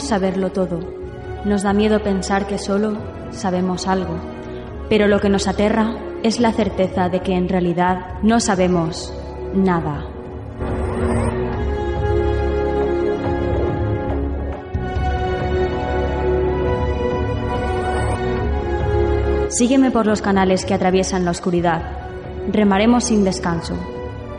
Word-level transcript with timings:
Saberlo 0.00 0.50
todo. 0.50 0.80
Nos 1.44 1.62
da 1.62 1.72
miedo 1.72 2.02
pensar 2.02 2.46
que 2.46 2.58
solo 2.58 2.98
sabemos 3.30 3.86
algo. 3.86 4.16
Pero 4.88 5.06
lo 5.06 5.20
que 5.20 5.28
nos 5.28 5.48
aterra 5.48 5.96
es 6.22 6.40
la 6.40 6.52
certeza 6.52 7.08
de 7.08 7.20
que 7.20 7.34
en 7.34 7.48
realidad 7.48 8.18
no 8.22 8.40
sabemos 8.40 9.12
nada. 9.54 10.04
Sígueme 19.48 19.90
por 19.90 20.06
los 20.06 20.22
canales 20.22 20.64
que 20.64 20.74
atraviesan 20.74 21.24
la 21.24 21.30
oscuridad. 21.30 21.82
Remaremos 22.52 23.04
sin 23.04 23.24
descanso. 23.24 23.74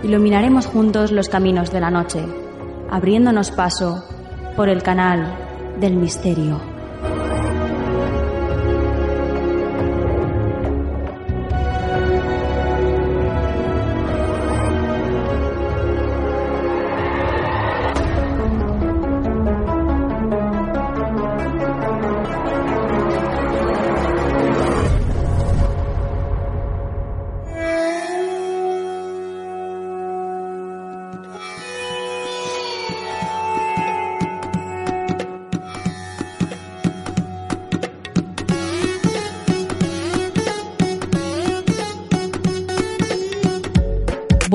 Iluminaremos 0.04 0.66
juntos 0.66 1.12
los 1.12 1.30
caminos 1.30 1.72
de 1.72 1.80
la 1.82 1.92
noche, 1.92 2.24
abriéndonos 2.90 3.52
paso 3.52 4.06
por 4.56 4.70
el 4.70 4.82
canal 4.82 5.49
del 5.80 5.96
misterio. 5.96 6.69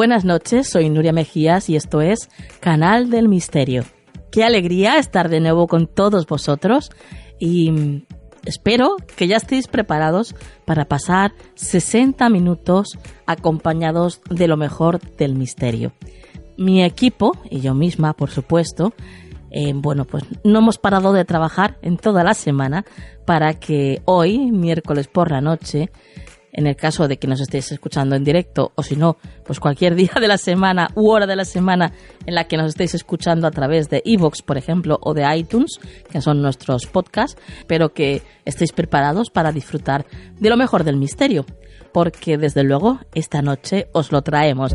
Buenas 0.05 0.27
noches, 0.27 0.69
soy 0.69 0.91
Nuria 0.91 1.15
Mejías 1.15 1.71
y 1.71 1.77
esto 1.77 2.03
es 2.03 2.29
Canal 2.61 3.09
del 3.09 3.27
Misterio. 3.27 3.85
Qué 4.31 4.45
alegría 4.45 4.99
estar 4.99 5.31
de 5.31 5.41
nuevo 5.41 5.67
con 5.67 5.87
todos 5.87 6.27
vosotros 6.27 6.91
y 7.41 8.05
espero 8.45 8.97
que 9.17 9.29
ya 9.29 9.39
estéis 9.39 9.67
preparados 9.67 10.35
para 10.67 10.85
pasar 10.85 11.33
60 11.55 12.29
minutos 12.29 12.99
acompañados 13.25 14.21
de 14.29 14.47
lo 14.47 14.59
mejor 14.59 15.01
del 15.17 15.37
misterio. 15.37 15.95
Mi 16.59 16.85
equipo 16.85 17.33
y 17.49 17.61
yo 17.61 17.73
misma, 17.73 18.13
por 18.13 18.29
supuesto, 18.29 18.93
eh, 19.51 19.73
bueno, 19.75 20.05
pues 20.05 20.25
no 20.45 20.59
hemos 20.59 20.77
parado 20.77 21.15
de 21.15 21.25
trabajar 21.25 21.79
en 21.81 21.97
toda 21.97 22.25
la 22.25 22.35
semana 22.35 22.85
para 23.25 23.55
que 23.55 24.03
hoy, 24.05 24.53
miércoles 24.53 25.09
por 25.09 25.31
la 25.31 25.41
noche, 25.41 25.91
en 26.55 26.69
el 26.69 26.77
caso 26.77 27.09
de 27.09 27.19
que 27.19 27.27
nos 27.27 27.41
estéis 27.41 27.73
escuchando 27.73 28.15
en 28.17 28.25
directo 28.25 28.73
o 28.77 28.83
si 28.83 28.97
no, 28.97 29.19
pues 29.45 29.61
cualquier 29.61 29.95
día 29.97 30.13
de 30.19 30.29
la 30.29 30.39
semana 30.39 30.89
u 30.95 31.11
hora 31.11 31.27
de 31.27 31.37
la 31.37 31.45
semana 31.45 31.93
en 32.25 32.35
la 32.35 32.45
que 32.45 32.57
nos 32.57 32.69
estéis 32.69 32.95
escuchando 32.95 33.47
a 33.47 33.51
través 33.51 33.91
de 33.91 34.03
Evox, 34.07 34.41
por 34.43 34.57
ejemplo, 34.57 34.99
o 35.03 35.13
de 35.13 35.25
iTunes, 35.37 35.81
que 36.11 36.23
son 36.23 36.41
nuestros 36.41 36.87
podcasts, 36.87 37.41
pero 37.67 37.93
que 37.93 38.23
estéis 38.45 38.73
preparados 38.73 39.31
para 39.31 39.53
disfrutar 39.53 40.07
de 40.39 40.49
lo 40.49 40.57
mejor 40.57 40.85
del 40.85 40.97
misterio, 40.97 41.45
porque 41.93 42.39
desde 42.39 42.63
luego 42.63 43.01
esta 43.15 43.43
noche 43.43 43.89
os 43.93 44.13
lo 44.13 44.23
traemos. 44.23 44.75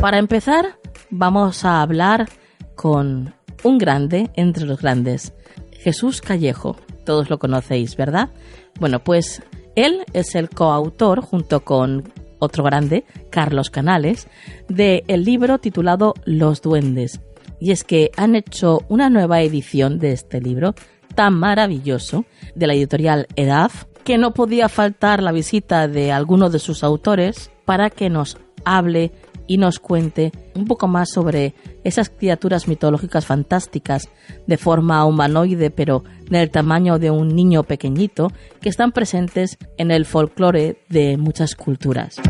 Para 0.00 0.18
empezar, 0.18 0.78
vamos 1.10 1.64
a 1.64 1.82
hablar 1.82 2.28
con 2.74 3.34
un 3.62 3.78
grande 3.78 4.30
entre 4.34 4.64
los 4.64 4.80
grandes, 4.80 5.34
Jesús 5.72 6.22
Callejo. 6.22 6.76
Todos 7.04 7.28
lo 7.28 7.38
conocéis, 7.38 7.96
¿verdad? 7.96 8.30
Bueno, 8.78 9.02
pues 9.02 9.42
él 9.84 10.04
es 10.12 10.34
el 10.34 10.50
coautor, 10.50 11.20
junto 11.20 11.60
con 11.60 12.04
otro 12.40 12.64
grande, 12.64 13.04
Carlos 13.30 13.70
Canales, 13.70 14.26
del 14.68 15.04
el 15.06 15.24
libro 15.24 15.58
titulado 15.58 16.14
Los 16.24 16.62
Duendes. 16.62 17.20
Y 17.60 17.70
es 17.70 17.84
que 17.84 18.10
han 18.16 18.34
hecho 18.34 18.80
una 18.88 19.08
nueva 19.08 19.40
edición 19.40 20.00
de 20.00 20.12
este 20.12 20.40
libro 20.40 20.74
tan 21.14 21.34
maravilloso 21.34 22.24
de 22.56 22.66
la 22.66 22.74
editorial 22.74 23.28
EDAF 23.36 23.84
que 24.02 24.18
no 24.18 24.34
podía 24.34 24.68
faltar 24.68 25.22
la 25.22 25.32
visita 25.32 25.86
de 25.86 26.10
alguno 26.10 26.50
de 26.50 26.58
sus 26.58 26.82
autores 26.82 27.50
para 27.64 27.88
que 27.88 28.10
nos 28.10 28.36
hable 28.64 29.12
y 29.48 29.56
nos 29.56 29.80
cuente 29.80 30.30
un 30.54 30.66
poco 30.66 30.86
más 30.86 31.10
sobre 31.10 31.54
esas 31.82 32.10
criaturas 32.10 32.68
mitológicas 32.68 33.26
fantásticas 33.26 34.08
de 34.46 34.56
forma 34.56 35.04
humanoide 35.04 35.70
pero 35.70 36.04
del 36.30 36.50
tamaño 36.50 37.00
de 37.00 37.10
un 37.10 37.34
niño 37.34 37.64
pequeñito 37.64 38.30
que 38.60 38.68
están 38.68 38.92
presentes 38.92 39.58
en 39.78 39.90
el 39.90 40.04
folclore 40.04 40.84
de 40.88 41.16
muchas 41.16 41.56
culturas. 41.56 42.20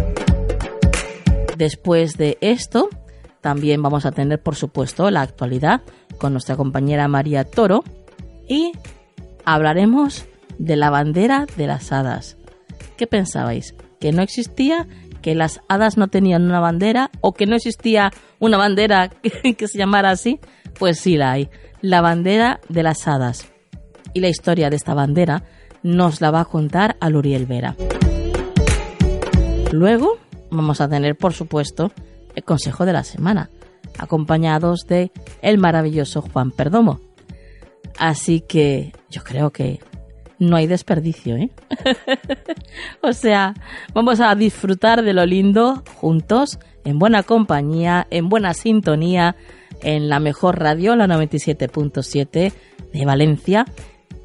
Después 1.59 2.17
de 2.17 2.39
esto, 2.41 2.89
también 3.41 3.83
vamos 3.83 4.07
a 4.07 4.13
tener, 4.13 4.41
por 4.41 4.55
supuesto, 4.55 5.11
la 5.11 5.23
actualidad 5.23 5.83
con 6.19 6.33
nuestra 6.33 6.57
compañera 6.57 7.09
María 7.09 7.45
Toro 7.45 7.83
y 8.49 8.73
hablaremos 9.45 10.27
de 10.59 10.77
la 10.77 10.91
bandera 10.91 11.47
de 11.57 11.67
las 11.67 11.91
hadas. 11.91 12.37
¿Qué 12.97 13.07
pensabais? 13.07 13.75
¿Que 13.99 14.13
no 14.13 14.23
existía? 14.23 14.87
Que 15.29 15.35
las 15.35 15.61
hadas 15.69 15.99
no 15.99 16.09
tenían 16.09 16.45
una 16.47 16.59
bandera 16.59 17.11
o 17.21 17.35
que 17.35 17.45
no 17.45 17.55
existía 17.55 18.11
una 18.39 18.57
bandera 18.57 19.11
que, 19.59 19.69
se 19.69 19.77
llamara 19.77 20.09
así, 20.09 20.41
pues 20.79 21.01
sí 21.01 21.19
la 21.19 21.33
hay. 21.33 21.51
La 21.83 22.01
bandera 22.01 22.61
de 22.71 22.83
las 22.83 23.07
hadas. 23.07 23.53
Y 24.15 24.21
la 24.21 24.31
historia 24.31 24.71
de 24.71 24.77
esta 24.77 24.95
bandera 24.95 25.45
nos 25.83 26.23
la 26.23 26.31
va 26.31 26.41
a 26.41 26.45
contar 26.47 26.97
a 27.01 27.11
Luriel 27.11 27.45
Vera. 27.45 27.77
Luego 29.71 30.17
vamos 30.51 30.81
a 30.81 30.89
tener, 30.89 31.15
por 31.15 31.35
supuesto, 31.35 31.93
el 32.35 32.43
consejo 32.43 32.87
de 32.87 32.95
la 32.95 33.05
semana, 33.05 33.51
acompañados 33.99 34.87
de 34.89 35.13
el 35.43 35.59
maravilloso 35.59 36.23
Juan 36.23 36.53
Perdomo. 36.53 37.01
Así 37.99 38.41
que 38.41 38.95
yo 39.11 39.23
creo 39.25 39.51
que 39.51 39.81
no 40.39 40.57
hay 40.57 40.67
desperdicio, 40.67 41.37
¿eh? 41.37 41.51
o 43.03 43.13
sea, 43.13 43.55
vamos 43.93 44.21
a 44.21 44.35
disfrutar 44.35 45.03
de 45.03 45.13
lo 45.13 45.27
lindo 45.27 45.83
juntos, 45.97 46.59
en 46.85 46.99
buena 46.99 47.23
compañía, 47.23 48.07
en 48.11 48.29
buena 48.29 48.55
sintonía, 48.55 49.37
en 49.83 50.09
la 50.09 50.21
mejor 50.21 50.59
radio, 50.59 50.97
la 50.97 51.07
97.7 51.07 52.53
de 52.93 53.05
Valencia 53.05 53.67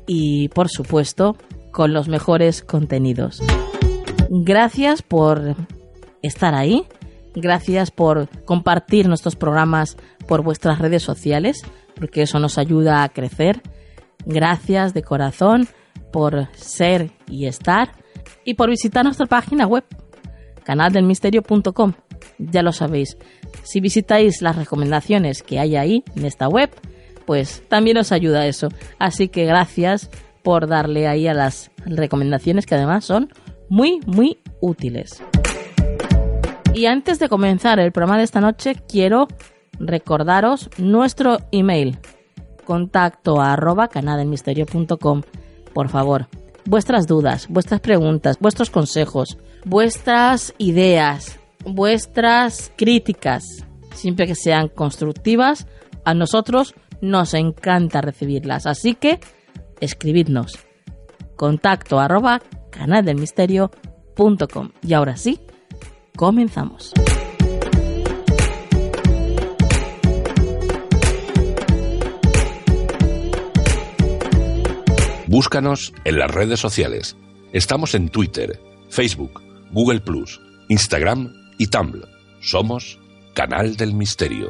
y, 0.08 0.50
por 0.50 0.70
supuesto, 0.70 1.36
con 1.72 1.94
los 1.94 2.08
mejores 2.08 2.62
contenidos. 2.62 3.42
Gracias 4.30 5.02
por 5.02 5.56
estar 6.22 6.56
ahí, 6.56 6.84
gracias 7.36 7.92
por 7.92 8.30
compartir 8.46 9.08
nuestros 9.08 9.36
programas 9.36 9.98
por 10.28 10.42
vuestras 10.42 10.80
redes 10.80 11.04
sociales, 11.04 11.62
porque 11.96 12.22
eso 12.22 12.40
nos 12.40 12.58
ayuda 12.58 13.04
a 13.04 13.10
crecer. 13.10 13.62
Gracias 14.26 14.94
de 14.94 15.04
corazón 15.04 15.68
por 16.14 16.48
ser 16.54 17.10
y 17.28 17.48
estar 17.48 17.92
y 18.46 18.54
por 18.54 18.70
visitar 18.70 19.04
nuestra 19.04 19.26
página 19.26 19.66
web, 19.68 19.84
canaldelmisterio.com. 20.64 21.94
Ya 22.38 22.62
lo 22.62 22.72
sabéis, 22.72 23.18
si 23.64 23.82
visitáis 23.82 24.42
las 24.42 24.56
recomendaciones 24.56 25.42
que 25.42 25.60
hay 25.60 25.76
ahí 25.76 26.04
en 26.16 26.26
esta 26.26 26.48
web, 26.48 26.70
pues 27.26 27.64
también 27.68 27.98
os 27.98 28.12
ayuda 28.12 28.46
eso. 28.46 28.70
Así 29.00 29.28
que 29.28 29.46
gracias 29.46 30.10
por 30.44 30.68
darle 30.68 31.08
ahí 31.08 31.28
a 31.28 31.34
las 31.34 31.72
recomendaciones 31.86 32.66
que 32.66 32.76
además 32.76 33.06
son 33.06 33.34
muy, 33.68 34.00
muy 34.06 34.38
útiles. 34.62 35.22
Y 36.76 36.86
antes 36.86 37.18
de 37.18 37.28
comenzar 37.28 37.80
el 37.80 37.92
programa 37.92 38.20
de 38.20 38.26
esta 38.26 38.40
noche, 38.40 38.76
quiero 38.88 39.28
recordaros 39.80 40.70
nuestro 40.78 41.40
email 41.52 41.98
contacto 42.66 43.42
arroba 43.42 43.90
por 45.74 45.90
favor, 45.90 46.28
vuestras 46.66 47.08
dudas, 47.08 47.48
vuestras 47.50 47.80
preguntas, 47.82 48.38
vuestros 48.40 48.70
consejos, 48.70 49.38
vuestras 49.66 50.54
ideas, 50.58 51.40
vuestras 51.66 52.72
críticas, 52.76 53.44
siempre 53.94 54.28
que 54.28 54.36
sean 54.36 54.70
constructivas, 54.70 55.68
a 56.06 56.14
nosotros 56.14 56.76
nos 57.02 57.34
encanta 57.34 58.02
recibirlas. 58.02 58.66
Así 58.66 58.96
que 58.96 59.20
escribidnos. 59.80 60.58
Contacto 61.36 62.00
arroba 62.00 62.42
canaldelmisterio.com. 62.72 64.70
Y 64.82 64.94
ahora 64.94 65.18
sí, 65.18 65.40
comenzamos. 66.16 66.94
Búscanos 75.34 75.96
en 76.06 76.20
las 76.20 76.30
redes 76.30 76.60
sociales. 76.60 77.18
Estamos 77.54 77.96
en 77.96 78.10
Twitter, 78.10 78.62
Facebook, 78.90 79.42
Google⁇ 79.72 80.06
Instagram 80.70 81.34
y 81.58 81.66
Tumblr. 81.66 82.08
Somos 82.40 83.00
Canal 83.34 83.76
del 83.76 83.96
Misterio. 83.96 84.50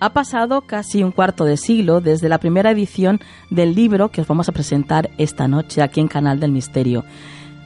Ha 0.00 0.12
pasado 0.14 0.62
casi 0.62 1.04
un 1.04 1.12
cuarto 1.12 1.44
de 1.44 1.58
siglo 1.58 2.00
desde 2.00 2.30
la 2.30 2.38
primera 2.38 2.70
edición 2.70 3.20
del 3.50 3.74
libro 3.74 4.08
que 4.08 4.22
os 4.22 4.26
vamos 4.26 4.48
a 4.48 4.52
presentar 4.52 5.10
esta 5.18 5.46
noche 5.46 5.82
aquí 5.82 6.00
en 6.00 6.08
Canal 6.08 6.40
del 6.40 6.52
Misterio. 6.52 7.04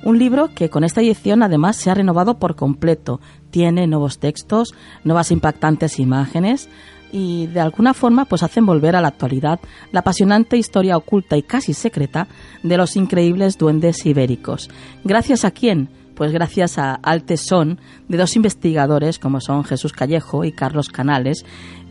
Un 0.06 0.20
libro 0.20 0.54
que 0.54 0.70
con 0.70 0.84
esta 0.84 1.00
edición 1.00 1.42
además 1.42 1.74
se 1.74 1.90
ha 1.90 1.94
renovado 1.94 2.38
por 2.38 2.54
completo. 2.54 3.20
Tiene 3.50 3.88
nuevos 3.88 4.20
textos, 4.20 4.72
nuevas 5.02 5.32
impactantes 5.32 5.98
imágenes 5.98 6.68
y 7.10 7.48
de 7.48 7.58
alguna 7.58 7.92
forma 7.92 8.24
pues 8.24 8.44
hacen 8.44 8.66
volver 8.66 8.94
a 8.94 9.00
la 9.00 9.08
actualidad 9.08 9.58
la 9.90 10.00
apasionante 10.00 10.56
historia 10.56 10.96
oculta 10.96 11.36
y 11.36 11.42
casi 11.42 11.74
secreta 11.74 12.28
de 12.62 12.76
los 12.76 12.94
increíbles 12.94 13.58
duendes 13.58 14.06
ibéricos. 14.06 14.70
¿Gracias 15.02 15.44
a 15.44 15.50
quién? 15.50 15.88
Pues 16.14 16.30
gracias 16.30 16.78
a, 16.78 16.94
al 16.94 17.24
tesón 17.24 17.80
de 18.06 18.16
dos 18.16 18.36
investigadores 18.36 19.18
como 19.18 19.40
son 19.40 19.64
Jesús 19.64 19.92
Callejo 19.92 20.44
y 20.44 20.52
Carlos 20.52 20.88
Canales 20.88 21.44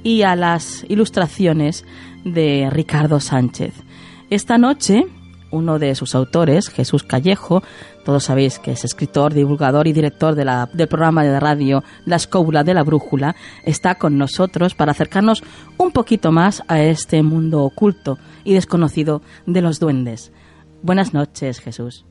y 0.04 0.22
a 0.22 0.38
las 0.38 0.86
ilustraciones 0.88 1.84
de 2.24 2.70
Ricardo 2.72 3.20
Sánchez. 3.20 3.74
Esta 4.30 4.58
noche, 4.58 5.06
uno 5.52 5.80
de 5.80 5.96
sus 5.96 6.16
autores, 6.16 6.70
Jesús 6.70 7.04
Callejo, 7.04 7.62
todos 8.06 8.24
sabéis 8.24 8.60
que 8.60 8.72
es 8.72 8.86
escritor, 8.86 9.34
divulgador 9.34 9.88
y 9.88 9.94
director 9.94 10.36
de 10.36 10.46
la, 10.46 10.70
del 10.72 10.88
programa 10.88 11.24
de 11.24 11.40
radio 11.40 11.84
La 12.06 12.16
Escóbula 12.16 12.64
de 12.64 12.76
la 12.76 12.84
Brújula, 12.84 13.36
está 13.64 13.96
con 13.96 14.18
nosotros 14.18 14.76
para 14.76 14.92
acercarnos 14.92 15.44
un 15.78 15.92
poquito 15.92 16.32
más 16.32 16.64
a 16.68 16.82
este 16.82 17.24
mundo 17.24 17.64
oculto 17.64 18.20
y 18.44 18.54
desconocido 18.54 19.24
de 19.48 19.62
los 19.62 19.80
duendes. 19.80 20.32
Buenas 20.84 21.16
noches, 21.16 21.60
Jesús. 21.60 22.06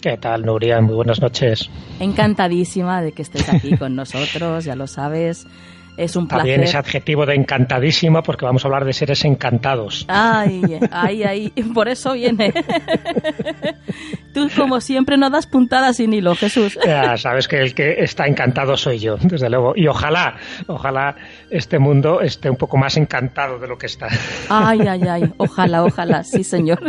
¿Qué 0.00 0.16
tal, 0.16 0.42
Nuria? 0.42 0.80
Muy 0.80 0.94
buenas 0.94 1.20
noches. 1.20 1.70
Encantadísima 2.00 3.02
de 3.02 3.12
que 3.12 3.22
estés 3.22 3.48
aquí 3.48 3.76
con 3.76 3.94
nosotros, 3.94 4.64
ya 4.64 4.74
lo 4.76 4.86
sabes. 4.86 5.46
Es 5.96 6.16
un 6.16 6.26
placer. 6.26 6.40
También 6.40 6.62
ese 6.62 6.76
adjetivo 6.76 7.24
de 7.24 7.34
encantadísima 7.34 8.22
porque 8.22 8.44
vamos 8.44 8.64
a 8.64 8.68
hablar 8.68 8.84
de 8.84 8.92
seres 8.92 9.24
encantados. 9.24 10.04
Ay, 10.08 10.80
ay, 10.90 11.22
ay, 11.22 11.50
por 11.72 11.88
eso 11.88 12.14
viene. 12.14 12.52
Tú, 14.34 14.48
como 14.56 14.80
siempre, 14.80 15.16
no 15.16 15.30
das 15.30 15.46
puntadas 15.46 15.96
sin 15.96 16.12
hilo, 16.12 16.34
Jesús. 16.34 16.76
Ya, 16.84 17.16
sabes 17.16 17.46
que 17.46 17.60
el 17.60 17.74
que 17.74 18.02
está 18.02 18.26
encantado 18.26 18.76
soy 18.76 18.98
yo, 18.98 19.16
desde 19.16 19.48
luego. 19.48 19.74
Y 19.76 19.86
ojalá, 19.86 20.36
ojalá 20.66 21.14
este 21.50 21.78
mundo 21.78 22.20
esté 22.20 22.50
un 22.50 22.56
poco 22.56 22.76
más 22.76 22.96
encantado 22.96 23.58
de 23.60 23.68
lo 23.68 23.78
que 23.78 23.86
está. 23.86 24.08
Ay, 24.48 24.80
ay, 24.80 25.02
ay, 25.08 25.32
ojalá, 25.36 25.84
ojalá, 25.84 26.24
sí, 26.24 26.42
señor. 26.42 26.80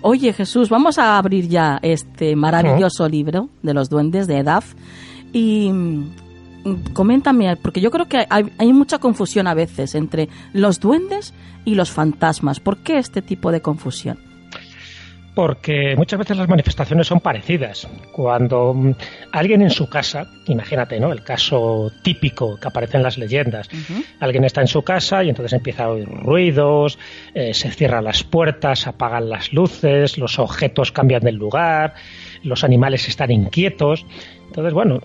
Oye, 0.00 0.32
Jesús, 0.32 0.68
vamos 0.68 0.98
a 0.98 1.16
abrir 1.18 1.48
ya 1.48 1.78
este 1.82 2.34
maravilloso 2.34 3.08
libro 3.08 3.48
de 3.62 3.74
los 3.74 3.88
duendes 3.88 4.26
de 4.26 4.38
Edaf. 4.38 4.74
Y 5.32 5.70
coméntame, 6.92 7.56
porque 7.56 7.80
yo 7.80 7.90
creo 7.90 8.06
que 8.06 8.26
hay, 8.28 8.72
mucha 8.72 8.98
confusión 8.98 9.46
a 9.46 9.54
veces 9.54 9.94
entre 9.94 10.28
los 10.52 10.80
duendes 10.80 11.34
y 11.64 11.74
los 11.74 11.90
fantasmas. 11.90 12.60
¿Por 12.60 12.78
qué 12.78 12.98
este 12.98 13.22
tipo 13.22 13.52
de 13.52 13.60
confusión? 13.60 14.18
Porque 15.34 15.94
muchas 15.96 16.18
veces 16.18 16.36
las 16.36 16.48
manifestaciones 16.48 17.06
son 17.06 17.20
parecidas. 17.20 17.88
Cuando 18.12 18.74
mm, 18.74 18.92
alguien 19.32 19.62
en 19.62 19.70
su 19.70 19.88
casa, 19.88 20.26
imagínate, 20.46 21.00
¿no? 21.00 21.10
El 21.10 21.22
caso 21.22 21.90
típico 22.02 22.60
que 22.60 22.68
aparece 22.68 22.98
en 22.98 23.02
las 23.02 23.16
leyendas. 23.16 23.70
Alguien 24.20 24.44
está 24.44 24.60
en 24.60 24.66
su 24.66 24.82
casa 24.82 25.24
y 25.24 25.30
entonces 25.30 25.54
empieza 25.54 25.84
a 25.84 25.90
oír 25.90 26.06
ruidos, 26.06 26.98
eh, 27.34 27.54
se 27.54 27.70
cierran 27.70 28.04
las 28.04 28.24
puertas, 28.24 28.86
apagan 28.86 29.30
las 29.30 29.54
luces, 29.54 30.18
los 30.18 30.38
objetos 30.38 30.92
cambian 30.92 31.22
del 31.22 31.36
lugar, 31.36 31.94
los 32.42 32.62
animales 32.62 33.08
están 33.08 33.30
inquietos. 33.30 34.04
Entonces, 34.48 34.74
bueno, 34.74 35.00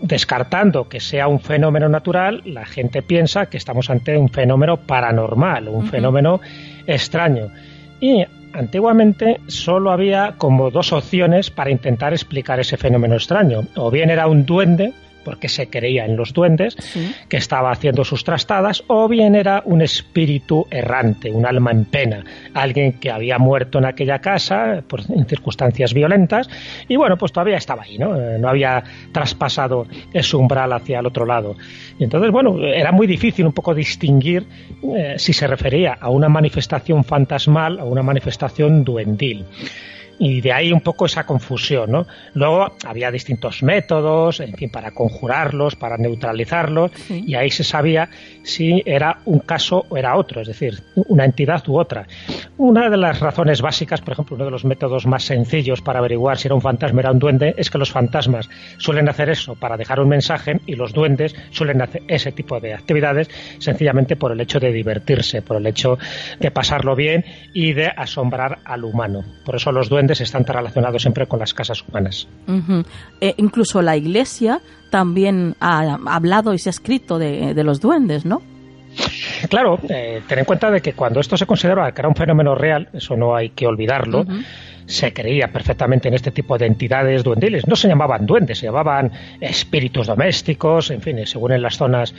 descartando 0.00 0.88
que 0.88 1.00
sea 1.00 1.28
un 1.28 1.40
fenómeno 1.40 1.88
natural, 1.88 2.42
la 2.44 2.64
gente 2.64 3.02
piensa 3.02 3.46
que 3.46 3.56
estamos 3.56 3.90
ante 3.90 4.16
un 4.16 4.28
fenómeno 4.28 4.76
paranormal, 4.76 5.68
un 5.68 5.86
fenómeno 5.86 6.40
extraño. 6.86 7.48
Y 8.00 8.24
antiguamente 8.52 9.40
solo 9.46 9.90
había 9.90 10.34
como 10.38 10.70
dos 10.70 10.92
opciones 10.92 11.50
para 11.50 11.70
intentar 11.70 12.12
explicar 12.12 12.60
ese 12.60 12.76
fenómeno 12.76 13.14
extraño. 13.14 13.62
O 13.76 13.90
bien 13.90 14.10
era 14.10 14.26
un 14.26 14.44
duende, 14.46 14.92
porque 15.26 15.48
se 15.48 15.68
creía 15.68 16.04
en 16.04 16.16
los 16.16 16.32
duendes, 16.32 16.76
que 17.28 17.36
estaba 17.36 17.72
haciendo 17.72 18.04
sus 18.04 18.22
trastadas, 18.22 18.84
o 18.86 19.08
bien 19.08 19.34
era 19.34 19.60
un 19.64 19.82
espíritu 19.82 20.68
errante, 20.70 21.32
un 21.32 21.44
alma 21.44 21.72
en 21.72 21.84
pena, 21.84 22.24
alguien 22.54 22.92
que 23.00 23.10
había 23.10 23.36
muerto 23.36 23.78
en 23.78 23.86
aquella 23.86 24.20
casa 24.20 24.84
por, 24.86 25.00
en 25.00 25.26
circunstancias 25.26 25.92
violentas, 25.92 26.48
y 26.86 26.94
bueno, 26.94 27.16
pues 27.18 27.32
todavía 27.32 27.56
estaba 27.56 27.82
ahí, 27.82 27.98
¿no? 27.98 28.14
Eh, 28.14 28.38
no 28.38 28.48
había 28.48 28.84
traspasado 29.10 29.88
ese 30.12 30.36
umbral 30.36 30.72
hacia 30.72 31.00
el 31.00 31.06
otro 31.06 31.26
lado. 31.26 31.56
Y 31.98 32.04
entonces, 32.04 32.30
bueno, 32.30 32.62
era 32.62 32.92
muy 32.92 33.08
difícil 33.08 33.46
un 33.46 33.52
poco 33.52 33.74
distinguir 33.74 34.46
eh, 34.96 35.16
si 35.18 35.32
se 35.32 35.48
refería 35.48 35.94
a 36.00 36.08
una 36.08 36.28
manifestación 36.28 37.02
fantasmal 37.02 37.80
o 37.80 37.86
una 37.86 38.04
manifestación 38.04 38.84
duendil 38.84 39.44
y 40.18 40.40
de 40.40 40.52
ahí 40.52 40.72
un 40.72 40.80
poco 40.80 41.06
esa 41.06 41.24
confusión, 41.24 41.90
¿no? 41.90 42.06
Luego 42.34 42.72
había 42.86 43.10
distintos 43.10 43.62
métodos, 43.62 44.40
en 44.40 44.54
fin, 44.54 44.70
para 44.70 44.90
conjurarlos, 44.90 45.76
para 45.76 45.96
neutralizarlos, 45.96 46.90
y 47.08 47.34
ahí 47.34 47.50
se 47.50 47.64
sabía 47.64 48.08
si 48.42 48.82
era 48.86 49.18
un 49.24 49.40
caso 49.40 49.84
o 49.88 49.96
era 49.96 50.16
otro, 50.16 50.40
es 50.40 50.48
decir, 50.48 50.82
una 50.94 51.24
entidad 51.24 51.66
u 51.68 51.78
otra. 51.78 52.06
Una 52.56 52.88
de 52.88 52.96
las 52.96 53.20
razones 53.20 53.60
básicas, 53.60 54.00
por 54.00 54.12
ejemplo, 54.12 54.36
uno 54.36 54.46
de 54.46 54.50
los 54.50 54.64
métodos 54.64 55.06
más 55.06 55.24
sencillos 55.24 55.82
para 55.82 55.98
averiguar 55.98 56.38
si 56.38 56.48
era 56.48 56.54
un 56.54 56.62
fantasma 56.62 56.98
o 56.98 57.00
era 57.00 57.12
un 57.12 57.18
duende, 57.18 57.54
es 57.56 57.70
que 57.70 57.78
los 57.78 57.90
fantasmas 57.90 58.48
suelen 58.78 59.08
hacer 59.08 59.28
eso 59.30 59.54
para 59.54 59.76
dejar 59.76 60.00
un 60.00 60.08
mensaje 60.08 60.60
y 60.66 60.74
los 60.74 60.92
duendes 60.92 61.34
suelen 61.50 61.82
hacer 61.82 62.02
ese 62.08 62.32
tipo 62.32 62.60
de 62.60 62.74
actividades 62.74 63.28
sencillamente 63.58 64.16
por 64.16 64.32
el 64.32 64.40
hecho 64.40 64.60
de 64.60 64.72
divertirse, 64.72 65.42
por 65.42 65.56
el 65.56 65.66
hecho 65.66 65.98
de 66.38 66.50
pasarlo 66.50 66.94
bien 66.94 67.24
y 67.52 67.72
de 67.72 67.86
asombrar 67.86 68.58
al 68.64 68.84
humano. 68.84 69.24
Por 69.44 69.56
eso 69.56 69.72
los 69.72 69.88
duendes 69.88 70.05
están 70.12 70.44
relacionados 70.44 71.02
siempre 71.02 71.26
con 71.26 71.38
las 71.38 71.54
casas 71.54 71.84
humanas. 71.86 72.28
Eh, 73.20 73.34
incluso 73.36 73.82
la 73.82 73.96
Iglesia 73.96 74.60
también 74.90 75.56
ha 75.60 75.98
hablado 76.06 76.54
y 76.54 76.58
se 76.58 76.68
ha 76.68 76.70
escrito 76.70 77.18
de, 77.18 77.62
los 77.64 77.80
duendes, 77.80 78.24
¿no? 78.24 78.42
Claro, 79.50 79.78
eh, 79.90 80.22
ten 80.26 80.38
en 80.38 80.44
cuenta 80.46 80.70
de 80.70 80.80
que 80.80 80.94
cuando 80.94 81.20
esto 81.20 81.36
se 81.36 81.44
consideraba 81.44 81.92
que 81.92 82.00
era 82.00 82.08
un 82.08 82.14
fenómeno 82.14 82.54
real, 82.54 82.88
eso 82.94 83.16
no 83.16 83.36
hay 83.36 83.50
que 83.50 83.66
olvidarlo, 83.66 84.24
se 84.86 85.12
creía 85.12 85.48
perfectamente 85.48 86.08
en 86.08 86.14
este 86.14 86.30
tipo 86.30 86.56
de 86.56 86.66
entidades 86.66 87.22
duendiles. 87.24 87.66
No 87.66 87.76
se 87.76 87.88
llamaban 87.88 88.24
duendes, 88.24 88.58
se 88.58 88.66
llamaban 88.66 89.12
espíritus 89.40 90.06
domésticos, 90.06 90.90
en 90.90 91.02
fin, 91.02 91.26
según 91.26 91.52
en 91.52 91.62
las 91.62 91.76
zonas 91.76 92.14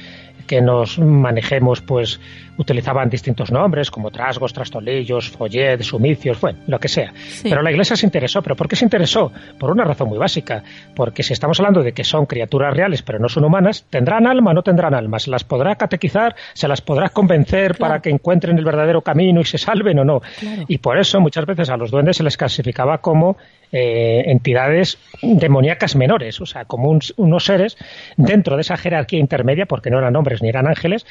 que 0.48 0.62
nos 0.62 0.98
manejemos, 0.98 1.82
pues 1.82 2.20
utilizaban 2.58 3.10
distintos 3.10 3.51
nombres 3.51 3.92
como 3.92 4.12
trasgos, 4.12 4.54
trastolillos, 4.54 5.30
follet, 5.30 5.82
sumicios, 5.82 6.39
bueno, 6.42 6.60
lo 6.68 6.80
que 6.80 6.88
sea. 6.88 7.13
Pero 7.44 7.62
la 7.62 7.72
Iglesia 7.72 7.96
se 7.96 8.06
interesó. 8.06 8.42
¿Pero 8.42 8.56
por 8.56 8.68
qué 8.68 8.75
se 8.75 8.86
interesó? 8.86 9.32
Por 9.60 9.72
una 9.72 9.84
razón 9.84 10.10
muy 10.10 10.18
básica. 10.18 10.63
Porque 10.96 11.24
si 11.24 11.34
estamos 11.34 11.60
hablando 11.60 11.84
de 11.84 11.94
que 11.94 12.04
son 12.04 12.25
criaturas 12.25 12.75
reales 12.75 13.04
pero 13.04 13.20
no 13.20 13.30
son 13.30 13.46
humanas, 13.46 13.86
¿tendrán 13.89 14.27
alma 14.27 14.51
o 14.51 14.54
no 14.54 14.63
tendrán 14.63 14.94
alma? 14.94 15.20
¿Se 15.20 15.30
las 15.30 15.44
podrá 15.44 15.75
catequizar? 15.75 16.36
¿Se 16.54 16.68
las 16.68 16.82
podrá 16.82 17.10
convencer 17.10 17.77
para 17.77 18.01
que 18.01 18.10
encuentren 18.10 18.58
el 18.58 18.66
verdadero 18.66 19.01
camino 19.01 19.42
y 19.42 19.46
se 19.46 19.58
salven 19.58 20.00
o 20.00 20.06
no? 20.06 20.22
Y 20.68 20.80
por 20.80 20.98
eso 20.98 21.20
muchas 21.20 21.46
veces 21.46 21.70
a 21.70 21.77
los 21.77 21.92
duendes 21.92 22.18
se 22.18 22.24
les 22.24 22.38
clasificaba 22.38 23.00
como 23.00 23.38
eh, 23.72 24.24
entidades 24.27 24.98
demoníacas 25.22 25.98
menores, 25.98 26.39
o 26.39 26.46
sea, 26.46 26.63
como 26.63 26.98
unos 27.18 27.44
seres 27.44 27.77
dentro 28.16 28.56
de 28.56 28.62
esa 28.62 28.77
jerarquía 28.77 29.20
intermedia, 29.20 29.66
porque 29.66 29.89
no 29.89 30.00
eran 30.00 30.16
hombres 30.16 30.37
ni 30.41 30.50
eran 30.50 30.67
ángeles, 30.67 31.06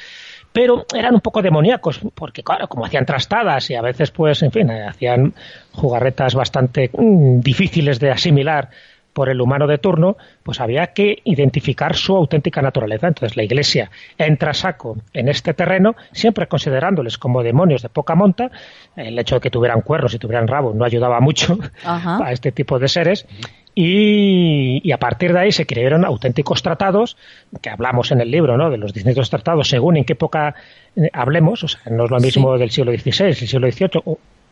pero 0.51 0.85
eran 0.95 1.13
un 1.13 1.21
poco 1.21 1.41
demoníacos, 1.41 2.01
porque 2.15 2.43
claro, 2.43 2.67
como 2.67 2.85
hacían 2.85 3.05
trastadas 3.05 3.69
y 3.69 3.75
a 3.75 3.81
veces, 3.81 4.11
pues, 4.11 4.41
en 4.43 4.51
fin, 4.51 4.71
hacían 4.71 5.33
jugarretas 5.71 6.33
bastante 6.35 6.89
mm, 6.97 7.41
difíciles 7.41 7.99
de 7.99 8.11
asimilar 8.11 8.69
por 9.17 9.29
el 9.29 9.41
humano 9.41 9.65
de 9.65 9.79
turno, 9.79 10.15
pues 10.43 10.61
había 10.61 10.93
que 10.93 11.23
identificar 11.23 11.95
su 11.95 12.15
auténtica 12.15 12.61
naturaleza. 12.61 13.07
Entonces 13.07 13.35
la 13.35 13.41
Iglesia 13.41 13.89
entra 14.15 14.51
a 14.51 14.53
saco 14.53 14.95
en 15.11 15.27
este 15.27 15.55
terreno, 15.55 15.95
siempre 16.11 16.45
considerándoles 16.45 17.17
como 17.17 17.41
demonios 17.41 17.81
de 17.81 17.89
poca 17.89 18.13
monta. 18.13 18.51
El 18.95 19.17
hecho 19.17 19.35
de 19.35 19.41
que 19.41 19.49
tuvieran 19.49 19.81
cuernos 19.81 20.13
y 20.13 20.19
tuvieran 20.19 20.47
rabo 20.47 20.71
no 20.75 20.85
ayudaba 20.85 21.19
mucho 21.19 21.57
a 21.83 22.31
este 22.31 22.51
tipo 22.51 22.77
de 22.77 22.89
seres. 22.89 23.25
Y, 23.79 24.91
a 24.91 24.97
partir 24.97 25.33
de 25.33 25.39
ahí 25.39 25.51
se 25.51 25.67
crearon 25.67 26.03
auténticos 26.03 26.63
tratados, 26.63 27.15
que 27.61 27.69
hablamos 27.69 28.11
en 28.11 28.21
el 28.21 28.31
libro, 28.31 28.57
¿no? 28.57 28.71
de 28.71 28.77
los 28.77 28.91
distintos 28.91 29.29
tratados, 29.29 29.69
según 29.69 29.97
en 29.97 30.03
qué 30.03 30.13
época 30.13 30.55
eh, 30.95 31.11
hablemos, 31.13 31.63
o 31.63 31.67
sea, 31.67 31.81
no 31.91 32.05
es 32.05 32.09
lo 32.09 32.19
mismo 32.19 32.57
del 32.57 32.71
siglo 32.71 32.91
XVI, 32.91 33.25
el 33.25 33.35
siglo 33.35 33.71
XVIII, 33.71 34.01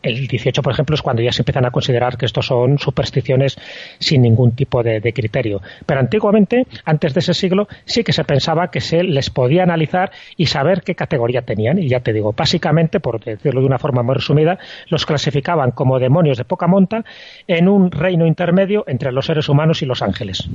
el 0.02 0.26
18, 0.26 0.62
por 0.62 0.72
ejemplo, 0.72 0.94
es 0.94 1.02
cuando 1.02 1.22
ya 1.22 1.32
se 1.32 1.42
empiezan 1.42 1.66
a 1.66 1.70
considerar 1.70 2.16
que 2.16 2.26
estos 2.26 2.46
son 2.46 2.78
supersticiones 2.78 3.56
sin 3.98 4.22
ningún 4.22 4.52
tipo 4.52 4.82
de, 4.82 5.00
criterio. 5.12 5.60
Pero 5.84 6.00
antiguamente, 6.00 6.66
antes 6.84 7.14
de 7.14 7.20
ese 7.20 7.34
siglo, 7.34 7.68
sí 7.84 8.04
que 8.04 8.12
se 8.12 8.24
pensaba 8.24 8.70
que 8.70 8.80
se 8.80 9.02
les 9.02 9.30
podía 9.30 9.62
analizar 9.62 10.10
y 10.36 10.46
saber 10.46 10.82
qué 10.82 10.94
categoría 10.94 11.42
tenían. 11.42 11.78
Y 11.78 11.88
ya 11.88 12.00
te 12.00 12.12
digo, 12.12 12.32
básicamente, 12.32 13.00
por 13.00 13.22
decirlo 13.22 13.60
de 13.60 13.66
una 13.66 13.78
forma 13.78 14.02
muy 14.02 14.14
resumida, 14.14 14.58
los 14.88 15.06
clasificaban 15.06 15.72
como 15.72 15.98
demonios 15.98 16.38
de 16.38 16.44
poca 16.44 16.66
monta 16.66 17.04
en 17.46 17.68
un 17.68 17.90
reino 17.90 18.26
intermedio 18.26 18.84
entre 18.86 19.12
los 19.12 19.26
seres 19.26 19.48
humanos 19.48 19.82
y 19.82 19.86
los 19.86 20.02
ángeles. 20.02 20.48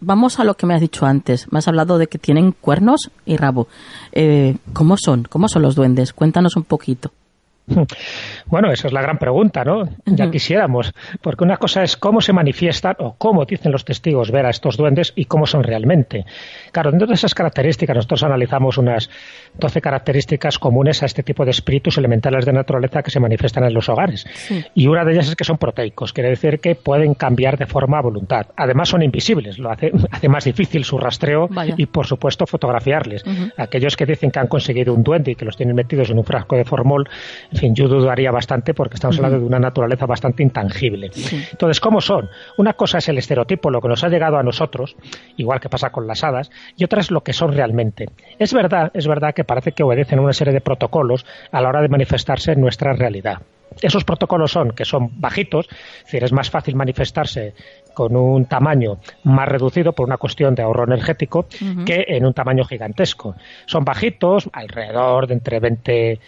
vamos 0.00 0.38
a 0.40 0.44
lo 0.44 0.54
que 0.54 0.66
me 0.66 0.74
has 0.74 0.80
dicho 0.80 1.06
antes. 1.06 1.50
Me 1.52 1.58
has 1.58 1.68
hablado 1.68 1.98
de 1.98 2.06
que 2.06 2.18
tienen 2.18 2.52
cuernos 2.52 3.10
y 3.24 3.36
rabo. 3.36 3.68
Eh, 4.12 4.56
¿Cómo 4.72 4.96
son? 4.96 5.24
¿Cómo 5.24 5.48
son 5.48 5.62
los 5.62 5.74
duendes? 5.74 6.12
Cuéntanos 6.12 6.56
un 6.56 6.64
poquito. 6.64 7.12
Bueno, 8.46 8.72
esa 8.72 8.86
es 8.86 8.92
la 8.92 9.02
gran 9.02 9.18
pregunta, 9.18 9.64
¿no? 9.64 9.88
Ya 10.06 10.30
quisiéramos, 10.30 10.94
porque 11.20 11.44
una 11.44 11.58
cosa 11.58 11.82
es 11.82 11.96
cómo 11.96 12.20
se 12.20 12.32
manifiestan 12.32 12.96
o 12.98 13.14
cómo 13.18 13.44
dicen 13.44 13.72
los 13.72 13.84
testigos 13.84 14.30
ver 14.30 14.46
a 14.46 14.50
estos 14.50 14.76
duendes 14.76 15.12
y 15.16 15.26
cómo 15.26 15.46
son 15.46 15.62
realmente. 15.62 16.24
Claro, 16.72 16.90
dentro 16.90 17.08
de 17.08 17.14
esas 17.14 17.34
características, 17.34 17.94
nosotros 17.94 18.22
analizamos 18.22 18.78
unas 18.78 19.10
12 19.58 19.80
características 19.80 20.58
comunes 20.58 21.02
a 21.02 21.06
este 21.06 21.22
tipo 21.22 21.44
de 21.44 21.50
espíritus 21.50 21.98
elementales 21.98 22.46
de 22.46 22.52
naturaleza 22.52 23.02
que 23.02 23.10
se 23.10 23.20
manifiestan 23.20 23.64
en 23.64 23.74
los 23.74 23.88
hogares. 23.88 24.26
Y 24.74 24.86
una 24.86 25.04
de 25.04 25.12
ellas 25.12 25.28
es 25.28 25.36
que 25.36 25.44
son 25.44 25.58
proteicos, 25.58 26.12
quiere 26.12 26.30
decir 26.30 26.60
que 26.60 26.74
pueden 26.74 27.14
cambiar 27.14 27.58
de 27.58 27.66
forma 27.66 27.98
a 27.98 28.02
voluntad. 28.02 28.46
Además, 28.56 28.88
son 28.88 29.02
invisibles, 29.02 29.58
lo 29.58 29.70
hace, 29.70 29.92
hace 30.10 30.28
más 30.28 30.44
difícil 30.44 30.84
su 30.84 30.98
rastreo 30.98 31.48
y, 31.76 31.86
por 31.86 32.06
supuesto, 32.06 32.46
fotografiarles. 32.46 33.24
Aquellos 33.56 33.96
que 33.96 34.06
dicen 34.06 34.30
que 34.30 34.38
han 34.38 34.46
conseguido 34.46 34.94
un 34.94 35.02
duende 35.02 35.32
y 35.32 35.34
que 35.34 35.44
los 35.44 35.56
tienen 35.56 35.74
metidos 35.74 36.10
en 36.10 36.18
un 36.18 36.24
frasco 36.24 36.56
de 36.56 36.64
formol, 36.64 37.08
en 37.52 37.58
fin, 37.58 37.74
yo 37.74 37.88
dudaría 37.88 38.30
bastante 38.30 38.74
porque 38.74 38.94
estamos 38.94 39.16
hablando 39.16 39.40
de 39.40 39.46
una 39.46 39.58
naturaleza 39.58 40.06
bastante 40.06 40.42
intangible. 40.42 41.10
Entonces, 41.50 41.80
¿cómo 41.80 42.00
son? 42.00 42.28
Una 42.56 42.74
cosa 42.74 42.98
es 42.98 43.08
el 43.08 43.18
estereotipo, 43.18 43.70
lo 43.70 43.80
que 43.80 43.88
nos 43.88 44.04
ha 44.04 44.08
llegado 44.08 44.38
a 44.38 44.42
nosotros, 44.42 44.96
igual 45.36 45.60
que 45.60 45.68
pasa 45.68 45.90
con 45.90 46.06
las 46.06 46.24
hadas, 46.24 46.50
y 46.76 46.84
otra 46.84 47.00
es 47.00 47.10
lo 47.10 47.22
que 47.22 47.32
son 47.32 47.52
realmente. 47.52 48.06
Es 48.38 48.52
verdad, 48.52 48.90
es 48.94 49.06
verdad 49.06 49.34
que 49.34 49.44
parece 49.48 49.72
que 49.72 49.82
obedecen 49.82 50.20
una 50.20 50.34
serie 50.34 50.52
de 50.52 50.60
protocolos 50.60 51.24
a 51.50 51.62
la 51.62 51.70
hora 51.70 51.80
de 51.80 51.88
manifestarse 51.88 52.52
en 52.52 52.60
nuestra 52.60 52.92
realidad. 52.92 53.38
Esos 53.80 54.04
protocolos 54.04 54.52
son 54.52 54.72
que 54.72 54.84
son 54.84 55.20
bajitos, 55.20 55.66
es 55.70 56.04
decir, 56.04 56.24
es 56.24 56.32
más 56.32 56.50
fácil 56.50 56.76
manifestarse 56.76 57.54
con 57.98 58.14
un 58.14 58.44
tamaño 58.44 58.98
más 59.24 59.48
reducido 59.48 59.92
por 59.92 60.06
una 60.06 60.18
cuestión 60.18 60.54
de 60.54 60.62
ahorro 60.62 60.84
energético 60.84 61.46
que 61.84 62.04
en 62.06 62.24
un 62.24 62.32
tamaño 62.32 62.62
gigantesco. 62.62 63.34
Son 63.66 63.84
bajitos, 63.84 64.48
alrededor 64.52 65.26
de 65.26 65.34
entre 65.34 65.58
20 65.58 66.20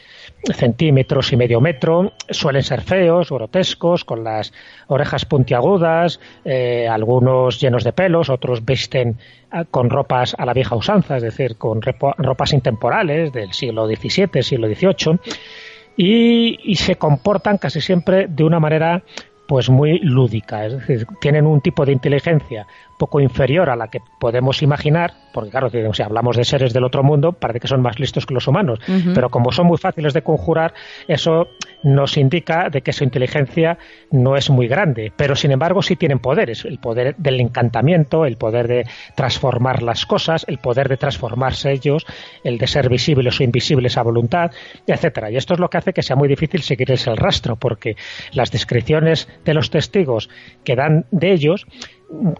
centímetros 0.53 1.33
y 1.33 1.37
medio 1.37 1.61
metro, 1.61 2.13
suelen 2.29 2.65
ser 2.65 2.81
feos, 2.81 3.31
grotescos, 3.31 4.05
con 4.05 4.25
las 4.25 4.53
orejas 4.89 5.25
puntiagudas, 5.27 6.19
eh, 6.45 6.89
algunos 6.89 7.61
llenos 7.61 7.85
de 7.85 7.93
pelos, 7.93 8.31
otros 8.31 8.65
visten 8.65 9.19
ah, 9.53 9.65
con 9.65 9.91
ropas 9.91 10.35
a 10.37 10.45
la 10.47 10.55
vieja 10.55 10.75
usanza, 10.75 11.19
es 11.19 11.23
decir, 11.23 11.57
con 11.57 11.81
ropas 11.83 12.53
intemporales 12.53 13.33
del 13.33 13.53
siglo 13.53 13.87
XVII, 13.87 14.43
siglo 14.43 14.67
XVIII, 14.67 15.21
y, 15.97 16.59
y 16.65 16.75
se 16.75 16.97
comportan 16.97 17.59
casi 17.59 17.81
siempre 17.81 18.27
de 18.27 18.43
una 18.43 18.59
manera 18.59 19.05
pues 19.51 19.69
muy 19.69 19.99
lúdica, 19.99 20.65
es 20.65 20.75
decir, 20.75 21.09
tienen 21.21 21.45
un 21.45 21.61
tipo 21.61 21.85
de 21.85 21.91
inteligencia 21.91 22.69
poco 23.01 23.19
inferior 23.19 23.71
a 23.71 23.77
la 23.77 23.89
que 23.89 24.01
podemos 24.21 24.63
imaginar, 24.63 25.15
porque 25.33 25.51
claro, 25.51 25.71
si 25.71 26.03
hablamos 26.03 26.37
de 26.37 26.45
seres 26.45 26.75
del 26.75 26.85
otro 26.85 27.03
mundo, 27.03 27.33
parece 27.33 27.61
que 27.61 27.67
son 27.67 27.81
más 27.81 27.99
listos 27.99 28.27
que 28.27 28.35
los 28.35 28.47
humanos, 28.47 28.79
pero 29.15 29.31
como 29.31 29.53
son 29.53 29.67
muy 29.67 29.79
fáciles 29.79 30.13
de 30.13 30.21
conjurar, 30.21 30.75
eso 31.09 31.49
nos 31.83 32.19
indica 32.19 32.69
de 32.69 32.83
que 32.83 32.93
su 32.93 33.03
inteligencia 33.03 33.79
no 34.11 34.37
es 34.37 34.51
muy 34.51 34.69
grande, 34.69 35.13
pero 35.17 35.35
sin 35.35 35.51
embargo 35.51 35.81
sí 35.81 35.97
tienen 35.97 36.19
poderes, 36.19 36.67
el 36.67 36.79
poder 36.79 37.17
del 37.17 37.41
encantamiento, 37.41 38.27
el 38.27 38.37
poder 38.37 38.69
de 38.69 38.87
transformar 39.17 39.83
las 39.83 40.05
cosas, 40.05 40.45
el 40.47 40.59
poder 40.59 40.91
de 40.91 40.99
transformarse 40.99 41.73
ellos, 41.73 42.05
el 42.45 42.59
de 42.59 42.67
ser 42.67 42.91
visibles 42.91 43.41
o 43.41 43.45
invisibles 43.45 43.97
a 43.97 44.03
voluntad, 44.03 44.51
etcétera. 44.87 45.31
Y 45.31 45.37
esto 45.37 45.55
es 45.55 45.61
lo 45.61 45.71
que 45.71 45.79
hace 45.79 45.95
que 45.95 46.03
sea 46.03 46.17
muy 46.17 46.29
difícil 46.29 46.61
seguirles 46.61 47.07
el 47.07 47.17
rastro, 47.17 47.57
porque 47.57 47.97
las 48.33 48.51
descripciones 48.51 49.27
de 49.47 49.55
los 49.55 49.71
testigos 49.71 50.29
que 50.65 50.77
dan 50.77 51.07
de 51.11 51.33
ellos 51.33 51.67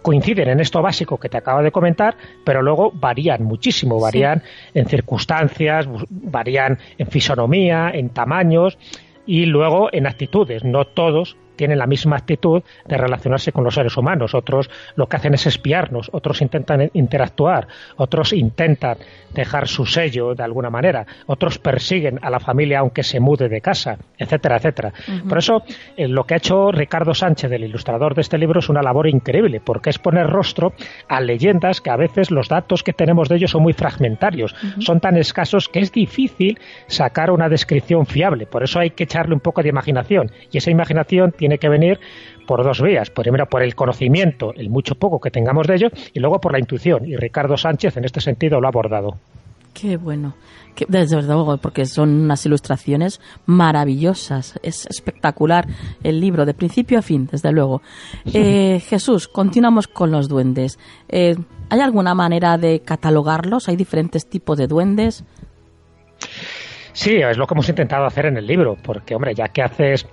coinciden 0.01 0.49
en 0.49 0.59
esto 0.59 0.81
básico 0.81 1.17
que 1.17 1.29
te 1.29 1.37
acabo 1.37 1.61
de 1.61 1.71
comentar, 1.71 2.15
pero 2.43 2.61
luego 2.61 2.91
varían 2.93 3.43
muchísimo, 3.43 3.99
varían 3.99 4.43
en 4.73 4.85
circunstancias, 4.85 5.87
varían 6.09 6.77
en 6.97 7.07
fisonomía, 7.07 7.91
en 7.93 8.09
tamaños 8.09 8.77
y 9.25 9.45
luego 9.45 9.89
en 9.91 10.07
actitudes. 10.07 10.63
No 10.63 10.85
todos 10.85 11.37
tienen 11.55 11.79
la 11.79 11.87
misma 11.87 12.17
actitud 12.17 12.63
de 12.85 12.97
relacionarse 12.97 13.51
con 13.51 13.63
los 13.63 13.75
seres 13.75 13.95
humanos. 13.97 14.33
Otros 14.33 14.69
lo 14.95 15.07
que 15.07 15.17
hacen 15.17 15.33
es 15.33 15.45
espiarnos, 15.47 16.09
otros 16.13 16.41
intentan 16.41 16.89
interactuar, 16.93 17.67
otros 17.97 18.33
intentan 18.33 18.97
dejar 19.33 19.67
su 19.67 19.85
sello 19.85 20.35
de 20.35 20.43
alguna 20.43 20.69
manera, 20.69 21.05
otros 21.27 21.57
persiguen 21.59 22.19
a 22.21 22.29
la 22.29 22.39
familia 22.39 22.79
aunque 22.79 23.03
se 23.03 23.19
mude 23.19 23.49
de 23.49 23.61
casa, 23.61 23.97
etcétera, 24.17 24.57
etcétera. 24.57 24.93
Por 25.27 25.37
eso, 25.37 25.63
eh, 25.95 26.07
lo 26.07 26.23
que 26.25 26.33
ha 26.33 26.37
hecho 26.37 26.71
Ricardo 26.71 27.13
Sánchez, 27.13 27.51
el 27.51 27.63
ilustrador 27.63 28.15
de 28.15 28.21
este 28.21 28.37
libro, 28.37 28.59
es 28.59 28.69
una 28.69 28.81
labor 28.81 29.07
increíble, 29.07 29.61
porque 29.63 29.89
es 29.89 29.99
poner 29.99 30.27
rostro 30.27 30.73
a 31.07 31.21
leyendas 31.21 31.81
que 31.81 31.89
a 31.89 31.95
veces 31.95 32.31
los 32.31 32.49
datos 32.49 32.83
que 32.83 32.93
tenemos 32.93 33.29
de 33.29 33.37
ellos 33.37 33.51
son 33.51 33.63
muy 33.63 33.73
fragmentarios, 33.73 34.55
son 34.79 34.99
tan 34.99 35.17
escasos 35.17 35.69
que 35.69 35.79
es 35.79 35.91
difícil 35.91 36.59
sacar 36.87 37.31
una 37.31 37.49
descripción 37.49 38.05
fiable. 38.05 38.45
Por 38.45 38.63
eso 38.63 38.79
hay 38.79 38.91
que 38.91 39.03
echarle 39.03 39.33
un 39.33 39.39
poco 39.39 39.63
de 39.63 39.69
imaginación, 39.69 40.31
y 40.51 40.57
esa 40.57 40.71
imaginación 40.71 41.33
tiene 41.41 41.57
que 41.57 41.69
venir 41.69 41.99
por 42.45 42.63
dos 42.63 42.83
vías. 42.83 43.09
Primero, 43.09 43.47
por 43.47 43.63
el 43.63 43.73
conocimiento, 43.73 44.53
el 44.53 44.69
mucho 44.69 44.93
poco 44.93 45.19
que 45.19 45.31
tengamos 45.31 45.65
de 45.65 45.73
ello, 45.73 45.87
y 46.13 46.19
luego 46.19 46.39
por 46.39 46.51
la 46.51 46.59
intuición. 46.59 47.07
Y 47.07 47.15
Ricardo 47.15 47.57
Sánchez 47.57 47.97
en 47.97 48.05
este 48.05 48.21
sentido 48.21 48.61
lo 48.61 48.67
ha 48.67 48.69
abordado. 48.69 49.17
Qué 49.73 49.97
bueno. 49.97 50.35
desde 50.87 51.19
luego, 51.23 51.57
porque 51.57 51.87
son 51.87 52.09
unas 52.09 52.45
ilustraciones 52.45 53.19
maravillosas. 53.47 54.59
Es 54.61 54.85
espectacular 54.85 55.65
el 56.03 56.21
libro, 56.21 56.45
de 56.45 56.53
principio 56.53 56.99
a 56.99 57.01
fin, 57.01 57.27
desde 57.31 57.51
luego. 57.51 57.81
Eh, 58.31 58.79
Jesús, 58.87 59.27
continuamos 59.27 59.87
con 59.87 60.11
los 60.11 60.29
duendes. 60.29 60.77
Eh, 61.09 61.35
¿Hay 61.69 61.79
alguna 61.79 62.13
manera 62.13 62.59
de 62.59 62.81
catalogarlos? 62.81 63.67
¿Hay 63.67 63.77
diferentes 63.77 64.29
tipos 64.29 64.59
de 64.59 64.67
duendes? 64.67 65.23
Sí, 66.93 67.15
es 67.15 67.37
lo 67.37 67.47
que 67.47 67.55
hemos 67.55 67.69
intentado 67.69 68.05
hacer 68.05 68.27
en 68.27 68.37
el 68.37 68.45
libro, 68.45 68.77
porque, 68.83 69.15
hombre, 69.15 69.33
ya 69.33 69.47
que 69.47 69.63
haces 69.63 70.05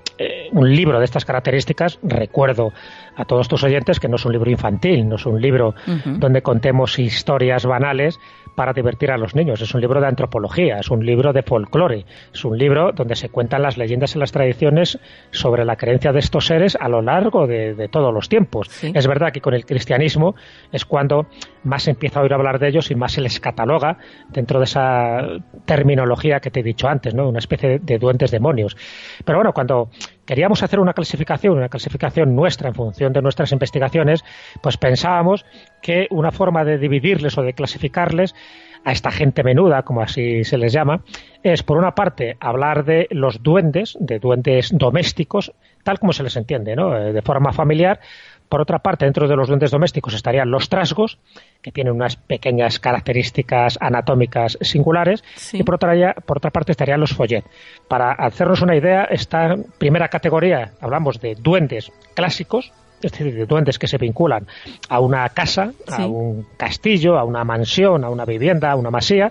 un 0.53 0.75
libro 0.75 0.99
de 0.99 1.05
estas 1.05 1.25
características, 1.25 1.99
recuerdo 2.03 2.73
a 3.17 3.25
todos 3.25 3.49
tus 3.49 3.65
oyentes 3.65 4.01
que 4.01 4.09
no 4.09 4.17
es 4.17 4.25
un 4.25 4.33
libro 4.33 4.51
infantil, 4.51 5.09
no 5.09 5.17
es 5.17 5.27
un 5.27 5.41
libro 5.41 5.75
donde 6.07 6.43
contemos 6.43 6.99
historias 6.99 7.67
banales 7.67 8.19
para 8.55 8.73
divertir 8.73 9.13
a 9.13 9.17
los 9.17 9.37
niños, 9.37 9.61
es 9.61 9.73
un 9.75 9.81
libro 9.81 10.01
de 10.01 10.09
antropología, 10.09 10.79
es 10.81 10.91
un 10.91 11.07
libro 11.07 11.33
de 11.33 11.43
folclore, 11.43 12.05
es 12.33 12.45
un 12.45 12.59
libro 12.59 12.91
donde 12.93 13.15
se 13.15 13.29
cuentan 13.29 13.63
las 13.63 13.77
leyendas 13.77 14.17
y 14.17 14.19
las 14.19 14.33
tradiciones 14.33 14.99
sobre 15.31 15.65
la 15.65 15.77
creencia 15.77 16.13
de 16.13 16.19
estos 16.19 16.47
seres 16.47 16.77
a 16.81 16.89
lo 16.89 17.01
largo 17.01 17.47
de, 17.47 17.89
todos 17.89 18.13
los 18.13 18.29
tiempos. 18.29 18.69
Es 18.83 19.07
verdad 19.07 19.33
que 19.33 19.41
con 19.41 19.55
el 19.55 19.65
cristianismo 19.65 20.35
es 20.73 20.85
cuando 20.85 21.27
más 21.63 21.85
se 21.85 21.93
empieza 21.93 22.19
a 22.19 22.23
oír 22.23 22.35
hablar 22.35 22.59
de 22.59 22.69
ellos 22.69 22.91
y 22.91 22.95
más 22.95 23.13
se 23.13 23.21
les 23.21 23.39
cataloga 23.39 23.99
dentro 24.29 24.59
de 24.59 24.65
esa 24.65 25.21
terminología 25.65 26.41
que 26.41 26.51
te 26.51 26.61
he 26.61 26.63
dicho 26.65 26.89
antes, 26.89 27.15
¿no? 27.15 27.29
una 27.29 27.39
especie 27.39 27.79
de 27.79 27.99
duendes 27.99 28.31
demonios. 28.31 28.77
Pero 29.25 29.39
bueno, 29.39 29.53
cuando 29.53 29.91
queríamos 30.29 30.63
hacer 30.63 30.79
una 30.79 30.93
clasificación, 30.93 31.57
una 31.57 31.71
clasificación 31.71 32.37
nuestra 32.37 32.69
en 32.69 32.75
función 32.75 33.15
de 33.15 33.23
nuestras 33.23 33.51
investigaciones, 33.53 34.23
pues 34.63 34.77
pensábamos 34.77 35.47
que 35.81 36.07
una 36.11 36.31
forma 36.31 36.65
de 36.65 36.77
dividirles 36.77 37.39
o 37.39 37.43
de 37.43 37.55
clasificarles 37.55 38.35
a 38.85 38.93
esta 38.93 39.11
gente 39.11 39.43
menuda, 39.43 39.85
como 39.85 40.03
así 40.03 40.45
se 40.45 40.59
les 40.59 40.75
llama, 40.75 41.03
es 41.43 41.63
por 41.63 41.79
una 41.79 41.95
parte 41.95 42.37
hablar 42.41 42.85
de 42.85 43.09
los 43.11 43.43
duendes, 43.43 43.97
de 44.01 44.19
duendes 44.19 44.71
domésticos, 44.71 45.55
tal 45.83 45.99
como 45.99 46.13
se 46.13 46.23
les 46.23 46.37
entiende, 46.37 46.77
¿no? 46.77 46.95
Eh, 46.95 47.15
de 47.15 47.23
forma 47.23 47.53
familiar, 47.53 47.99
por 48.49 48.61
otra 48.61 48.79
parte, 48.79 49.05
dentro 49.05 49.29
de 49.29 49.37
los 49.37 49.49
duendes 49.49 49.71
domésticos 49.71 50.15
estarían 50.15 50.51
los 50.51 50.69
trasgos, 50.69 51.19
que 51.63 51.73
tienen 51.73 51.93
unas 51.93 52.17
pequeñas 52.17 52.79
características 52.79 53.79
anatómicas 53.81 54.59
singulares, 54.61 55.23
y 55.53 55.63
por 55.63 55.75
otra, 55.75 56.15
por 56.25 56.39
otra 56.39 56.51
parte 56.51 56.73
estarían 56.73 57.01
los 57.01 57.13
follet. 57.13 57.45
Para 57.89 58.13
hacernos 58.13 58.63
una 58.63 58.77
idea, 58.77 59.05
esta 59.05 59.57
primera 59.79 60.09
categoría, 60.09 60.73
hablamos 60.81 61.21
de 61.21 61.35
duendes 61.35 61.93
clásicos, 62.15 62.73
es 63.03 63.13
decir, 63.13 63.35
de 63.35 63.47
duendes 63.47 63.79
que 63.79 63.87
se 63.87 63.99
vinculan 63.99 64.47
a 64.89 65.01
una 65.01 65.29
casa, 65.29 65.73
a 65.87 66.07
un 66.07 66.47
castillo, 66.57 67.19
a 67.19 67.25
una 67.25 67.45
mansión, 67.45 68.03
a 68.05 68.11
una 68.11 68.25
vivienda, 68.25 68.73
a 68.73 68.77
una 68.77 68.91
masía, 68.91 69.31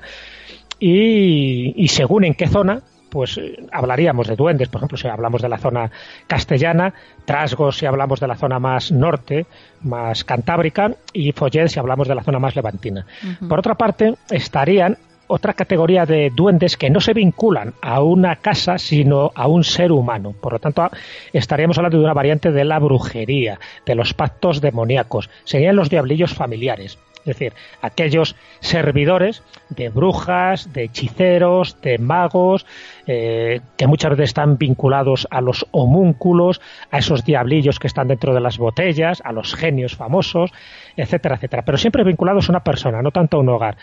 y 0.79 1.87
según 1.89 2.23
en 2.23 2.33
qué 2.35 2.47
zona, 2.47 2.81
pues 3.09 3.37
eh, 3.37 3.65
hablaríamos 3.71 4.27
de 4.27 4.35
duendes, 4.35 4.69
por 4.69 4.79
ejemplo, 4.79 4.97
si 4.97 5.07
hablamos 5.07 5.41
de 5.41 5.49
la 5.49 5.57
zona 5.57 5.91
castellana, 6.27 6.93
trasgos 7.25 7.77
si 7.77 7.85
hablamos 7.85 8.19
de 8.19 8.27
la 8.27 8.35
zona 8.35 8.59
más 8.59 8.91
norte, 8.91 9.45
más 9.81 10.23
cantábrica, 10.23 10.91
y 11.13 11.31
follet 11.31 11.67
si 11.67 11.79
hablamos 11.79 12.07
de 12.07 12.15
la 12.15 12.23
zona 12.23 12.39
más 12.39 12.55
levantina. 12.55 13.05
Por 13.47 13.59
otra 13.59 13.75
parte, 13.75 14.15
estarían 14.29 14.97
otra 15.27 15.53
categoría 15.53 16.05
de 16.05 16.31
duendes 16.33 16.77
que 16.77 16.89
no 16.89 17.01
se 17.01 17.13
vinculan 17.13 17.73
a 17.81 18.01
una 18.01 18.37
casa, 18.37 18.77
sino 18.77 19.31
a 19.35 19.47
un 19.47 19.63
ser 19.63 19.91
humano. 19.91 20.33
Por 20.39 20.53
lo 20.53 20.59
tanto, 20.59 20.89
estaríamos 21.33 21.77
hablando 21.77 21.97
de 21.97 22.03
una 22.03 22.13
variante 22.13 22.51
de 22.51 22.65
la 22.65 22.79
brujería, 22.79 23.59
de 23.85 23.95
los 23.95 24.13
pactos 24.13 24.61
demoníacos. 24.61 25.29
Serían 25.43 25.75
los 25.75 25.89
diablillos 25.89 26.33
familiares. 26.33 26.97
Decir, 27.27 27.53
aquellos 27.81 28.35
servidores 28.59 29.43
de 29.69 29.89
brujas, 29.89 30.73
de 30.73 30.85
hechiceros, 30.85 31.79
de 31.81 31.97
magos, 31.97 32.65
eh, 33.05 33.61
que 33.77 33.87
muchas 33.87 34.11
veces 34.11 34.29
están 34.29 34.57
vinculados 34.57 35.27
a 35.29 35.41
los 35.41 35.65
homúnculos, 35.71 36.61
a 36.91 36.99
esos 36.99 37.23
diablillos 37.23 37.79
que 37.79 37.87
están 37.87 38.07
dentro 38.07 38.33
de 38.33 38.41
las 38.41 38.57
botellas, 38.57 39.21
a 39.23 39.31
los 39.31 39.55
genios 39.55 39.95
famosos, 39.95 40.51
etcétera, 40.95 41.35
etcétera. 41.35 41.63
Pero 41.63 41.77
siempre 41.77 42.03
vinculados 42.03 42.49
a 42.49 42.51
una 42.51 42.63
persona, 42.63 43.01
no 43.01 43.11
tanto 43.11 43.37
a 43.37 43.39
un 43.41 43.49
hogar. 43.49 43.77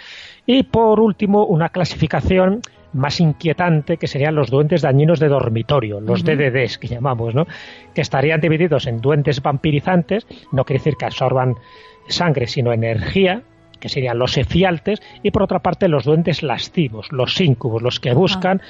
Y 0.46 0.64
por 0.64 1.00
último, 1.00 1.46
una 1.46 1.68
clasificación 1.68 2.60
más 2.94 3.20
inquietante 3.20 3.96
que 3.96 4.06
serían 4.06 4.34
los 4.34 4.50
duendes 4.50 4.82
dañinos 4.82 5.18
de 5.20 5.28
dormitorio, 5.28 6.00
los 6.00 6.24
DDDs 6.24 6.78
que 6.78 6.88
llamamos, 6.88 7.34
¿no? 7.34 7.46
que 7.92 8.00
estarían 8.00 8.40
divididos 8.40 8.86
en 8.86 9.00
duendes 9.00 9.42
vampirizantes, 9.42 10.26
no 10.52 10.64
quiere 10.64 10.78
decir 10.78 10.94
que 10.96 11.04
absorban 11.04 11.56
sangre, 12.08 12.46
sino 12.46 12.73
energía, 12.73 13.42
que 13.80 13.88
serían 13.88 14.18
los 14.18 14.37
efialtes, 14.38 15.02
y 15.23 15.30
por 15.30 15.42
otra 15.42 15.58
parte 15.58 15.88
los 15.88 16.04
duendes 16.04 16.42
lascivos, 16.42 17.12
los 17.12 17.40
íncubos, 17.40 17.82
los 17.82 18.00
que 18.00 18.14
buscan 18.14 18.62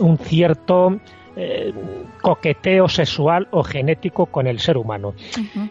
un 0.00 0.18
cierto 0.18 0.98
eh, 1.40 1.72
coqueteo 2.20 2.88
sexual 2.88 3.46
o 3.52 3.62
genético 3.62 4.26
con 4.26 4.48
el 4.48 4.58
ser 4.58 4.76
humano. 4.76 5.14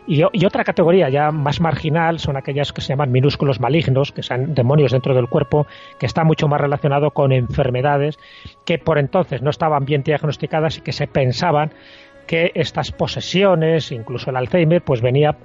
y, 0.08 0.24
otra 0.24 0.64
categoría 0.64 1.10
ya 1.10 1.30
más 1.32 1.60
marginal 1.60 2.20
son 2.20 2.38
aquellas 2.38 2.72
que 2.72 2.80
se 2.80 2.90
llaman 2.90 3.12
minúsculos 3.12 3.60
malignos, 3.60 4.14
que 4.14 4.24
son 4.24 4.54
demonios 4.54 4.94
dentro 4.94 5.14
del 5.14 5.28
cuerpo, 5.28 5.68
que 6.00 6.06
está 6.06 6.24
mucho 6.24 6.48
más 6.48 6.62
relacionado 6.62 7.12
con 7.12 7.34
enfermedades 7.34 8.18
que 8.64 8.78
por 8.78 8.98
entonces 8.98 9.42
no 9.42 9.50
estaban 9.50 9.84
bien 9.84 10.04
diagnosticadas 10.04 10.78
y 10.78 10.82
que 10.82 10.94
se 10.94 11.08
pensaban 11.08 11.74
que 12.28 12.52
estas 12.54 12.92
posesiones, 12.92 13.92
incluso 13.92 14.30
el 14.30 14.36
Alzheimer, 14.36 14.84
pues 14.84 15.02
venía 15.02 15.38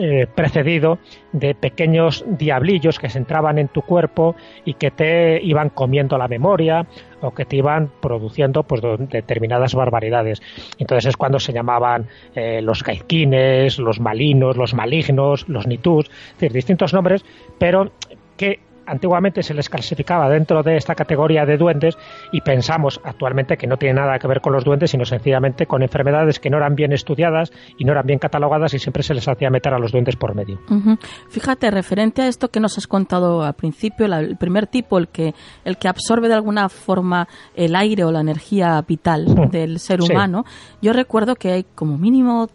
eh, 0.00 0.26
precedido 0.34 0.98
de 1.32 1.54
pequeños 1.54 2.24
diablillos 2.26 2.98
que 2.98 3.10
se 3.10 3.18
entraban 3.18 3.58
en 3.58 3.68
tu 3.68 3.82
cuerpo 3.82 4.34
y 4.64 4.74
que 4.74 4.90
te 4.90 5.40
iban 5.42 5.68
comiendo 5.68 6.16
la 6.18 6.28
memoria 6.28 6.86
o 7.20 7.32
que 7.32 7.44
te 7.44 7.56
iban 7.56 7.92
produciendo 8.00 8.62
pues 8.64 8.80
determinadas 9.10 9.74
barbaridades. 9.74 10.42
Entonces 10.78 11.10
es 11.10 11.16
cuando 11.16 11.38
se 11.38 11.52
llamaban 11.52 12.08
eh, 12.34 12.60
los 12.62 12.82
gaizquines, 12.82 13.78
los 13.78 14.00
malinos, 14.00 14.56
los 14.56 14.74
malignos, 14.74 15.48
los 15.48 15.66
nitus, 15.66 16.06
es 16.06 16.34
decir, 16.38 16.52
distintos 16.52 16.94
nombres, 16.94 17.24
pero 17.58 17.92
que 18.36 18.60
antiguamente 18.86 19.42
se 19.42 19.54
les 19.54 19.68
clasificaba 19.68 20.28
dentro 20.28 20.62
de 20.62 20.76
esta 20.76 20.94
categoría 20.94 21.44
de 21.44 21.56
duendes 21.56 21.96
y 22.32 22.40
pensamos 22.40 23.00
actualmente 23.04 23.56
que 23.56 23.66
no 23.66 23.76
tiene 23.76 24.00
nada 24.00 24.18
que 24.18 24.28
ver 24.28 24.40
con 24.40 24.52
los 24.52 24.64
duendes, 24.64 24.90
sino 24.90 25.04
sencillamente 25.04 25.66
con 25.66 25.82
enfermedades 25.82 26.38
que 26.38 26.50
no 26.50 26.58
eran 26.58 26.74
bien 26.74 26.92
estudiadas 26.92 27.52
y 27.78 27.84
no 27.84 27.92
eran 27.92 28.06
bien 28.06 28.18
catalogadas 28.18 28.74
y 28.74 28.78
siempre 28.78 29.02
se 29.02 29.14
les 29.14 29.28
hacía 29.28 29.50
meter 29.50 29.74
a 29.74 29.78
los 29.78 29.92
duendes 29.92 30.16
por 30.16 30.34
medio. 30.34 30.58
Fíjate, 31.28 31.70
referente 31.70 32.22
a 32.22 32.28
esto 32.28 32.48
que 32.48 32.60
nos 32.60 32.78
has 32.78 32.86
contado 32.86 33.42
al 33.42 33.54
principio, 33.54 34.06
el 34.06 34.36
primer 34.36 34.66
tipo, 34.66 34.98
el 34.98 35.08
que, 35.08 35.34
el 35.64 35.76
que 35.78 35.88
absorbe 35.88 36.28
de 36.28 36.34
alguna 36.34 36.68
forma 36.68 37.28
el 37.54 37.76
aire 37.76 38.04
o 38.04 38.12
la 38.12 38.20
energía 38.20 38.82
vital 38.86 39.50
del 39.50 39.78
ser 39.78 40.00
humano, 40.00 40.44
yo 40.80 40.92
recuerdo 40.92 41.36
que 41.36 41.52
hay 41.52 41.66
como 41.74 41.98
mínimo 41.98 42.48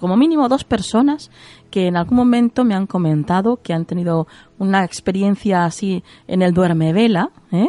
como 0.00 0.16
mínimo 0.16 0.48
dos 0.48 0.64
personas 0.64 1.30
que 1.70 1.86
en 1.86 1.96
algún 1.96 2.16
momento 2.16 2.64
me 2.64 2.74
han 2.74 2.86
comentado 2.86 3.60
que 3.62 3.72
han 3.72 3.84
tenido 3.84 4.26
una 4.58 4.84
experiencia 4.84 5.64
así 5.64 6.02
en 6.26 6.42
el 6.42 6.52
duerme 6.52 6.92
vela, 6.92 7.30
¿eh? 7.52 7.68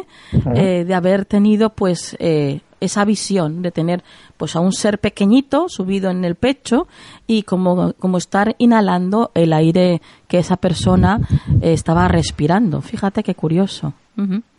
Eh, 0.54 0.84
de 0.84 0.94
haber 0.94 1.24
tenido 1.24 1.70
pues 1.70 2.16
eh, 2.18 2.60
esa 2.80 3.04
visión 3.04 3.62
de 3.62 3.70
tener 3.70 4.02
pues 4.36 4.56
a 4.56 4.60
un 4.60 4.72
ser 4.72 4.98
pequeñito 4.98 5.68
subido 5.68 6.10
en 6.10 6.24
el 6.24 6.34
pecho 6.34 6.88
y 7.28 7.42
como, 7.44 7.92
como 7.92 8.18
estar 8.18 8.56
inhalando 8.58 9.30
el 9.34 9.52
aire 9.52 10.02
que 10.26 10.38
esa 10.38 10.56
persona 10.56 11.20
estaba 11.60 12.08
respirando. 12.08 12.80
Fíjate 12.80 13.22
qué 13.22 13.36
curioso. 13.36 13.94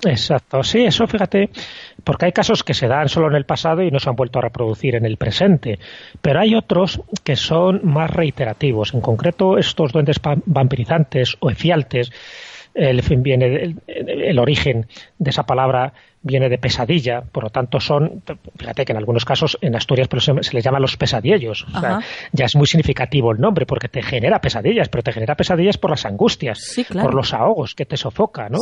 Exacto, 0.04 0.64
sí, 0.64 0.84
eso 0.84 1.06
fíjate, 1.06 1.50
porque 2.04 2.26
hay 2.26 2.32
casos 2.32 2.64
que 2.64 2.74
se 2.74 2.88
dan 2.88 3.08
solo 3.08 3.28
en 3.28 3.36
el 3.36 3.46
pasado 3.46 3.84
y 3.84 3.92
no 3.92 4.00
se 4.00 4.10
han 4.10 4.16
vuelto 4.16 4.40
a 4.40 4.42
reproducir 4.42 4.96
en 4.96 5.06
el 5.06 5.18
presente, 5.18 5.80
pero 6.22 6.40
hay 6.40 6.56
otros 6.56 7.02
que 7.24 7.36
son 7.36 7.82
más 7.84 8.10
reiterativos. 8.10 8.94
En 8.94 9.02
concreto, 9.02 9.58
estos 9.58 9.92
duendes 9.92 10.20
vampirizantes 10.46 11.38
o 11.40 11.50
efialtes, 11.50 12.12
el, 12.74 13.02
viene 13.18 13.76
el 13.88 14.40
origen 14.40 14.88
de 15.20 15.30
esa 15.30 15.44
palabra 15.44 15.94
viene 16.24 16.48
de 16.48 16.58
pesadilla, 16.58 17.22
por 17.22 17.44
lo 17.44 17.50
tanto 17.50 17.80
son, 17.82 18.24
fíjate 18.58 18.86
que 18.86 18.94
en 18.94 18.98
algunos 18.98 19.26
casos 19.26 19.58
en 19.62 19.76
Asturias 19.76 20.08
pero 20.08 20.22
se, 20.22 20.34
les 20.34 20.64
llama 20.64 20.80
los 20.80 20.96
pesadillos, 20.96 21.68
ya 22.32 22.46
es 22.46 22.56
muy 22.56 22.66
significativo 22.66 23.34
el 23.34 23.42
nombre 23.42 23.66
porque 23.66 23.90
te 23.90 24.02
genera 24.02 24.40
pesadillas, 24.40 24.88
pero 24.88 25.04
te 25.04 25.12
genera 25.12 25.36
pesadillas 25.36 25.78
por 25.78 25.92
las 25.92 26.06
angustias, 26.06 26.76
por 26.94 27.14
los 27.14 27.34
ahogos 27.34 27.76
que 27.76 27.86
te 27.86 27.98
sofoca, 27.98 28.48
¿no? 28.48 28.60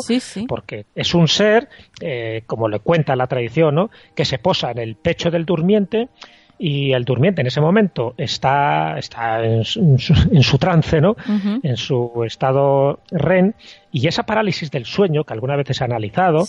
Porque 0.47 0.85
es 0.95 1.13
un 1.13 1.27
ser, 1.27 1.69
eh, 2.01 2.41
como 2.47 2.67
le 2.67 2.79
cuenta 2.79 3.15
la 3.15 3.27
tradición, 3.27 3.75
¿no? 3.75 3.91
que 4.15 4.25
se 4.25 4.39
posa 4.39 4.71
en 4.71 4.79
el 4.79 4.95
pecho 4.95 5.29
del 5.29 5.45
durmiente 5.45 6.09
y 6.57 6.93
el 6.93 7.05
durmiente 7.05 7.41
en 7.41 7.47
ese 7.47 7.61
momento 7.61 8.13
está, 8.17 8.97
está 8.97 9.43
en, 9.43 9.63
su, 9.63 10.57
trance, 10.59 11.01
¿no? 11.01 11.15
En 11.63 11.75
su 11.75 12.23
estado 12.23 12.99
REN 13.09 13.55
y 13.91 14.07
esa 14.07 14.23
parálisis 14.23 14.71
del 14.71 14.85
sueño 14.85 15.23
que 15.23 15.33
alguna 15.33 15.55
vez 15.55 15.67
se 15.75 15.83
ha 15.83 15.87
analizado 15.87 16.45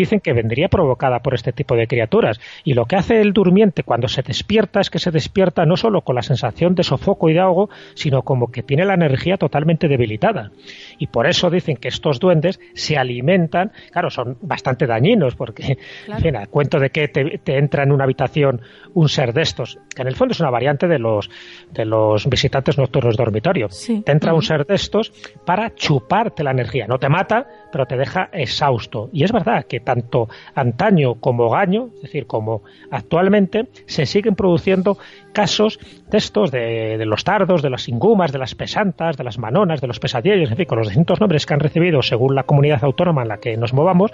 dicen 0.00 0.20
que 0.20 0.32
vendría 0.32 0.68
provocada 0.68 1.20
por 1.20 1.34
este 1.34 1.52
tipo 1.52 1.76
de 1.76 1.86
criaturas. 1.86 2.40
Y 2.64 2.74
lo 2.74 2.86
que 2.86 2.96
hace 2.96 3.20
el 3.20 3.32
durmiente 3.32 3.82
cuando 3.82 4.08
se 4.08 4.22
despierta 4.22 4.80
es 4.80 4.90
que 4.90 4.98
se 4.98 5.10
despierta 5.10 5.64
no 5.66 5.76
solo 5.76 6.02
con 6.02 6.16
la 6.16 6.22
sensación 6.22 6.74
de 6.74 6.82
sofoco 6.82 7.28
y 7.28 7.34
de 7.34 7.40
ahogo, 7.40 7.70
sino 7.94 8.22
como 8.22 8.50
que 8.50 8.62
tiene 8.62 8.84
la 8.84 8.94
energía 8.94 9.36
totalmente 9.36 9.88
debilitada. 9.88 10.50
Y 10.98 11.08
por 11.08 11.26
eso 11.26 11.50
dicen 11.50 11.76
que 11.76 11.88
estos 11.88 12.18
duendes 12.20 12.60
se 12.74 12.96
alimentan, 12.96 13.72
claro, 13.90 14.10
son 14.10 14.38
bastante 14.40 14.86
dañinos, 14.86 15.34
porque, 15.34 15.76
en 16.08 16.18
fin, 16.18 16.36
a 16.36 16.46
cuento 16.46 16.78
de 16.78 16.90
que 16.90 17.08
te, 17.08 17.58
entra 17.58 17.82
en 17.82 17.92
una 17.92 18.04
habitación 18.04 18.60
un 18.94 19.08
ser 19.08 19.32
de 19.32 19.42
estos, 19.42 19.78
que 19.94 20.02
en 20.02 20.08
el 20.08 20.16
fondo 20.16 20.32
es 20.32 20.40
una 20.40 20.50
variante 20.50 20.88
de 20.88 20.98
los, 20.98 21.30
de 21.72 21.84
los 21.84 22.28
visitantes 22.28 22.78
nocturnos 22.78 23.16
de 23.16 23.24
dormitorio. 23.24 23.68
Te 24.04 24.12
entra 24.12 24.34
un 24.34 24.42
ser 24.42 24.66
de 24.66 24.74
estos 24.74 25.12
para 25.44 25.74
chuparte 25.74 26.44
la 26.44 26.50
energía. 26.50 26.86
No 26.86 26.98
te 26.98 27.08
mata, 27.08 27.46
pero 27.70 27.86
te 27.86 27.96
deja 27.96 28.28
exhausto. 28.32 29.08
Y 29.12 29.24
es 29.24 29.32
verdad 29.32 29.64
que 29.64 29.80
tanto 29.82 30.28
antaño 30.54 31.16
como 31.16 31.50
gaño, 31.50 31.90
es 31.96 32.02
decir, 32.02 32.26
como 32.26 32.62
actualmente, 32.90 33.68
se 33.86 34.06
siguen 34.06 34.34
produciendo 34.34 34.98
casos 35.32 35.78
de 36.10 36.18
estos, 36.18 36.50
de, 36.50 37.02
los 37.06 37.24
tardos, 37.24 37.62
de 37.62 37.70
las 37.70 37.88
ingumas, 37.88 38.32
de 38.32 38.38
las 38.38 38.54
pesantas, 38.54 39.16
de 39.16 39.24
las 39.24 39.38
manonas, 39.38 39.80
de 39.80 39.86
los 39.86 39.98
pesadillos, 39.98 40.50
en 40.50 40.56
fin, 40.56 40.66
con 40.66 40.78
los 40.78 40.88
distintos 40.88 41.20
nombres 41.20 41.46
que 41.46 41.54
han 41.54 41.60
recibido 41.60 42.02
según 42.02 42.34
la 42.34 42.44
comunidad 42.44 42.84
autónoma 42.84 43.22
en 43.22 43.28
la 43.28 43.38
que 43.38 43.56
nos 43.56 43.72
movamos, 43.72 44.12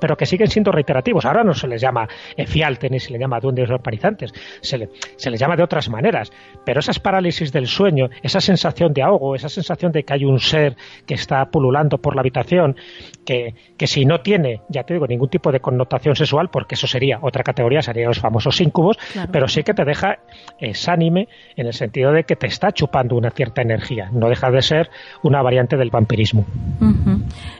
pero 0.00 0.16
que 0.16 0.26
siguen 0.26 0.48
siendo 0.48 0.72
reiterativos. 0.72 1.24
Ahora 1.24 1.44
no 1.44 1.54
se 1.54 1.66
les 1.66 1.80
llama 1.80 2.08
efialte 2.36 2.88
ni 2.88 3.00
se 3.00 3.10
les 3.10 3.20
llama 3.20 3.40
duendes 3.40 3.68
parizantes, 3.82 4.32
se, 4.60 4.88
se 5.16 5.30
les 5.30 5.40
llama 5.40 5.56
de 5.56 5.62
otras 5.62 5.88
maneras, 5.88 6.32
pero 6.64 6.80
esas 6.80 6.98
parálisis 7.00 7.52
del 7.52 7.66
sueño, 7.66 8.08
esa 8.22 8.40
sensación 8.40 8.92
de 8.92 9.02
ahogo, 9.02 9.34
esa 9.34 9.48
sensación 9.48 9.92
de 9.92 10.04
que 10.04 10.14
hay 10.14 10.24
un 10.24 10.38
ser 10.38 10.76
que 11.06 11.14
está 11.14 11.50
pululando 11.50 11.98
por 11.98 12.14
la 12.14 12.20
habitación, 12.20 12.76
que, 13.24 13.54
que 13.76 13.86
si 13.86 14.04
no 14.04 14.20
tiene, 14.20 14.60
ya 14.68 14.84
te 14.84 14.94
digo, 14.94 15.06
ningún 15.06 15.28
tipo 15.28 15.52
de 15.52 15.60
connotación 15.60 16.16
sexual, 16.16 16.48
porque 16.50 16.74
eso 16.74 16.86
sería 16.86 17.18
otra 17.22 17.42
categoría, 17.42 17.82
serían 17.82 18.08
los 18.08 18.20
famosos 18.20 18.60
íncubos, 18.60 18.98
pero 19.32 19.48
sí 19.48 19.62
que 19.62 19.74
te 19.74 19.84
deja 19.84 20.18
exánime 20.60 21.28
en 21.56 21.66
el 21.66 21.72
sentido 21.72 22.12
de 22.12 22.24
que 22.24 22.36
te 22.36 22.46
está 22.46 22.72
chupando 22.72 23.16
una 23.16 23.30
cierta 23.30 23.62
energía. 23.62 24.10
No 24.12 24.28
deja 24.28 24.50
de 24.50 24.62
ser 24.62 24.90
una 25.22 25.42
variante 25.42 25.76
del 25.76 25.90
vampirismo. 25.90 26.46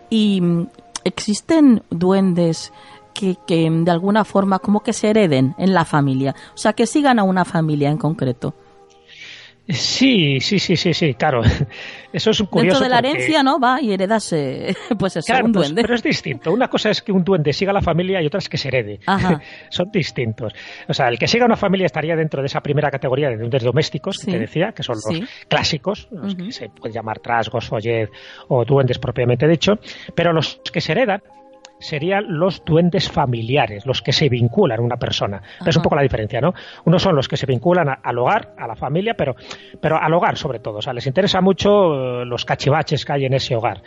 Y 0.09 0.41
mm, 0.41 0.69
existen 1.05 1.83
duendes 1.91 2.73
que, 3.15 3.37
que, 3.47 3.69
de 3.71 3.91
alguna 3.91 4.25
forma 4.25 4.59
como 4.59 4.81
que 4.81 4.93
se 4.93 5.11
hereden 5.11 5.55
en 5.59 5.75
la 5.75 5.85
familia, 5.85 6.35
o 6.55 6.59
sea, 6.59 6.73
que 6.73 6.87
sigan 6.87 7.19
a 7.19 7.25
una 7.25 7.45
familia 7.45 7.91
en 7.91 7.99
concreto. 7.99 8.55
Sí, 9.73 10.41
sí, 10.41 10.59
sí, 10.59 10.77
sí, 10.77 10.95
sí, 10.95 11.15
claro. 11.15 11.43
Eso 12.13 12.31
es 12.31 12.41
un 12.41 12.47
curioso. 12.47 12.81
Dentro 12.81 12.97
de 12.97 13.03
la 13.03 13.09
herencia, 13.09 13.43
¿no? 13.43 13.61
Va 13.61 13.81
y 13.81 13.93
heredas, 13.93 14.35
pues 14.99 15.17
eso, 15.17 15.33
un 15.45 15.53
pues, 15.53 15.69
duende. 15.69 15.83
pero 15.83 15.95
es 15.95 16.03
distinto. 16.03 16.53
Una 16.53 16.69
cosa 16.69 16.91
es 16.91 17.03
que 17.03 17.13
un 17.13 17.23
duende 17.23 17.53
siga 17.53 17.71
a 17.71 17.75
la 17.75 17.83
familia 17.83 18.21
y 18.21 18.27
otra 18.27 18.39
es 18.39 18.49
que 18.49 18.59
se 18.59 18.67
herede. 18.69 18.99
son 19.71 19.91
distintos. 19.93 20.53
O 20.89 20.95
sea, 20.95 21.09
el 21.09 21.19
que 21.19 21.29
siga 21.29 21.45
a 21.45 21.47
una 21.47 21.57
familia 21.57 21.87
estaría 21.87 22.17
dentro 22.17 22.43
de 22.43 22.47
esa 22.47 22.61
primera 22.61 22.91
categoría 22.91 23.29
de 23.29 23.37
duendes 23.37 23.63
domésticos, 23.63 24.19
que 24.19 24.39
decía, 24.39 24.73
que 24.73 24.83
son 24.83 24.97
los 24.97 25.29
clásicos, 25.47 26.09
los 26.11 26.35
que 26.35 26.51
se 26.51 26.69
pueden 26.69 26.95
llamar 26.95 27.21
trasgos, 27.21 27.69
follet 27.69 28.11
o 28.49 28.65
duendes 28.65 28.99
propiamente 28.99 29.47
dicho. 29.47 29.75
Pero 30.15 30.33
los 30.33 30.61
que 30.73 30.81
se 30.81 30.93
heredan 30.93 31.23
serían 31.81 32.39
los 32.39 32.65
duendes 32.65 33.11
familiares, 33.11 33.87
los 33.87 34.03
que 34.03 34.13
se 34.13 34.29
vinculan 34.29 34.79
a 34.79 34.83
una 34.83 34.97
persona. 34.97 35.43
Es 35.67 35.77
un 35.77 35.83
poco 35.83 35.97
la 35.97 36.03
diferencia, 36.03 36.41
¿no? 36.41 36.55
Unos 36.85 37.03
son 37.03 37.17
los 37.17 37.27
que 37.27 37.37
se 37.37 37.47
vinculan 37.47 37.89
al 38.03 38.19
hogar, 38.19 38.55
a 38.57 38.67
la 38.67 38.77
familia, 38.77 39.15
pero, 39.15 39.35
pero 39.81 40.01
al 40.01 40.13
hogar 40.13 40.37
sobre 40.37 40.61
todo. 40.61 40.79
O 40.79 40.83
sea, 40.83 40.93
les 40.93 41.07
interesa 41.07 41.41
mucho 41.41 42.21
eh, 42.21 42.25
los 42.25 42.45
cachivaches 42.45 43.05
que 43.05 43.13
hay 43.13 43.25
en 43.25 43.35
ese 43.35 43.57
hogar. 43.57 43.83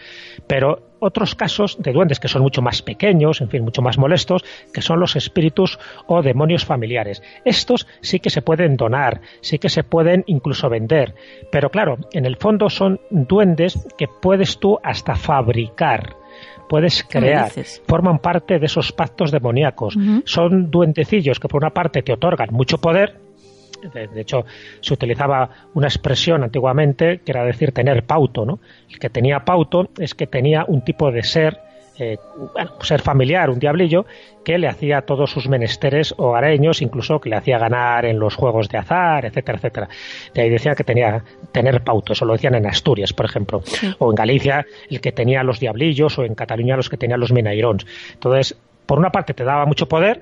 Pero 0.47 0.93
otros 0.99 1.35
casos 1.35 1.77
de 1.81 1.91
duendes 1.91 2.19
que 2.19 2.29
son 2.29 2.41
mucho 2.41 2.61
más 2.61 2.81
pequeños, 2.81 3.41
en 3.41 3.49
fin, 3.49 3.63
mucho 3.63 3.81
más 3.81 3.97
molestos, 3.97 4.43
que 4.73 4.81
son 4.81 4.99
los 4.99 5.15
espíritus 5.15 5.77
o 6.07 6.21
demonios 6.21 6.65
familiares. 6.65 7.21
Estos 7.43 7.87
sí 8.01 8.19
que 8.19 8.29
se 8.29 8.41
pueden 8.41 8.77
donar, 8.77 9.21
sí 9.41 9.59
que 9.59 9.69
se 9.69 9.83
pueden 9.83 10.23
incluso 10.27 10.69
vender, 10.69 11.13
pero 11.51 11.69
claro, 11.69 11.97
en 12.13 12.25
el 12.25 12.37
fondo 12.37 12.69
son 12.69 13.01
duendes 13.09 13.85
que 13.97 14.07
puedes 14.07 14.59
tú 14.59 14.79
hasta 14.81 15.15
fabricar 15.15 16.22
puedes 16.69 17.03
crear, 17.03 17.51
forman 17.87 18.19
parte 18.19 18.59
de 18.59 18.65
esos 18.65 18.91
pactos 18.91 19.31
demoníacos. 19.31 19.97
Son 20.25 20.71
duendecillos 20.71 21.39
que 21.39 21.47
por 21.47 21.61
una 21.63 21.71
parte 21.71 22.01
te 22.01 22.13
otorgan 22.13 22.49
mucho 22.51 22.77
poder, 22.79 23.23
de, 23.91 24.21
hecho, 24.21 24.45
se 24.79 24.93
utilizaba 24.93 25.49
una 25.73 25.87
expresión 25.87 26.43
antiguamente 26.43 27.19
que 27.19 27.31
era 27.31 27.43
decir 27.43 27.71
tener 27.71 28.03
pauto, 28.03 28.45
¿no? 28.45 28.59
El 28.89 28.99
que 28.99 29.09
tenía 29.09 29.43
pauto 29.43 29.89
es 29.97 30.13
que 30.15 30.27
tenía 30.27 30.65
un 30.67 30.83
tipo 30.83 31.11
de 31.11 31.23
ser, 31.23 31.59
eh, 31.99 32.17
ser 32.81 33.01
familiar, 33.01 33.49
un 33.49 33.59
diablillo, 33.59 34.05
que 34.43 34.57
le 34.57 34.67
hacía 34.67 35.01
todos 35.01 35.29
sus 35.29 35.47
menesteres 35.47 36.13
hogareños, 36.17 36.81
incluso 36.81 37.19
que 37.19 37.29
le 37.29 37.35
hacía 37.35 37.57
ganar 37.57 38.05
en 38.05 38.19
los 38.19 38.35
juegos 38.35 38.69
de 38.69 38.77
azar, 38.77 39.25
etcétera, 39.25 39.57
etcétera. 39.57 39.89
De 40.33 40.41
ahí 40.41 40.49
decía 40.49 40.75
que 40.75 40.83
tenía 40.83 41.23
tener 41.51 41.83
pauto, 41.83 42.13
eso 42.13 42.25
lo 42.25 42.33
decían 42.33 42.55
en 42.55 42.65
Asturias, 42.65 43.13
por 43.13 43.25
ejemplo, 43.25 43.61
o 43.99 44.09
en 44.09 44.15
Galicia 44.15 44.65
el 44.89 45.01
que 45.01 45.11
tenía 45.11 45.43
los 45.43 45.59
diablillos, 45.59 46.17
o 46.17 46.23
en 46.23 46.35
Cataluña 46.35 46.75
los 46.75 46.89
que 46.89 46.97
tenían 46.97 47.19
los 47.19 47.31
minairons. 47.31 47.85
Entonces, 48.13 48.57
por 48.85 48.99
una 48.99 49.11
parte 49.11 49.33
te 49.33 49.43
daba 49.43 49.65
mucho 49.65 49.87
poder, 49.87 50.21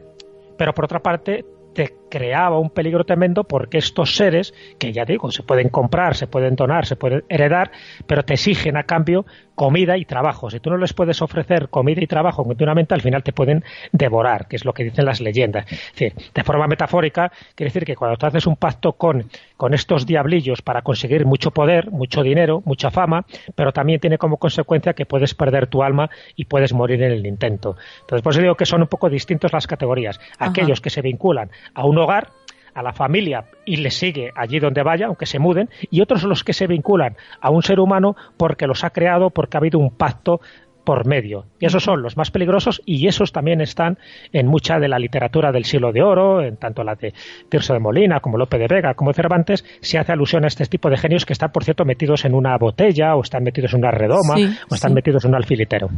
pero 0.58 0.74
por 0.74 0.86
otra 0.86 1.00
parte 1.00 1.44
te 1.74 1.94
creaba 2.10 2.60
un 2.60 2.70
peligro 2.70 3.06
tremendo 3.06 3.44
porque 3.44 3.78
estos 3.78 4.16
seres, 4.16 4.54
que 4.78 4.92
ya 4.92 5.06
digo, 5.06 5.32
se 5.32 5.44
pueden 5.44 5.70
comprar, 5.70 6.16
se 6.16 6.28
pueden 6.28 6.56
donar, 6.56 6.86
se 6.86 6.96
pueden 6.96 7.24
heredar, 7.30 7.72
pero 8.06 8.24
te 8.24 8.34
exigen 8.34 8.78
a 8.78 8.84
cambio 8.84 9.26
comida 9.62 9.96
y 9.96 10.06
trabajo. 10.06 10.50
Si 10.50 10.60
tú 10.60 10.72
no 10.72 10.78
les 10.78 10.92
puedes 10.92 11.22
ofrecer 11.22 11.70
comida 11.70 12.02
y 12.02 12.08
trabajo 12.08 12.44
continuamente, 12.44 12.96
al 12.96 13.02
final 13.02 13.22
te 13.22 13.32
pueden 13.32 13.64
devorar, 13.92 14.48
que 14.48 14.56
es 14.56 14.66
lo 14.66 14.74
que 14.74 14.84
dicen 14.84 15.06
las 15.06 15.22
leyendas. 15.22 15.72
Es 15.72 15.92
decir, 15.92 16.14
de 16.34 16.44
forma 16.44 16.66
metafórica, 16.66 17.32
quiere 17.54 17.68
decir 17.68 17.86
que 17.86 17.96
cuando 17.96 18.18
tú 18.18 18.26
haces 18.26 18.48
un 18.48 18.56
pacto 18.56 18.94
con, 18.94 19.30
con 19.58 19.76
estos 19.76 20.08
diablillos 20.08 20.64
para 20.64 20.82
conseguir 20.82 21.28
mucho 21.28 21.52
poder, 21.52 21.92
mucho 21.92 22.24
dinero, 22.24 22.64
mucha 22.66 22.90
fama, 22.90 23.24
pero 23.54 23.72
también 23.72 24.00
tiene 24.00 24.18
como 24.18 24.38
consecuencia 24.38 24.94
que 24.94 25.06
puedes 25.06 25.36
perder 25.36 25.68
tu 25.68 25.84
alma 25.84 26.10
y 26.36 26.46
puedes 26.46 26.74
morir 26.74 27.04
en 27.04 27.12
el 27.12 27.28
intento. 27.28 27.76
Entonces, 28.00 28.24
por 28.24 28.34
eso 28.34 28.42
digo 28.42 28.56
que 28.56 28.66
son 28.66 28.82
un 28.82 28.88
poco 28.88 29.12
distintos 29.12 29.54
las 29.54 29.68
categorías. 29.68 30.20
Aquellos 30.40 30.82
que 30.82 30.90
se 30.90 31.04
vinculan 31.04 31.52
a 31.76 31.86
un 31.86 32.00
hogar, 32.00 32.30
a 32.74 32.82
la 32.82 32.94
familia 32.94 33.46
y 33.66 33.78
le 33.78 33.92
sigue 33.92 34.32
allí 34.36 34.60
donde 34.60 34.84
vaya, 34.84 35.08
aunque 35.08 35.26
se 35.26 35.40
muden, 35.40 35.70
y 35.90 36.02
otros 36.02 36.24
los 36.24 36.44
que 36.44 36.54
se 36.54 36.68
vinculan 36.68 37.16
a 37.40 37.50
un 37.50 37.64
ser 37.64 37.80
humano 37.80 38.16
porque 38.38 38.68
los 38.68 38.84
ha 38.84 38.90
creado, 38.92 39.30
porque 39.30 39.58
ha 39.58 39.60
habido 39.60 39.80
un 39.80 39.92
pacto 39.92 40.42
por 40.84 41.06
medio. 41.06 41.46
Y 41.60 41.66
esos 41.66 41.84
son 41.84 42.02
los 42.02 42.18
más 42.18 42.32
peligrosos 42.32 42.82
y 42.86 43.08
esos 43.08 43.32
también 43.32 43.62
están 43.62 43.98
en 44.34 44.48
mucha 44.48 44.80
de 44.80 44.88
la 44.88 45.00
literatura 45.00 45.52
del 45.52 45.66
siglo 45.66 45.92
de 45.92 46.02
oro, 46.02 46.42
en 46.42 46.58
tanto 46.58 46.84
la 46.84 46.96
de 46.96 47.14
Tirso 47.50 47.74
de 47.74 47.80
Molina 47.80 48.20
como 48.20 48.38
Lope 48.38 48.58
de 48.58 48.68
Vega 48.68 48.94
como 48.94 49.14
Cervantes, 49.14 49.64
se 49.82 49.98
hace 49.98 50.12
alusión 50.12 50.44
a 50.44 50.48
este 50.48 50.66
tipo 50.66 50.90
de 50.90 50.98
genios 50.98 51.26
que 51.26 51.34
están, 51.34 51.52
por 51.52 51.64
cierto, 51.64 51.86
metidos 51.86 52.26
en 52.26 52.34
una 52.34 52.58
botella 52.58 53.16
o 53.16 53.22
están 53.22 53.44
metidos 53.44 53.74
en 53.74 53.80
una 53.80 53.92
redoma 53.92 54.36
o 54.70 54.76
están 54.76 54.94
metidos 54.94 55.24
en 55.26 55.30
un 55.30 55.36
alfilitero. 55.36 55.90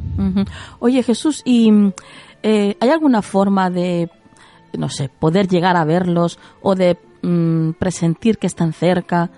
Oye 0.80 1.04
Jesús, 1.04 1.42
¿y 1.46 1.72
eh, 2.42 2.76
hay 2.80 2.90
alguna 2.90 3.22
forma 3.22 3.70
de 3.70 4.10
no 4.78 4.90
sé, 4.90 5.10
poder 5.10 5.48
llegar 5.48 5.76
a 5.76 5.86
verlos 5.86 6.40
o 6.62 6.76
de 6.76 6.98
mm, 7.22 7.72
presentir 7.74 8.38
que 8.38 8.48
están 8.48 8.74
cerca? 8.74 9.30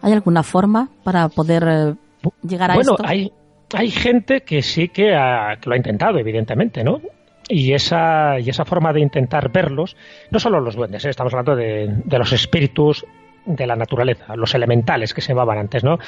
¿Hay 0.00 0.12
alguna 0.12 0.42
forma 0.42 0.88
para 1.04 1.28
poder 1.28 1.64
eh, 1.68 1.94
llegar 2.42 2.70
a 2.70 2.74
bueno, 2.74 2.92
esto? 2.92 3.04
Hay, 3.06 3.32
hay 3.74 3.90
gente 3.90 4.42
que 4.42 4.62
sí 4.62 4.88
que, 4.88 5.10
lo 5.10 5.72
ha 5.72 5.76
intentado, 5.76 6.18
evidentemente, 6.18 6.82
¿no? 6.84 7.00
Y 7.48 7.72
esa, 7.72 8.38
y 8.38 8.48
esa 8.48 8.64
forma 8.64 8.92
de 8.92 9.00
intentar 9.00 9.50
verlos, 9.50 9.96
no 10.30 10.38
solo 10.38 10.60
los 10.60 10.76
duendes, 10.76 11.04
¿eh? 11.04 11.10
estamos 11.10 11.32
hablando 11.32 11.56
de, 11.56 11.88
de 12.04 12.18
los 12.18 12.32
espíritus 12.32 13.04
de 13.44 13.66
la 13.66 13.76
naturaleza, 13.76 14.36
los 14.36 14.54
elementales 14.54 15.14
que 15.14 15.20
se 15.20 15.28
llamaban 15.28 15.58
antes, 15.58 15.82
¿no? 15.82 15.98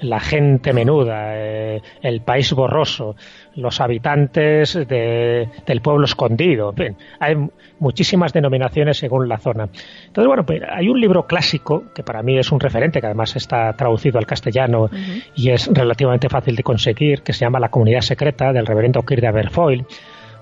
La 0.00 0.20
gente 0.20 0.72
menuda, 0.72 1.36
eh, 1.36 1.80
el 2.02 2.20
país 2.20 2.52
borroso, 2.52 3.16
los 3.56 3.80
habitantes 3.80 4.74
del 4.74 5.80
pueblo 5.82 6.04
escondido, 6.04 6.74
hay 7.18 7.36
muchísimas 7.78 8.32
denominaciones 8.32 8.98
según 8.98 9.28
la 9.28 9.38
zona. 9.38 9.68
Entonces, 10.06 10.26
bueno, 10.26 10.44
pues 10.44 10.62
hay 10.68 10.88
un 10.88 11.00
libro 11.00 11.26
clásico 11.26 11.84
que 11.94 12.02
para 12.02 12.22
mí 12.22 12.38
es 12.38 12.52
un 12.52 12.60
referente, 12.60 13.00
que 13.00 13.06
además 13.06 13.36
está 13.36 13.72
traducido 13.72 14.18
al 14.18 14.26
castellano 14.26 14.88
y 15.34 15.50
es 15.50 15.68
relativamente 15.72 16.28
fácil 16.28 16.56
de 16.56 16.62
conseguir, 16.62 17.22
que 17.22 17.32
se 17.32 17.40
llama 17.44 17.58
La 17.58 17.70
comunidad 17.70 18.02
secreta 18.02 18.52
del 18.52 18.66
reverendo 18.66 19.02
Kirk 19.02 19.20
de 19.20 19.28
Aberfoyle, 19.28 19.84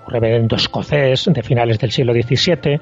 un 0.06 0.12
reverendo 0.12 0.56
escocés 0.56 1.30
de 1.32 1.42
finales 1.42 1.78
del 1.78 1.90
siglo 1.90 2.12
XVII, 2.12 2.80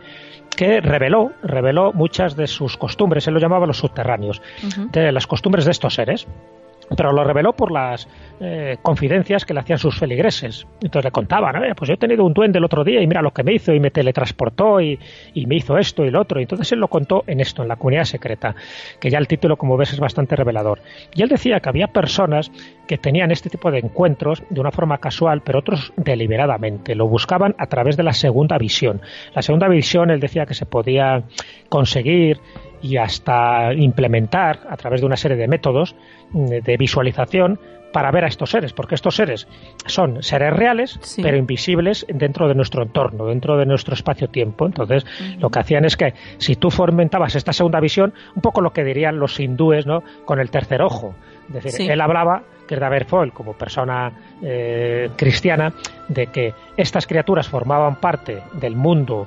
que 0.56 0.80
reveló, 0.80 1.32
reveló 1.42 1.92
muchas 1.92 2.37
de 2.37 2.46
sus 2.46 2.76
costumbres, 2.76 3.26
él 3.26 3.34
lo 3.34 3.40
llamaba 3.40 3.66
los 3.66 3.78
subterráneos, 3.78 4.42
de 4.92 5.12
las 5.12 5.26
costumbres 5.26 5.64
de 5.64 5.70
estos 5.70 5.94
seres 5.94 6.26
pero 6.96 7.12
lo 7.12 7.24
reveló 7.24 7.53
por 7.53 7.70
las 7.70 8.09
eh, 8.40 8.77
confidencias 8.83 9.44
que 9.44 9.55
le 9.55 9.61
hacían 9.61 9.79
sus 9.79 9.98
feligreses. 9.98 10.66
Entonces 10.81 11.05
le 11.05 11.11
contaban, 11.11 11.55
pues 11.77 11.88
yo 11.88 11.94
he 11.94 11.98
tenido 11.98 12.24
un 12.24 12.33
duende 12.33 12.59
el 12.59 12.64
otro 12.64 12.85
día 12.85 13.03
y 13.03 13.07
mira 13.07 13.22
lo 13.22 13.33
que 13.33 13.42
me 13.42 13.55
hizo 13.55 13.72
y 13.72 13.81
me 13.81 13.90
teletransportó 13.90 14.81
y, 14.81 14.98
y, 15.35 15.46
me 15.46 15.57
hizo 15.57 15.77
esto 15.79 16.05
y 16.05 16.11
lo 16.11 16.20
otro. 16.20 16.40
Entonces 16.40 16.72
él 16.72 16.79
lo 16.79 16.88
contó 16.88 17.24
en 17.27 17.40
esto, 17.40 17.62
en 17.62 17.68
la 17.68 17.77
comunidad 17.77 18.05
secreta, 18.05 18.55
que 19.01 19.11
ya 19.11 19.18
el 19.18 19.27
título, 19.27 19.57
como 19.57 19.77
ves, 19.77 19.92
es 19.92 20.01
bastante 20.01 20.37
revelador. 20.37 20.81
Y 21.14 21.22
él 21.22 21.29
decía 21.29 21.61
que 21.61 21.68
había 21.68 21.88
personas 21.88 22.51
que 22.87 22.98
tenían 22.98 23.31
este 23.31 23.51
tipo 23.51 23.70
de 23.70 23.79
encuentros 23.79 24.42
de 24.48 24.61
una 24.61 24.70
forma 24.70 24.98
casual, 24.98 25.42
pero 25.42 25.59
otros 25.59 25.92
deliberadamente. 25.96 26.94
Lo 26.94 27.07
buscaban 27.07 27.55
a 27.59 27.66
través 27.66 27.96
de 27.96 28.03
la 28.03 28.12
segunda 28.12 28.59
visión. 28.59 29.01
La 29.35 29.42
segunda 29.42 29.68
visión, 29.68 30.11
él 30.11 30.20
decía 30.20 30.46
que 30.46 30.55
se 30.55 30.66
podía 30.66 31.24
conseguir 31.68 32.40
y 32.82 32.96
hasta 32.96 33.72
implementar 33.74 34.60
a 34.68 34.76
través 34.76 35.00
de 35.00 35.06
una 35.06 35.16
serie 35.16 35.36
de 35.36 35.48
métodos 35.48 35.94
de 36.32 36.76
visualización 36.76 37.58
para 37.92 38.10
ver 38.10 38.24
a 38.24 38.28
estos 38.28 38.50
seres, 38.50 38.72
porque 38.72 38.94
estos 38.94 39.16
seres 39.16 39.48
son 39.86 40.22
seres 40.22 40.52
reales, 40.52 41.00
pero 41.22 41.36
invisibles 41.36 42.06
dentro 42.08 42.48
de 42.48 42.54
nuestro 42.54 42.82
entorno, 42.82 43.26
dentro 43.26 43.56
de 43.56 43.66
nuestro 43.66 43.94
espacio-tiempo. 43.94 44.66
Entonces, 44.66 45.06
lo 45.38 45.50
que 45.50 45.58
hacían 45.58 45.84
es 45.84 45.96
que 45.96 46.14
si 46.38 46.56
tú 46.56 46.70
fomentabas 46.70 47.34
esta 47.34 47.52
segunda 47.52 47.80
visión, 47.80 48.12
un 48.34 48.42
poco 48.42 48.60
lo 48.60 48.72
que 48.72 48.84
dirían 48.84 49.18
los 49.18 49.40
hindúes, 49.40 49.86
¿no? 49.86 50.02
Con 50.24 50.40
el 50.40 50.50
tercer 50.50 50.82
ojo. 50.82 51.14
Es 51.54 51.64
decir, 51.64 51.90
él 51.90 52.00
hablaba, 52.00 52.42
que 52.66 52.74
es 52.74 52.80
de 52.80 53.32
como 53.32 53.54
persona 53.54 54.12
eh, 54.42 55.08
cristiana, 55.16 55.72
de 56.08 56.26
que 56.26 56.52
estas 56.76 57.06
criaturas 57.06 57.48
formaban 57.48 57.96
parte 57.96 58.42
del 58.60 58.76
mundo 58.76 59.26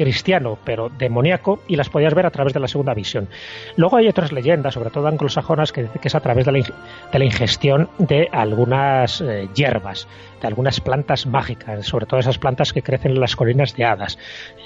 cristiano, 0.00 0.56
pero 0.64 0.88
demoníaco, 0.88 1.60
y 1.68 1.76
las 1.76 1.90
podías 1.90 2.14
ver 2.14 2.24
a 2.24 2.30
través 2.30 2.54
de 2.54 2.60
la 2.60 2.68
segunda 2.68 2.94
visión. 2.94 3.28
Luego 3.76 3.98
hay 3.98 4.08
otras 4.08 4.32
leyendas, 4.32 4.72
sobre 4.72 4.88
todo 4.88 5.06
anglosajonas, 5.08 5.72
que 5.72 5.82
dicen 5.82 6.00
que 6.00 6.08
es 6.08 6.14
a 6.14 6.20
través 6.20 6.46
de 6.46 6.52
la, 6.52 7.24
ingestión 7.24 7.90
de 7.98 8.26
algunas 8.32 9.20
eh, 9.20 9.50
hierbas, 9.54 10.08
de 10.40 10.48
algunas 10.48 10.80
plantas 10.80 11.26
mágicas, 11.26 11.86
sobre 11.86 12.06
todo 12.06 12.20
esas 12.20 12.38
plantas 12.38 12.72
que 12.72 12.82
crecen 12.82 13.12
en 13.12 13.20
las 13.20 13.36
colinas 13.36 13.74
de 13.76 13.84
hadas. 13.84 14.18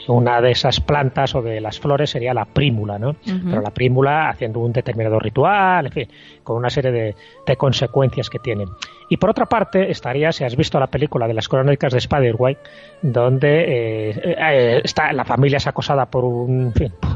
Una 0.09 0.41
de 0.41 0.51
esas 0.53 0.81
plantas 0.81 1.35
o 1.35 1.43
de 1.43 1.61
las 1.61 1.81
flores 1.81 2.11
sería 2.11 2.35
la 2.35 2.45
prímula, 2.45 2.99
¿no? 2.99 3.17
Pero 3.25 3.61
la 3.61 3.71
prímula 3.71 4.29
haciendo 4.29 4.61
un 4.61 4.73
determinado 4.73 5.19
ritual, 5.19 5.87
en 5.87 5.93
fin, 5.93 6.09
con 6.43 6.57
una 6.57 6.71
serie 6.71 6.93
de, 6.93 7.17
de 7.47 7.57
consecuencias 7.57 8.31
que 8.31 8.39
tienen. 8.39 8.69
Y 9.09 9.17
por 9.17 9.31
otra 9.31 9.47
parte, 9.47 9.91
estaría, 9.91 10.33
si 10.33 10.45
has 10.45 10.57
visto 10.57 10.81
la 10.81 10.87
película 10.87 11.29
de 11.29 11.35
las 11.35 11.49
crónicas 11.49 11.93
de 11.93 11.99
Spider-White, 11.99 12.61
donde 13.03 13.61
eh, 13.61 14.37
eh, 14.39 14.81
está, 14.83 15.13
la 15.13 15.25
familia 15.25 15.59
es 15.59 15.67
acosada 15.67 16.07
por, 16.07 16.25
un, 16.25 16.73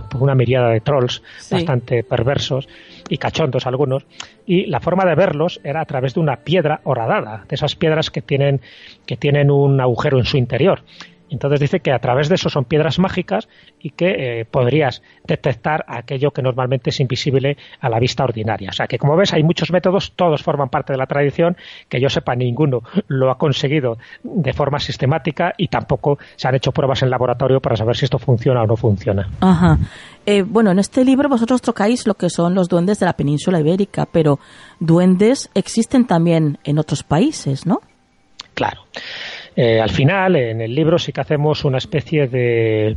por 0.08 0.22
una 0.22 0.34
miriada 0.34 0.70
de 0.70 0.80
trolls 0.80 1.22
bastante 1.50 2.02
perversos 2.02 2.68
y 3.08 3.18
cachondos 3.18 3.66
algunos, 3.66 4.04
y 4.46 4.66
la 4.66 4.80
forma 4.80 5.04
de 5.04 5.14
verlos 5.14 5.60
era 5.64 5.80
a 5.80 5.84
través 5.84 6.14
de 6.14 6.20
una 6.20 6.36
piedra 6.36 6.80
horadada, 6.84 7.44
de 7.48 7.54
esas 7.54 7.76
piedras 7.76 8.10
que 8.10 8.22
tienen, 8.22 8.60
que 9.06 9.16
tienen 9.16 9.50
un 9.50 9.80
agujero 9.80 10.18
en 10.18 10.24
su 10.24 10.36
interior. 10.36 10.82
Entonces 11.30 11.60
dice 11.60 11.80
que 11.80 11.92
a 11.92 11.98
través 11.98 12.28
de 12.28 12.36
eso 12.36 12.48
son 12.48 12.64
piedras 12.64 12.98
mágicas 12.98 13.48
y 13.80 13.90
que 13.90 14.40
eh, 14.40 14.44
podrías 14.44 15.02
detectar 15.24 15.84
aquello 15.88 16.30
que 16.30 16.42
normalmente 16.42 16.90
es 16.90 17.00
invisible 17.00 17.56
a 17.80 17.88
la 17.88 17.98
vista 17.98 18.24
ordinaria. 18.24 18.70
O 18.70 18.72
sea 18.72 18.86
que 18.86 18.98
como 18.98 19.16
ves 19.16 19.32
hay 19.32 19.42
muchos 19.42 19.70
métodos, 19.70 20.12
todos 20.16 20.42
forman 20.42 20.68
parte 20.68 20.92
de 20.92 20.98
la 20.98 21.06
tradición, 21.06 21.56
que 21.88 22.00
yo 22.00 22.08
sepa 22.08 22.34
ninguno 22.34 22.82
lo 23.08 23.30
ha 23.30 23.38
conseguido 23.38 23.98
de 24.22 24.52
forma 24.52 24.78
sistemática 24.78 25.54
y 25.56 25.68
tampoco 25.68 26.18
se 26.36 26.48
han 26.48 26.54
hecho 26.54 26.72
pruebas 26.72 27.02
en 27.02 27.10
laboratorio 27.10 27.60
para 27.60 27.76
saber 27.76 27.96
si 27.96 28.04
esto 28.04 28.18
funciona 28.18 28.62
o 28.62 28.66
no 28.66 28.76
funciona. 28.76 29.28
Ajá. 29.40 29.78
Eh, 30.26 30.42
bueno, 30.42 30.70
en 30.70 30.78
este 30.78 31.04
libro 31.04 31.28
vosotros 31.28 31.62
tocáis 31.62 32.06
lo 32.06 32.14
que 32.14 32.28
son 32.30 32.54
los 32.54 32.68
duendes 32.68 32.98
de 33.00 33.06
la 33.06 33.14
península 33.14 33.60
ibérica, 33.60 34.06
pero 34.10 34.38
duendes 34.78 35.50
existen 35.54 36.06
también 36.06 36.58
en 36.64 36.78
otros 36.78 37.02
países, 37.02 37.66
¿no? 37.66 37.80
Claro. 38.54 38.82
Eh, 39.60 39.80
al 39.80 39.90
final, 39.90 40.36
en 40.36 40.60
el 40.60 40.72
libro 40.72 41.00
sí 41.00 41.12
que 41.12 41.20
hacemos 41.20 41.64
una 41.64 41.78
especie 41.78 42.28
de 42.28 42.96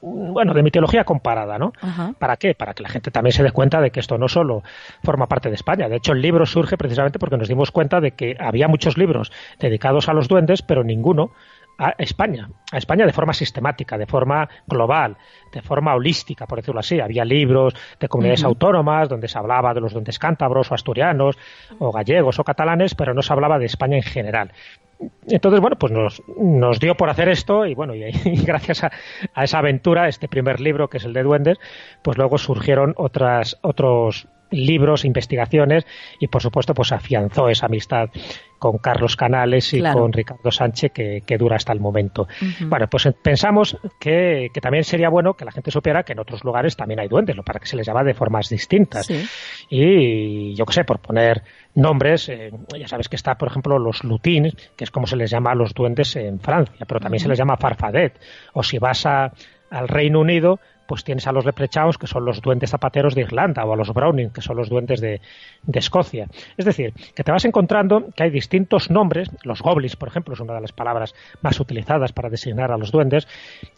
bueno, 0.00 0.54
de 0.54 0.62
mitología 0.62 1.02
comparada, 1.02 1.58
¿no? 1.58 1.72
¿Para 2.16 2.36
qué? 2.36 2.54
Para 2.54 2.74
que 2.74 2.84
la 2.84 2.88
gente 2.88 3.10
también 3.10 3.32
se 3.32 3.42
dé 3.42 3.50
cuenta 3.50 3.80
de 3.80 3.90
que 3.90 3.98
esto 3.98 4.16
no 4.16 4.28
solo 4.28 4.62
forma 5.02 5.26
parte 5.26 5.48
de 5.48 5.56
España. 5.56 5.88
De 5.88 5.96
hecho, 5.96 6.12
el 6.12 6.22
libro 6.22 6.46
surge 6.46 6.76
precisamente 6.76 7.18
porque 7.18 7.36
nos 7.36 7.48
dimos 7.48 7.72
cuenta 7.72 8.00
de 8.00 8.12
que 8.12 8.36
había 8.38 8.68
muchos 8.68 8.96
libros 8.96 9.32
dedicados 9.58 10.08
a 10.08 10.12
los 10.12 10.28
duendes, 10.28 10.62
pero 10.62 10.84
ninguno 10.84 11.32
a 11.76 11.96
España, 11.98 12.48
a 12.70 12.78
España 12.78 13.04
de 13.04 13.12
forma 13.12 13.32
sistemática, 13.32 13.98
de 13.98 14.06
forma 14.06 14.48
global, 14.68 15.16
de 15.52 15.60
forma 15.60 15.92
holística, 15.96 16.46
por 16.46 16.58
decirlo 16.60 16.78
así. 16.78 17.00
Había 17.00 17.24
libros 17.24 17.74
de 17.98 18.06
comunidades 18.06 18.44
autónomas 18.44 19.08
donde 19.08 19.26
se 19.26 19.38
hablaba 19.38 19.74
de 19.74 19.80
los 19.80 19.92
duendes 19.92 20.20
cántabros 20.20 20.70
o 20.70 20.74
asturianos 20.74 21.36
o 21.80 21.90
gallegos 21.90 22.38
o 22.38 22.44
catalanes, 22.44 22.94
pero 22.94 23.12
no 23.12 23.22
se 23.22 23.32
hablaba 23.32 23.58
de 23.58 23.66
España 23.66 23.96
en 23.96 24.04
general. 24.04 24.52
Entonces, 25.28 25.60
bueno, 25.60 25.76
pues 25.78 25.92
nos, 25.92 26.22
nos 26.38 26.80
dio 26.80 26.94
por 26.96 27.10
hacer 27.10 27.28
esto 27.28 27.66
y 27.66 27.74
bueno, 27.74 27.94
y, 27.94 28.02
gracias 28.44 28.84
a, 28.84 28.90
a, 29.34 29.44
esa 29.44 29.58
aventura, 29.58 30.08
este 30.08 30.28
primer 30.28 30.60
libro 30.60 30.88
que 30.88 30.98
es 30.98 31.04
el 31.04 31.12
de 31.12 31.22
duendes, 31.22 31.58
pues 32.02 32.18
luego 32.18 32.38
surgieron 32.38 32.94
otras, 32.96 33.58
otros 33.62 34.28
libros, 34.50 35.04
investigaciones 35.04 35.86
y 36.18 36.26
por 36.26 36.42
supuesto 36.42 36.74
pues 36.74 36.92
afianzó 36.92 37.48
esa 37.48 37.66
amistad 37.66 38.10
con 38.58 38.78
Carlos 38.78 39.16
Canales 39.16 39.72
y 39.72 39.80
con 39.80 40.12
Ricardo 40.12 40.50
Sánchez 40.50 40.92
que, 40.92 41.38
dura 41.38 41.56
hasta 41.56 41.72
el 41.72 41.80
momento. 41.80 42.28
Bueno, 42.60 42.88
pues 42.88 43.08
pensamos 43.22 43.78
que, 43.98 44.50
también 44.60 44.84
sería 44.84 45.08
bueno 45.08 45.32
que 45.32 45.46
la 45.46 45.50
gente 45.50 45.70
supiera 45.70 46.02
que 46.02 46.12
en 46.12 46.18
otros 46.18 46.44
lugares 46.44 46.76
también 46.76 47.00
hay 47.00 47.08
duendes, 47.08 47.36
para 47.44 47.58
que 47.58 47.66
se 47.66 47.76
les 47.76 47.86
llama 47.86 48.04
de 48.04 48.12
formas 48.12 48.50
distintas. 48.50 49.08
Y 49.70 50.54
yo 50.54 50.66
qué 50.66 50.72
sé, 50.74 50.84
por 50.84 50.98
poner 50.98 51.42
nombres, 51.74 52.28
eh, 52.28 52.50
ya 52.78 52.88
sabes 52.88 53.08
que 53.08 53.16
está, 53.16 53.36
por 53.36 53.48
ejemplo, 53.48 53.78
los 53.78 54.04
lutins, 54.04 54.54
que 54.76 54.84
es 54.84 54.90
como 54.90 55.06
se 55.06 55.16
les 55.16 55.30
llama 55.30 55.52
a 55.52 55.54
los 55.54 55.74
duendes 55.74 56.16
en 56.16 56.40
Francia, 56.40 56.86
pero 56.86 57.00
también 57.00 57.20
se 57.20 57.28
les 57.28 57.38
llama 57.38 57.56
farfadet. 57.56 58.18
O 58.52 58.62
si 58.62 58.78
vas 58.78 59.06
a, 59.06 59.32
al 59.70 59.88
Reino 59.88 60.20
Unido, 60.20 60.58
pues 60.90 61.04
tienes 61.04 61.28
a 61.28 61.32
los 61.32 61.44
leprechaus, 61.44 61.96
que 61.98 62.08
son 62.08 62.24
los 62.24 62.42
duendes 62.42 62.70
zapateros 62.70 63.14
de 63.14 63.20
Irlanda, 63.20 63.64
o 63.64 63.72
a 63.72 63.76
los 63.76 63.94
browning, 63.94 64.30
que 64.30 64.40
son 64.40 64.56
los 64.56 64.68
duendes 64.68 65.00
de, 65.00 65.20
Escocia. 65.72 66.26
Es 66.56 66.64
decir, 66.64 66.92
que 67.14 67.22
te 67.22 67.30
vas 67.30 67.44
encontrando 67.44 68.08
que 68.16 68.24
hay 68.24 68.30
distintos 68.30 68.90
nombres, 68.90 69.30
los 69.44 69.62
goblins, 69.62 69.94
por 69.94 70.08
ejemplo, 70.08 70.34
es 70.34 70.40
una 70.40 70.54
de 70.54 70.62
las 70.62 70.72
palabras 70.72 71.14
más 71.42 71.60
utilizadas 71.60 72.12
para 72.12 72.28
designar 72.28 72.72
a 72.72 72.76
los 72.76 72.90
duendes, 72.90 73.28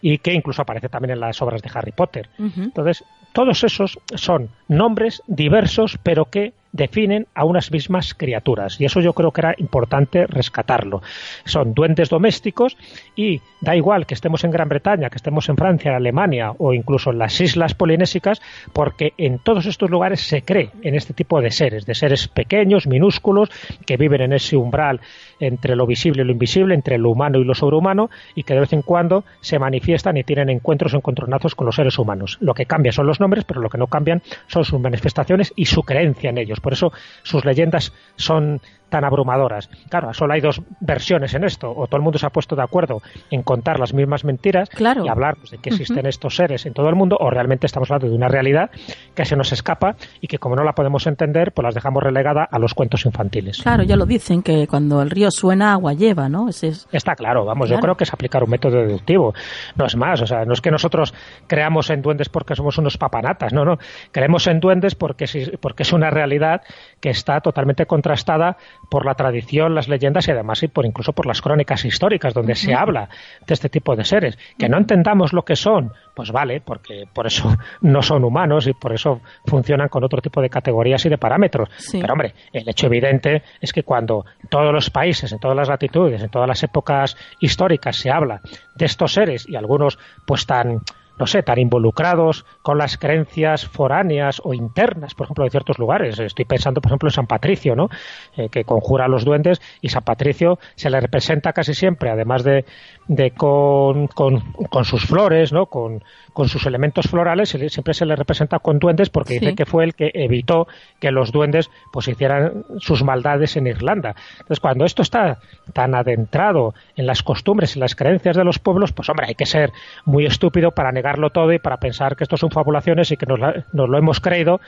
y 0.00 0.16
que 0.16 0.32
incluso 0.32 0.62
aparece 0.62 0.88
también 0.88 1.10
en 1.10 1.20
las 1.20 1.42
obras 1.42 1.60
de 1.60 1.70
Harry 1.74 1.92
Potter. 1.92 2.30
Entonces, 2.38 3.04
todos 3.34 3.62
esos 3.62 3.98
son 4.14 4.48
nombres 4.68 5.22
diversos, 5.26 5.98
pero 6.02 6.30
que 6.30 6.54
definen 6.72 7.26
a 7.34 7.44
unas 7.44 7.70
mismas 7.70 8.14
criaturas. 8.14 8.80
Y 8.80 8.86
eso 8.86 9.00
yo 9.00 9.12
creo 9.12 9.30
que 9.30 9.42
era 9.42 9.54
importante 9.58 10.26
rescatarlo. 10.26 11.02
Son 11.44 11.74
duendes 11.74 12.08
domésticos 12.08 12.76
y 13.14 13.40
da 13.60 13.76
igual 13.76 14.06
que 14.06 14.14
estemos 14.14 14.42
en 14.44 14.50
Gran 14.50 14.68
Bretaña, 14.68 15.10
que 15.10 15.16
estemos 15.16 15.48
en 15.48 15.56
Francia, 15.56 15.94
Alemania 15.94 16.52
o 16.58 16.72
incluso 16.72 17.10
en 17.10 17.18
las 17.18 17.40
islas 17.40 17.74
polinésicas, 17.74 18.40
porque 18.72 19.12
en 19.18 19.38
todos 19.38 19.66
estos 19.66 19.90
lugares 19.90 20.20
se 20.20 20.42
cree 20.42 20.70
en 20.82 20.94
este 20.94 21.14
tipo 21.14 21.40
de 21.40 21.50
seres, 21.50 21.86
de 21.86 21.94
seres 21.94 22.28
pequeños, 22.28 22.86
minúsculos, 22.86 23.50
que 23.86 23.96
viven 23.96 24.22
en 24.22 24.32
ese 24.32 24.56
umbral 24.56 25.00
entre 25.40 25.76
lo 25.76 25.86
visible 25.86 26.22
y 26.22 26.24
lo 26.24 26.32
invisible, 26.32 26.74
entre 26.74 26.98
lo 26.98 27.10
humano 27.10 27.38
y 27.38 27.44
lo 27.44 27.54
sobrehumano, 27.54 28.10
y 28.34 28.44
que 28.44 28.54
de 28.54 28.60
vez 28.60 28.72
en 28.72 28.82
cuando 28.82 29.24
se 29.40 29.58
manifiestan 29.58 30.16
y 30.16 30.24
tienen 30.24 30.48
encuentros 30.48 30.94
o 30.94 30.98
encontronazos 30.98 31.54
con 31.54 31.66
los 31.66 31.76
seres 31.76 31.98
humanos. 31.98 32.38
Lo 32.40 32.54
que 32.54 32.66
cambia 32.66 32.92
son 32.92 33.06
los 33.06 33.20
nombres, 33.20 33.44
pero 33.44 33.60
lo 33.60 33.68
que 33.68 33.78
no 33.78 33.88
cambian 33.88 34.22
son 34.46 34.64
sus 34.64 34.80
manifestaciones 34.80 35.52
y 35.56 35.66
su 35.66 35.82
creencia 35.82 36.30
en 36.30 36.38
ellos. 36.38 36.60
Por 36.62 36.72
eso 36.72 36.92
sus 37.22 37.44
leyendas 37.44 37.92
son 38.16 38.60
tan 38.92 39.04
abrumadoras. 39.04 39.70
Claro, 39.88 40.12
solo 40.12 40.34
hay 40.34 40.42
dos 40.42 40.60
versiones 40.80 41.32
en 41.32 41.44
esto, 41.44 41.72
o 41.74 41.86
todo 41.86 41.96
el 41.96 42.02
mundo 42.02 42.18
se 42.18 42.26
ha 42.26 42.30
puesto 42.30 42.54
de 42.54 42.62
acuerdo 42.62 43.00
en 43.30 43.42
contar 43.42 43.80
las 43.80 43.94
mismas 43.94 44.22
mentiras 44.22 44.68
y 44.78 45.08
hablar 45.08 45.36
pues, 45.38 45.52
de 45.52 45.58
que 45.58 45.70
existen 45.70 46.04
estos 46.04 46.36
seres 46.36 46.66
en 46.66 46.74
todo 46.74 46.90
el 46.90 46.94
mundo, 46.94 47.16
o 47.18 47.30
realmente 47.30 47.64
estamos 47.64 47.90
hablando 47.90 48.10
de 48.10 48.14
una 48.14 48.28
realidad 48.28 48.70
que 49.14 49.24
se 49.24 49.34
nos 49.34 49.50
escapa 49.50 49.96
y 50.20 50.26
que 50.26 50.36
como 50.38 50.56
no 50.56 50.62
la 50.62 50.74
podemos 50.74 51.06
entender, 51.06 51.52
pues 51.52 51.64
las 51.64 51.74
dejamos 51.74 52.02
relegada 52.02 52.46
a 52.50 52.58
los 52.58 52.74
cuentos 52.74 53.06
infantiles. 53.06 53.62
Claro, 53.62 53.82
ya 53.82 53.96
lo 53.96 54.04
dicen, 54.04 54.42
que 54.42 54.66
cuando 54.66 55.00
el 55.00 55.08
río 55.08 55.30
suena, 55.30 55.72
agua 55.72 55.94
lleva, 55.94 56.28
¿no? 56.28 56.50
Está 56.50 57.14
claro, 57.14 57.46
vamos, 57.46 57.70
yo 57.70 57.78
creo 57.78 57.94
que 57.94 58.04
es 58.04 58.12
aplicar 58.12 58.44
un 58.44 58.50
método 58.50 58.76
deductivo, 58.76 59.32
no 59.74 59.86
es 59.86 59.96
más, 59.96 60.20
o 60.20 60.26
sea, 60.26 60.44
no 60.44 60.52
es 60.52 60.60
que 60.60 60.70
nosotros 60.70 61.14
creamos 61.46 61.88
en 61.88 62.02
duendes 62.02 62.28
porque 62.28 62.54
somos 62.54 62.76
unos 62.76 62.98
papanatas, 62.98 63.54
no, 63.54 63.64
no, 63.64 63.78
creemos 64.10 64.46
en 64.48 64.60
duendes 64.60 64.94
porque, 64.94 65.24
porque 65.62 65.82
es 65.82 65.94
una 65.94 66.10
realidad 66.10 66.60
que 67.02 67.10
está 67.10 67.40
totalmente 67.40 67.84
contrastada 67.84 68.56
por 68.88 69.04
la 69.04 69.14
tradición, 69.14 69.74
las 69.74 69.88
leyendas 69.88 70.28
y 70.28 70.30
además 70.30 70.62
y 70.62 70.68
por 70.68 70.86
incluso 70.86 71.12
por 71.12 71.26
las 71.26 71.42
crónicas 71.42 71.84
históricas 71.84 72.32
donde 72.32 72.54
se 72.54 72.74
habla 72.74 73.08
de 73.44 73.52
este 73.52 73.68
tipo 73.68 73.96
de 73.96 74.04
seres. 74.04 74.38
Que 74.56 74.68
no 74.68 74.78
entendamos 74.78 75.32
lo 75.32 75.42
que 75.42 75.56
son, 75.56 75.92
pues 76.14 76.30
vale, 76.30 76.60
porque 76.60 77.04
por 77.12 77.26
eso 77.26 77.56
no 77.80 78.02
son 78.02 78.24
humanos 78.24 78.68
y 78.68 78.72
por 78.72 78.94
eso 78.94 79.20
funcionan 79.46 79.88
con 79.88 80.04
otro 80.04 80.22
tipo 80.22 80.40
de 80.40 80.48
categorías 80.48 81.04
y 81.04 81.08
de 81.08 81.18
parámetros. 81.18 81.68
Pero 81.90 82.12
hombre, 82.12 82.34
el 82.52 82.68
hecho 82.68 82.86
evidente 82.86 83.42
es 83.60 83.72
que 83.72 83.82
cuando 83.82 84.24
todos 84.48 84.72
los 84.72 84.88
países, 84.90 85.32
en 85.32 85.40
todas 85.40 85.56
las 85.56 85.68
latitudes, 85.68 86.22
en 86.22 86.30
todas 86.30 86.46
las 86.46 86.62
épocas 86.62 87.16
históricas 87.40 87.96
se 87.96 88.12
habla 88.12 88.40
de 88.76 88.86
estos 88.86 89.12
seres 89.12 89.48
y 89.48 89.56
algunos 89.56 89.98
pues 90.24 90.46
tan 90.46 90.80
no 91.18 91.26
sé, 91.26 91.42
tan 91.42 91.58
involucrados 91.58 92.44
con 92.62 92.78
las 92.78 92.96
creencias 92.96 93.66
foráneas 93.66 94.40
o 94.44 94.54
internas, 94.54 95.14
por 95.14 95.26
ejemplo, 95.26 95.44
de 95.44 95.50
ciertos 95.50 95.78
lugares. 95.78 96.18
Estoy 96.18 96.44
pensando, 96.44 96.80
por 96.80 96.90
ejemplo, 96.90 97.08
en 97.08 97.12
San 97.12 97.26
Patricio, 97.26 97.76
¿no? 97.76 97.88
Eh, 98.36 98.48
que 98.48 98.64
conjura 98.64 99.04
a 99.04 99.08
los 99.08 99.24
duendes 99.24 99.60
y 99.80 99.88
San 99.88 100.02
Patricio 100.02 100.58
se 100.74 100.90
le 100.90 101.00
representa 101.00 101.52
casi 101.52 101.74
siempre, 101.74 102.10
además 102.10 102.44
de, 102.44 102.64
de 103.08 103.32
con, 103.32 104.08
con, 104.08 104.84
sus 104.84 105.04
flores, 105.04 105.52
¿no? 105.52 105.66
Con, 105.66 106.02
con 106.32 106.48
sus 106.48 106.66
elementos 106.66 107.06
florales, 107.06 107.50
siempre 107.50 107.94
se 107.94 108.06
le 108.06 108.16
representa 108.16 108.58
con 108.58 108.78
duendes 108.78 109.10
porque 109.10 109.34
dice 109.34 109.54
que 109.54 109.66
fue 109.66 109.84
el 109.84 109.94
que 109.94 110.10
evitó 110.14 110.66
que 111.00 111.10
los 111.10 111.32
duendes 111.32 111.70
pues 111.92 112.08
hicieran 112.08 112.64
sus 112.78 113.02
maldades 113.02 113.56
en 113.56 113.66
Irlanda. 113.66 114.14
Entonces, 114.32 114.60
cuando 114.60 114.84
esto 114.84 115.02
está 115.02 115.38
tan 115.72 115.94
adentrado 115.94 116.74
en 116.96 117.06
las 117.06 117.22
costumbres 117.22 117.76
y 117.76 117.80
las 117.80 117.94
creencias 117.94 118.36
de 118.36 118.44
los 118.44 118.58
pueblos, 118.58 118.92
pues 118.92 119.08
hombre, 119.08 119.26
hay 119.28 119.34
que 119.34 119.46
ser 119.46 119.72
muy 120.04 120.26
estúpido 120.26 120.70
para 120.70 120.92
negarlo 121.02 121.30
todo 121.30 121.52
y 121.52 121.58
para 121.58 121.78
pensar 121.78 122.14
que 122.14 122.22
esto 122.22 122.36
son 122.36 122.50
fabulaciones 122.50 123.10
y 123.10 123.16
que 123.16 123.26
nos, 123.26 123.40
lo 123.72 123.98
hemos 123.98 124.20
creído 124.20 124.60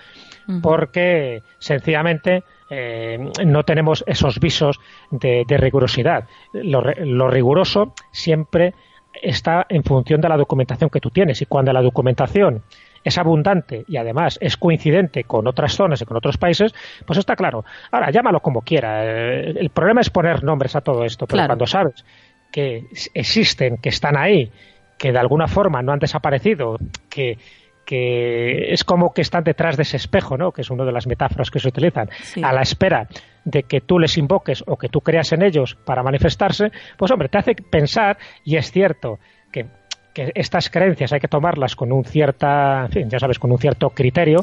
porque 0.60 1.42
sencillamente 1.58 2.42
eh, 2.68 3.18
no 3.46 3.62
tenemos 3.62 4.02
esos 4.06 4.40
visos 4.40 4.80
de, 5.10 5.44
rigurosidad. 5.48 6.24
Lo, 6.52 7.30
riguroso 7.30 7.94
siempre 8.10 8.74
está 9.22 9.64
en 9.68 9.84
función 9.84 10.20
de 10.20 10.28
la 10.28 10.36
documentación 10.36 10.90
que 10.90 11.00
tú 11.00 11.10
tienes 11.10 11.40
y 11.40 11.46
cuando 11.46 11.72
la 11.72 11.80
documentación 11.80 12.62
es 13.04 13.16
abundante 13.16 13.84
y 13.86 13.96
además 13.96 14.38
es 14.40 14.56
coincidente 14.56 15.24
con 15.24 15.46
otras 15.46 15.74
zonas 15.74 16.02
y 16.02 16.04
con 16.04 16.16
otros 16.16 16.36
países, 16.36 16.74
pues 17.06 17.18
está 17.18 17.36
claro. 17.36 17.64
Ahora, 17.92 18.10
llámalo 18.10 18.40
como 18.40 18.62
quiera. 18.62 19.04
Eh, 19.04 19.54
el 19.56 19.70
problema 19.70 20.00
es 20.00 20.10
poner 20.10 20.42
nombres 20.42 20.74
a 20.74 20.80
todo 20.80 21.04
esto, 21.04 21.26
pero 21.26 21.46
cuando 21.46 21.66
sabes 21.66 22.04
que 22.50 22.86
existen, 23.14 23.78
que 23.78 23.88
están 23.88 24.16
ahí 24.16 24.50
que 24.98 25.12
de 25.12 25.18
alguna 25.18 25.46
forma 25.46 25.83
no 25.83 25.92
han 25.92 25.98
desaparecido, 25.98 26.76
que, 27.09 27.38
que 27.85 28.72
es 28.72 28.85
como 28.85 29.12
que 29.12 29.22
están 29.22 29.44
detrás 29.44 29.76
de 29.76 29.83
ese 29.83 29.96
espejo, 29.96 30.37
¿no? 30.37 30.52
que 30.52 30.62
es 30.62 30.70
una 30.70 30.85
de 30.85 30.92
las 30.92 31.07
metáforas 31.07 31.50
que 31.50 31.61
se 31.61 31.68
utilizan, 31.68 32.09
a 32.42 32.52
la 32.52 32.62
espera 32.62 33.09
de 33.44 33.64
que 33.64 33.80
tú 33.80 33.98
les 33.98 34.16
invoques 34.16 34.64
o 34.66 34.76
que 34.76 34.88
tú 34.88 35.00
creas 35.00 35.33
en 35.33 35.42
ellos 35.42 35.76
para 35.85 36.02
manifestarse, 36.02 36.70
pues 36.96 37.11
hombre, 37.11 37.28
te 37.28 37.38
hace 37.38 37.54
pensar, 37.54 38.16
y 38.42 38.57
es 38.57 38.70
cierto 38.70 39.18
que, 39.52 39.66
que 40.14 40.33
estas 40.35 40.70
creencias 40.70 41.12
hay 41.12 41.20
que 41.20 41.28
tomarlas 41.28 41.76
con 41.76 41.92
un 41.92 42.04
cierta, 42.04 42.87
en 42.87 42.90
fin, 42.90 43.11
ya 43.11 43.18
sabes, 43.18 43.38
con 43.38 43.52
un 43.52 43.59
cierto 43.59 43.90
criterio, 43.90 44.40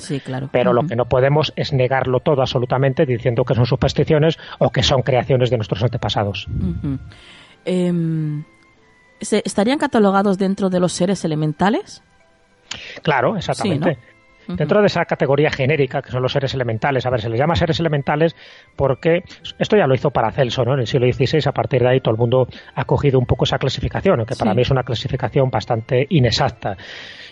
pero 0.52 0.74
lo 0.74 0.84
que 0.84 0.96
no 0.96 1.06
podemos 1.06 1.52
es 1.56 1.74
negarlo 1.74 2.20
todo 2.20 2.42
absolutamente 2.42 3.06
diciendo 3.06 3.44
que 3.44 3.56
son 3.56 3.66
supersticiones 3.66 4.38
o 4.60 4.70
que 4.70 4.84
son 4.84 5.02
creaciones 5.02 5.50
de 5.50 5.58
nuestros 5.58 5.82
antepasados. 5.82 6.48
¿Estarían 9.22 9.78
catalogados 9.78 10.38
dentro 10.38 10.70
de 10.70 10.80
los 10.80 10.94
seres 10.94 11.24
elementales? 11.24 12.04
Claro, 13.04 13.36
exactamente. 13.38 13.98
Dentro 14.48 14.82
de 14.82 14.88
esa 14.88 15.06
categoría 15.06 15.50
genérica 15.50 16.02
que 16.02 16.12
son 16.12 16.22
los 16.22 16.34
seres 16.34 16.54
elementales, 16.54 17.06
a 17.06 17.10
ver, 17.10 17.22
se 17.22 17.30
les 17.30 17.40
llama 17.40 17.56
seres 17.56 17.80
elementales 17.80 18.36
porque 18.76 19.24
esto 19.60 19.78
ya 19.78 19.88
lo 19.88 19.94
hizo 19.94 20.10
Paracelso, 20.10 20.64
¿no? 20.66 20.74
En 20.74 20.82
el 20.82 20.88
siglo 20.88 21.12
XVI, 21.12 21.48
a 21.48 21.52
partir 21.52 21.82
de 21.82 21.90
ahí 21.90 22.00
todo 22.02 22.14
el 22.14 22.20
mundo 22.20 22.48
ha 22.76 22.84
cogido 22.84 23.20
un 23.20 23.26
poco 23.26 23.46
esa 23.46 23.58
clasificación, 23.58 24.20
aunque 24.20 24.36
para 24.36 24.54
mí 24.54 24.64
es 24.64 24.72
una 24.72 24.84
clasificación 24.84 25.50
bastante 25.50 26.06
inexacta 26.10 26.76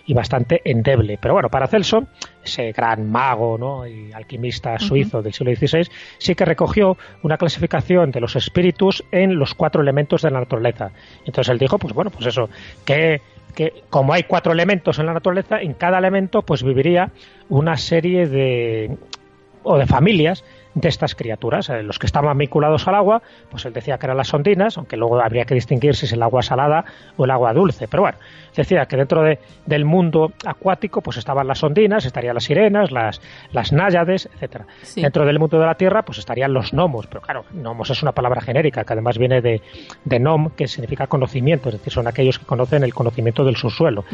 y 0.06 0.14
bastante 0.14 0.62
endeble. 0.66 1.18
Pero 1.22 1.34
bueno, 1.34 1.50
Paracelso, 1.50 2.08
ese 2.44 2.72
gran 2.72 3.10
mago 3.10 3.58
¿no? 3.58 3.88
y 3.88 4.12
alquimista 4.12 4.78
suizo 4.80 5.22
del 5.22 5.34
siglo 5.34 5.56
XVI, 5.56 5.90
sí 6.18 6.36
que 6.36 6.46
recogió 6.46 6.98
una 7.24 7.38
clasificación 7.38 8.12
de 8.12 8.22
los 8.22 8.36
espíritus 8.36 9.04
en 9.12 9.38
los 9.38 9.54
cuatro 9.54 9.82
elementos 9.82 10.22
de 10.22 10.32
la 10.32 10.40
naturaleza. 10.40 10.92
Entonces 11.26 11.52
él 11.52 11.60
dijo, 11.60 11.78
pues 11.78 11.94
bueno, 11.94 12.12
pues 12.12 12.26
eso, 12.26 12.50
que 12.86 13.22
que 13.56 13.84
como 13.90 14.14
hay 14.14 14.24
cuatro 14.24 14.54
elementos 14.54 15.00
en 15.00 15.08
la 15.08 15.14
naturaleza, 15.14 15.60
en 15.60 15.74
cada 15.74 15.98
elemento 15.98 16.44
pues 16.44 16.64
viviría 16.64 17.12
una 17.50 17.78
serie 17.78 18.28
de 18.28 18.96
o 19.64 19.78
de 19.78 19.86
familias 19.86 20.44
de 20.80 20.90
estas 20.90 21.16
criaturas. 21.16 21.70
Eh, 21.70 21.84
los 21.84 22.00
que 22.00 22.08
estaban 22.08 22.38
vinculados 22.38 22.88
al 22.88 22.96
agua, 22.96 23.22
pues 23.50 23.66
él 23.66 23.74
decía 23.74 23.98
que 23.98 24.06
eran 24.06 24.18
las 24.18 24.34
ondinas, 24.34 24.78
aunque 24.78 24.98
luego 24.98 25.20
habría 25.22 25.46
que 25.46 25.54
distinguir 25.54 25.96
si 25.96 26.06
es 26.06 26.14
el 26.14 26.24
agua 26.24 26.42
salada 26.42 26.86
o 27.18 27.26
el 27.26 27.32
agua 27.32 27.54
dulce. 27.54 27.88
Pero 27.88 28.04
bueno, 28.04 28.18
decía 28.56 28.86
que 28.86 28.98
dentro 28.98 29.24
de, 29.24 29.40
del 29.66 29.86
mundo 29.86 30.32
acuático, 30.46 31.02
pues 31.02 31.18
estaban 31.18 31.48
las 31.48 31.64
ondinas, 31.64 32.06
estarían 32.06 32.36
las 32.36 32.46
sirenas, 32.46 32.92
las, 32.92 33.22
las 33.52 33.72
náyades, 33.72 34.30
etcétera. 34.34 34.66
Dentro 34.96 35.26
del 35.26 35.40
mundo 35.40 35.60
de 35.60 35.66
la 35.66 35.76
tierra, 35.76 36.04
pues 36.04 36.18
estarían 36.18 36.54
los 36.54 36.72
gnomos. 36.72 37.08
Pero 37.08 37.22
claro, 37.22 37.46
gnomos 37.52 37.90
es 37.90 38.02
una 38.02 38.12
palabra 38.12 38.42
genérica 38.42 38.84
que 38.84 38.94
además 38.94 39.18
viene 39.18 39.42
de, 39.42 39.62
de 40.06 40.20
nom, 40.20 40.50
que 40.52 40.68
significa 40.68 41.08
conocimiento, 41.08 41.70
es 41.70 41.76
decir, 41.76 41.92
son 41.92 42.08
aquellos 42.08 42.40
que 42.40 42.46
conocen 42.46 42.84
el 42.84 42.94
conocimiento 42.94 43.44
del 43.44 43.56
subsuelo. 43.56 44.06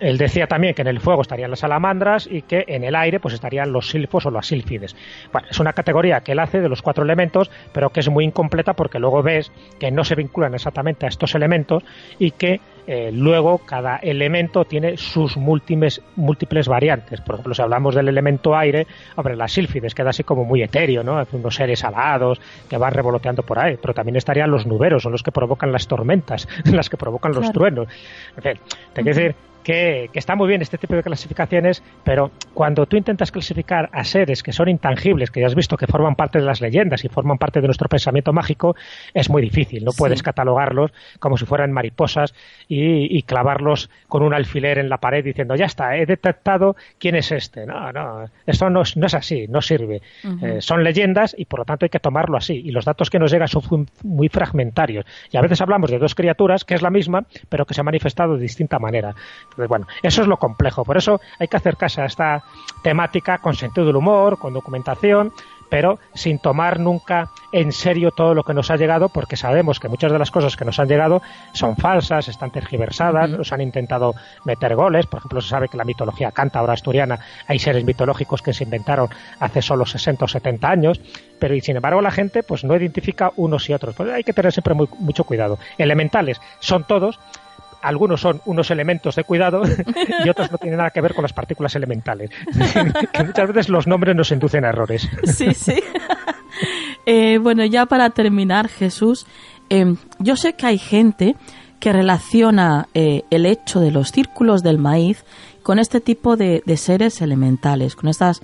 Él 0.00 0.18
decía 0.18 0.46
también 0.46 0.74
que 0.74 0.82
en 0.82 0.88
el 0.88 1.00
fuego 1.00 1.22
estarían 1.22 1.50
las 1.50 1.60
salamandras 1.60 2.28
y 2.30 2.42
que 2.42 2.64
en 2.68 2.84
el 2.84 2.94
aire 2.94 3.20
pues 3.20 3.34
estarían 3.34 3.72
los 3.72 3.90
silfos 3.90 4.26
o 4.26 4.30
las 4.30 4.46
sílfides. 4.46 4.94
Bueno, 5.32 5.48
es 5.50 5.58
una 5.58 5.72
categoría 5.72 5.95
que 5.96 6.32
él 6.32 6.38
hace 6.38 6.60
de 6.60 6.68
los 6.68 6.82
cuatro 6.82 7.04
elementos, 7.04 7.50
pero 7.72 7.90
que 7.90 8.00
es 8.00 8.08
muy 8.08 8.24
incompleta 8.24 8.74
porque 8.74 8.98
luego 8.98 9.22
ves 9.22 9.50
que 9.78 9.90
no 9.90 10.04
se 10.04 10.14
vinculan 10.14 10.54
exactamente 10.54 11.06
a 11.06 11.08
estos 11.08 11.34
elementos 11.34 11.82
y 12.18 12.32
que 12.32 12.60
eh, 12.86 13.10
luego 13.12 13.58
cada 13.58 13.96
elemento 13.96 14.64
tiene 14.64 14.96
sus 14.96 15.36
múltiples, 15.36 16.02
múltiples 16.16 16.68
variantes. 16.68 17.20
Por 17.20 17.36
ejemplo, 17.36 17.54
si 17.54 17.62
hablamos 17.62 17.94
del 17.94 18.08
elemento 18.08 18.54
aire, 18.54 18.86
hombre, 19.16 19.36
las 19.36 19.52
sílfides 19.52 19.94
queda 19.94 20.10
así 20.10 20.22
como 20.22 20.44
muy 20.44 20.62
etéreo, 20.62 21.02
¿no? 21.02 21.26
Unos 21.32 21.54
seres 21.54 21.82
alados 21.82 22.40
que 22.68 22.76
van 22.76 22.92
revoloteando 22.92 23.42
por 23.42 23.58
ahí, 23.58 23.76
pero 23.80 23.94
también 23.94 24.16
estarían 24.16 24.50
los 24.50 24.66
nuberos, 24.66 25.02
son 25.02 25.12
los 25.12 25.22
que 25.22 25.32
provocan 25.32 25.72
las 25.72 25.88
tormentas, 25.88 26.46
las 26.64 26.88
que 26.88 26.96
provocan 26.96 27.32
los 27.32 27.50
truenos. 27.50 27.88
En 28.36 28.42
fin, 28.42 28.60
te 28.92 29.02
quiero 29.02 29.18
decir 29.18 29.34
que, 29.66 30.10
está 30.14 30.36
muy 30.36 30.46
bien 30.46 30.62
este 30.62 30.78
tipo 30.78 30.94
de 30.94 31.02
clasificaciones, 31.02 31.82
pero 32.04 32.30
cuando 32.54 32.86
tú 32.86 32.96
intentas 32.96 33.32
clasificar 33.32 33.90
a 33.92 34.04
seres 34.04 34.44
que 34.44 34.52
son 34.52 34.68
intangibles, 34.68 35.32
que 35.32 35.40
ya 35.40 35.46
has 35.46 35.56
visto 35.56 35.76
que 35.76 35.88
forman 35.88 36.14
parte 36.14 36.38
de 36.38 36.44
las 36.44 36.60
leyendas 36.60 37.04
y 37.04 37.08
forman 37.08 37.36
parte 37.36 37.60
de 37.60 37.66
nuestro 37.66 37.88
pensamiento 37.88 38.32
mágico, 38.32 38.76
es 39.12 39.28
muy 39.28 39.42
difícil. 39.42 39.84
No 39.84 39.90
puedes 39.90 40.22
catalogarlos 40.22 40.92
como 41.18 41.36
si 41.36 41.46
fueran 41.46 41.72
mariposas 41.72 42.32
y, 42.68 43.20
clavarlos 43.22 43.90
con 44.06 44.22
un 44.22 44.34
alfiler 44.34 44.78
en 44.78 44.88
la 44.88 44.98
pared 44.98 45.24
diciendo, 45.24 45.56
ya 45.56 45.64
está, 45.64 45.96
he 45.96 46.06
detectado 46.06 46.76
quién 47.00 47.16
es 47.16 47.32
este. 47.32 47.66
No, 47.66 47.90
no, 47.90 48.26
esto 48.46 48.70
no 48.70 48.82
es, 48.82 49.14
así, 49.14 49.48
no 49.48 49.60
sirve. 49.60 50.00
Eh, 50.42 50.60
son 50.60 50.84
leyendas 50.84 51.34
y 51.36 51.46
por 51.46 51.58
lo 51.58 51.64
tanto 51.64 51.86
hay 51.86 51.90
que 51.90 51.98
tomarlo 51.98 52.36
así. 52.36 52.54
Y 52.54 52.70
los 52.70 52.84
datos 52.84 53.10
que 53.10 53.18
nos 53.18 53.32
llegan 53.32 53.48
son 53.48 53.88
muy 54.04 54.28
fragmentarios. 54.28 55.06
Y 55.32 55.38
a 55.38 55.40
veces 55.40 55.60
hablamos 55.60 55.90
de 55.90 55.98
dos 55.98 56.14
criaturas 56.14 56.64
que 56.64 56.74
es 56.74 56.82
la 56.82 56.90
misma, 56.90 57.24
pero 57.48 57.66
que 57.66 57.74
se 57.74 57.80
ha 57.80 57.84
manifestado 57.84 58.36
de 58.36 58.42
distinta 58.42 58.78
manera 58.78 59.16
bueno, 59.56 59.86
eso 60.02 60.22
es 60.22 60.28
lo 60.28 60.36
complejo. 60.36 60.84
Por 60.84 60.96
eso 60.96 61.20
hay 61.38 61.48
que 61.48 61.56
acercarse 61.56 62.00
a 62.02 62.06
esta 62.06 62.42
temática 62.82 63.38
con 63.38 63.54
sentido 63.54 63.86
del 63.86 63.96
humor, 63.96 64.38
con 64.38 64.52
documentación, 64.52 65.32
pero 65.68 65.98
sin 66.14 66.38
tomar 66.38 66.78
nunca 66.78 67.30
en 67.52 67.72
serio 67.72 68.10
todo 68.10 68.34
lo 68.34 68.44
que 68.44 68.54
nos 68.54 68.70
ha 68.70 68.76
llegado, 68.76 69.08
porque 69.08 69.36
sabemos 69.36 69.80
que 69.80 69.88
muchas 69.88 70.12
de 70.12 70.18
las 70.18 70.30
cosas 70.30 70.56
que 70.56 70.64
nos 70.64 70.78
han 70.78 70.88
llegado 70.88 71.22
son 71.52 71.76
falsas, 71.76 72.28
están 72.28 72.50
tergiversadas, 72.50 73.30
nos 73.30 73.52
han 73.52 73.60
intentado 73.60 74.14
meter 74.44 74.74
goles. 74.74 75.06
Por 75.06 75.18
ejemplo, 75.18 75.40
se 75.40 75.48
sabe 75.48 75.68
que 75.68 75.76
la 75.76 75.84
mitología 75.84 76.32
cántabra 76.32 76.74
asturiana 76.74 77.18
hay 77.46 77.58
seres 77.58 77.84
mitológicos 77.84 78.42
que 78.42 78.52
se 78.52 78.64
inventaron 78.64 79.08
hace 79.40 79.62
solo 79.62 79.86
60 79.86 80.24
o 80.24 80.28
70 80.28 80.68
años, 80.68 81.00
pero 81.38 81.54
y 81.54 81.60
sin 81.60 81.76
embargo 81.76 82.00
la 82.00 82.10
gente 82.10 82.42
pues 82.42 82.64
no 82.64 82.76
identifica 82.76 83.32
unos 83.36 83.68
y 83.68 83.72
otros. 83.72 83.94
Pues 83.94 84.10
hay 84.10 84.24
que 84.24 84.32
tener 84.32 84.52
siempre 84.52 84.74
mucho 84.74 85.24
cuidado. 85.24 85.58
Elementales 85.78 86.40
son 86.60 86.84
todos, 86.84 87.18
algunos 87.86 88.20
son 88.20 88.40
unos 88.46 88.70
elementos 88.70 89.14
de 89.14 89.24
cuidado 89.24 89.62
y 90.24 90.28
otros 90.28 90.50
no 90.50 90.58
tienen 90.58 90.78
nada 90.78 90.90
que 90.90 91.00
ver 91.00 91.14
con 91.14 91.22
las 91.22 91.32
partículas 91.32 91.74
elementales. 91.76 92.30
que 93.12 93.22
muchas 93.22 93.48
veces 93.48 93.68
los 93.68 93.86
nombres 93.86 94.16
nos 94.16 94.30
inducen 94.32 94.64
a 94.64 94.70
errores. 94.70 95.08
Sí, 95.24 95.54
sí. 95.54 95.74
Eh, 97.08 97.38
bueno, 97.38 97.64
ya 97.64 97.86
para 97.86 98.10
terminar, 98.10 98.68
Jesús, 98.68 99.26
eh, 99.70 99.94
yo 100.18 100.34
sé 100.34 100.54
que 100.54 100.66
hay 100.66 100.78
gente 100.78 101.36
que 101.78 101.92
relaciona 101.92 102.88
eh, 102.94 103.22
el 103.30 103.46
hecho 103.46 103.78
de 103.78 103.92
los 103.92 104.10
círculos 104.10 104.64
del 104.64 104.78
maíz 104.78 105.24
con 105.62 105.78
este 105.78 106.00
tipo 106.00 106.36
de, 106.36 106.62
seres 106.76 107.20
elementales, 107.20 107.94
con 107.94 108.08
estas, 108.08 108.40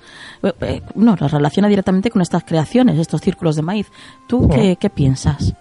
no, 0.95 1.17
los 1.19 1.31
relaciona 1.31 1.67
directamente 1.67 2.09
con 2.09 2.21
estas 2.21 2.45
creaciones, 2.45 2.99
estos 2.99 3.19
círculos 3.19 3.57
de 3.57 3.63
maíz. 3.63 3.91
¿Tú 4.27 4.47
qué, 4.47 4.77
qué 4.79 4.89
piensas? 4.89 5.55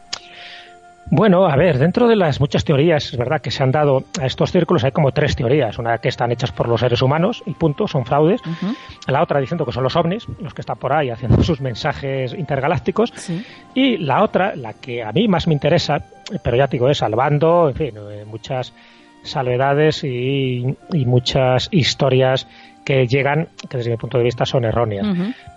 Bueno, 1.15 1.47
a 1.47 1.57
ver, 1.57 1.79
dentro 1.79 2.09
de 2.09 2.17
las 2.17 2.41
muchas 2.41 2.65
teorías, 2.65 3.13
es 3.13 3.19
verdad 3.19 3.43
que 3.43 3.51
se 3.51 3.63
han 3.63 3.71
dado 3.71 4.03
a 4.19 4.25
estos 4.25 4.51
círculos, 4.51 4.83
hay 4.83 4.93
como 4.93 5.13
tres 5.13 5.37
teorías. 5.37 5.79
Una 5.79 5.99
que 5.99 6.09
están 6.09 6.33
hechas 6.33 6.53
por 6.53 6.67
los 6.67 6.81
seres 6.81 7.03
humanos 7.03 7.43
y 7.45 7.53
punto, 7.53 7.87
son 7.87 8.07
fraudes. 8.07 8.41
La 9.07 9.23
otra 9.23 9.39
diciendo 9.39 9.67
que 9.67 9.73
son 9.73 9.83
los 9.83 9.95
ovnis, 9.95 10.27
los 10.41 10.55
que 10.55 10.63
están 10.63 10.79
por 10.79 10.95
ahí 10.95 11.11
haciendo 11.11 11.43
sus 11.43 11.61
mensajes 11.61 12.33
intergalácticos. 12.33 13.13
Y 13.75 13.99
la 13.99 14.23
otra, 14.23 14.57
la 14.57 14.73
que 14.73 15.03
a 15.03 15.13
mí 15.13 15.29
más 15.29 15.47
me 15.47 15.53
interesa, 15.53 16.03
pero 16.43 16.57
ya 16.57 16.67
digo, 16.67 16.89
es 16.89 16.97
salvando, 16.97 17.69
en 17.69 17.75
fin, 17.75 17.95
eh, 18.11 18.25
muchas 18.25 18.73
salvedades 19.23 20.05
y, 20.05 20.65
y 20.95 21.05
muchas 21.05 21.69
historias 21.73 22.49
que 22.85 23.07
llegan, 23.07 23.49
que 23.69 23.77
desde 23.77 23.91
mi 23.91 23.97
punto 23.97 24.19
de 24.19 24.25
vista 24.25 24.45
son 24.45 24.65
erróneas, 24.65 25.07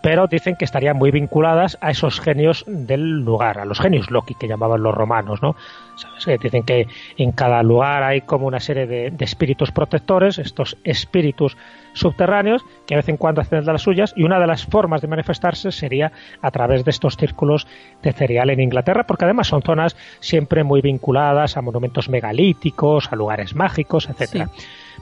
pero 0.02 0.28
dicen 0.28 0.56
que 0.56 0.66
estarían 0.66 0.98
muy 0.98 1.12
vinculadas 1.12 1.78
a 1.82 1.90
esos 1.90 2.20
genios 2.20 2.64
del 2.68 3.24
lugar, 3.24 3.60
a 3.60 3.66
los 3.66 3.80
genios 3.80 4.12
Loki 4.12 4.36
que 4.36 4.48
llamaban 4.48 4.84
los 4.84 4.94
romanos, 4.94 5.42
¿no? 5.42 5.56
¿Sabes? 5.96 6.40
Dicen 6.40 6.64
que 6.64 6.88
en 7.18 7.32
cada 7.32 7.64
lugar 7.64 8.04
hay 8.04 8.22
como 8.22 8.48
una 8.48 8.60
serie 8.60 8.86
de, 8.86 9.14
espíritus 9.20 9.72
protectores, 9.72 10.38
estos 10.38 10.78
espíritus 10.84 11.58
subterráneos 11.94 12.64
que 12.86 12.94
a 12.94 12.98
vez 12.98 13.10
en 13.10 13.18
cuando 13.18 13.42
hacen 13.42 13.64
de 13.64 13.72
las 13.72 13.82
suyas 13.82 14.14
y 14.16 14.24
una 14.24 14.40
de 14.40 14.48
las 14.48 14.66
formas 14.66 15.02
de 15.02 15.08
manifestarse 15.08 15.72
sería 15.72 16.12
a 16.42 16.52
través 16.52 16.84
de 16.84 16.92
estos 16.92 17.16
círculos 17.16 17.66
de 18.04 18.12
cereal 18.12 18.50
en 18.50 18.60
Inglaterra, 18.60 19.06
porque 19.08 19.26
además 19.26 19.48
son 19.48 19.62
zonas 19.62 19.96
siempre 20.20 20.64
muy 20.64 20.82
vinculadas 20.82 21.58
a 21.58 21.62
monumentos 21.62 22.10
megalíticos, 22.10 23.12
a 23.12 23.16
lugares 23.16 23.56
mágicos, 23.56 24.10
etcétera. 24.10 24.50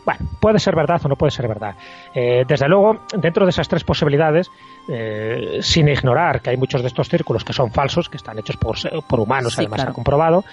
Bueno, 0.06 0.22
puede 0.40 0.60
ser 0.60 0.76
verdad 0.76 1.02
o 1.04 1.08
no 1.08 1.16
puede 1.16 1.32
ser 1.32 1.48
verdad. 1.48 1.76
Eh, 2.14 2.44
desde 2.48 2.68
luego, 2.68 3.02
dentro 3.18 3.46
de 3.46 3.52
esas 3.52 3.68
tres 3.68 3.84
posibilidades, 3.84 4.50
eh, 4.88 5.60
sin 5.62 5.88
ignorar 5.88 6.42
que 6.42 6.50
hay 6.50 6.58
muchos 6.58 6.82
de 6.82 6.88
estos 6.88 7.08
círculos 7.08 7.44
que 7.44 7.54
son 7.54 7.72
falsos, 7.72 8.10
que 8.10 8.18
están 8.18 8.38
hechos 8.40 8.58
por, 8.58 8.76
por 9.08 9.20
humanos, 9.20 9.58
además 9.58 9.82
se 9.82 9.88
ha 9.88 9.94
comprobado, 9.94 10.44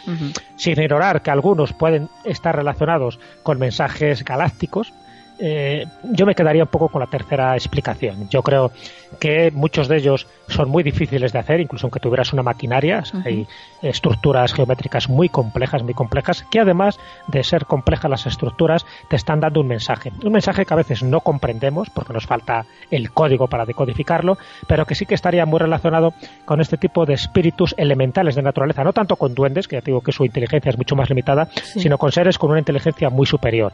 sin 0.57 0.81
ignorar 0.81 1.23
que 1.23 1.31
algunos 1.31 1.73
pueden 1.73 2.09
estar 2.25 2.55
relacionados 2.55 3.19
con 3.43 3.59
mensajes 3.59 4.25
galácticos, 4.25 4.93
eh, 5.40 5.87
yo 6.03 6.26
me 6.26 6.35
quedaría 6.35 6.64
un 6.64 6.68
poco 6.68 6.88
con 6.88 7.00
la 7.00 7.07
tercera 7.07 7.55
explicación. 7.55 8.29
Yo 8.29 8.42
creo 8.42 8.72
que 9.18 9.50
muchos 9.50 9.88
de 9.88 9.96
ellos 9.96 10.26
son 10.48 10.68
muy 10.68 10.83
difíciles 10.83 11.33
de 11.33 11.38
hacer, 11.38 11.61
incluso 11.61 11.87
aunque 11.87 11.98
tuvieras 11.98 12.33
una 12.33 12.42
maquinaria. 12.42 13.03
Hay 13.24 13.46
estructuras 13.83 14.53
geométricas 14.53 15.09
muy 15.09 15.29
complejas, 15.29 15.83
muy 15.83 15.94
complejas, 15.94 16.44
que 16.50 16.61
además 16.61 16.98
de 17.29 17.42
ser 17.42 17.64
complejas 17.64 18.11
las 18.11 18.26
estructuras, 18.26 18.85
te 19.09 19.16
están 19.16 19.40
dando 19.40 19.61
un 19.61 19.68
mensaje. 19.68 20.12
Un 20.22 20.33
mensaje 20.33 20.66
que 20.66 20.74
a 20.74 20.76
veces 20.76 21.03
no 21.03 21.20
comprendemos 21.20 21.88
porque 21.90 22.12
nos 22.12 22.26
falta 22.26 22.66
el 22.90 23.11
código 23.11 23.48
para 23.48 23.64
decodificarlo, 23.64 24.37
pero 24.66 24.85
que 24.85 24.94
sí 24.94 25.07
que 25.07 25.14
estaría 25.14 25.46
muy 25.46 25.59
relacionado 25.59 26.12
con 26.44 26.61
este 26.61 26.76
tipo 26.76 27.07
de 27.07 27.14
espíritus 27.14 27.74
elementales 27.79 28.35
de 28.35 28.42
naturaleza, 28.42 28.85
no 28.85 28.92
tanto 28.92 29.16
con 29.16 29.35
duendes, 29.35 29.66
que 29.66 29.76
ya 29.76 29.83
digo 29.83 30.03
que 30.03 30.12
su 30.12 30.24
inteligencia 30.24 30.68
es 30.68 30.76
mucho 30.76 30.96
más 30.96 31.09
limitada, 31.09 31.48
sino 31.55 31.96
con 31.96 32.12
seres 32.12 32.38
con 32.38 32.50
una 32.50 32.59
inteligencia 32.59 33.09
muy 33.09 33.26
superior 33.26 33.72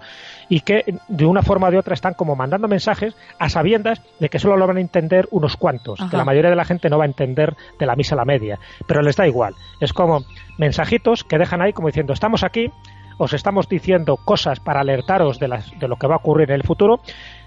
y 0.48 0.60
que 0.60 0.84
de 1.08 1.26
una 1.26 1.42
forma 1.42 1.68
o 1.68 1.70
de 1.70 1.78
otra 1.78 1.94
están 1.94 2.14
como 2.14 2.36
mandando 2.36 2.68
mensajes 2.68 3.16
a 3.38 3.48
sabiendas 3.48 4.02
de 4.20 4.28
que 4.28 4.38
solo 4.38 4.56
lo 4.56 4.66
van 4.66 4.76
a 4.76 4.80
entender 4.80 5.28
unos 5.30 5.56
cuantos, 5.56 6.00
que 6.10 6.16
la 6.16 6.24
mayoría 6.24 6.50
de 6.50 6.56
la 6.56 6.64
gente 6.64 6.88
no 6.88 6.98
va 6.98 7.04
a 7.04 7.08
entender 7.08 7.56
de 7.78 7.86
la 7.86 7.96
misa 7.96 8.14
a 8.14 8.18
la 8.18 8.24
media, 8.24 8.58
pero 8.86 9.02
les 9.02 9.16
da 9.16 9.26
igual. 9.26 9.54
Es 9.80 9.92
como 9.92 10.24
mensajitos 10.58 11.24
que 11.24 11.38
dejan 11.38 11.62
ahí 11.62 11.72
como 11.72 11.88
diciendo, 11.88 12.12
estamos 12.12 12.44
aquí, 12.44 12.70
os 13.18 13.32
estamos 13.32 13.68
diciendo 13.68 14.16
cosas 14.16 14.60
para 14.60 14.80
alertaros 14.80 15.38
de, 15.38 15.48
las, 15.48 15.78
de 15.78 15.88
lo 15.88 15.96
que 15.96 16.06
va 16.06 16.14
a 16.14 16.18
ocurrir 16.18 16.50
en 16.50 16.56
el 16.56 16.62
futuro. 16.62 17.00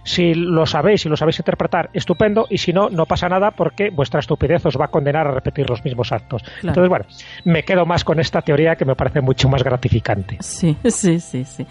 Si 0.10 0.34
lo 0.34 0.66
sabéis 0.66 1.06
y 1.06 1.10
lo 1.10 1.16
sabéis 1.16 1.38
interpretar, 1.38 1.92
estupendo, 1.94 2.48
y 2.50 2.58
si 2.58 2.74
no, 2.74 2.90
no 2.90 3.06
pasa 3.06 3.30
nada 3.30 3.52
porque 3.52 3.92
vuestra 3.92 4.22
estupidez 4.22 4.66
os 4.66 4.76
va 4.76 4.86
a 4.86 4.88
condenar 4.88 5.28
a 5.28 5.32
repetir 5.36 5.70
los 5.70 5.86
mismos 5.86 6.12
actos. 6.12 6.42
Entonces, 6.64 6.90
bueno, 6.90 7.06
me 7.46 7.62
quedo 7.62 7.86
más 7.86 8.04
con 8.04 8.20
esta 8.20 8.42
teoría 8.42 8.76
que 8.76 8.86
me 8.86 8.96
parece 8.96 9.22
mucho 9.22 9.48
más 9.50 9.62
gratificante. 9.62 10.38
Sí, 10.40 10.76
sí, 10.86 11.20
sí, 11.20 11.46
sí. 11.46 11.68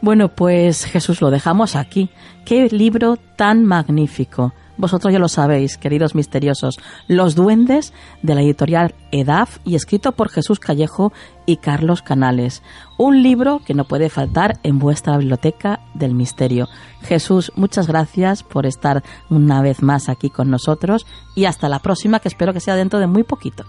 Bueno, 0.00 0.28
pues 0.28 0.86
Jesús, 0.86 1.20
lo 1.20 1.30
dejamos 1.30 1.76
aquí. 1.76 2.08
Qué 2.46 2.70
libro 2.70 3.18
tan 3.36 3.66
magnífico. 3.66 4.54
Vosotros 4.76 5.12
ya 5.12 5.18
lo 5.18 5.28
sabéis, 5.28 5.78
queridos 5.78 6.14
misteriosos, 6.14 6.80
Los 7.06 7.34
Duendes 7.34 7.92
de 8.22 8.34
la 8.34 8.42
editorial 8.42 8.94
EDAF 9.12 9.58
y 9.64 9.76
escrito 9.76 10.12
por 10.12 10.30
Jesús 10.30 10.58
Callejo 10.58 11.12
y 11.46 11.58
Carlos 11.58 12.02
Canales. 12.02 12.62
Un 12.98 13.22
libro 13.22 13.60
que 13.64 13.74
no 13.74 13.84
puede 13.84 14.10
faltar 14.10 14.58
en 14.62 14.78
vuestra 14.78 15.16
biblioteca 15.16 15.80
del 15.94 16.14
misterio. 16.14 16.68
Jesús, 17.02 17.52
muchas 17.54 17.86
gracias 17.86 18.42
por 18.42 18.66
estar 18.66 19.04
una 19.30 19.62
vez 19.62 19.82
más 19.82 20.08
aquí 20.08 20.30
con 20.30 20.50
nosotros 20.50 21.06
y 21.36 21.44
hasta 21.44 21.68
la 21.68 21.78
próxima, 21.78 22.18
que 22.18 22.28
espero 22.28 22.52
que 22.52 22.60
sea 22.60 22.76
dentro 22.76 22.98
de 22.98 23.06
muy 23.06 23.22
poquito. 23.22 23.64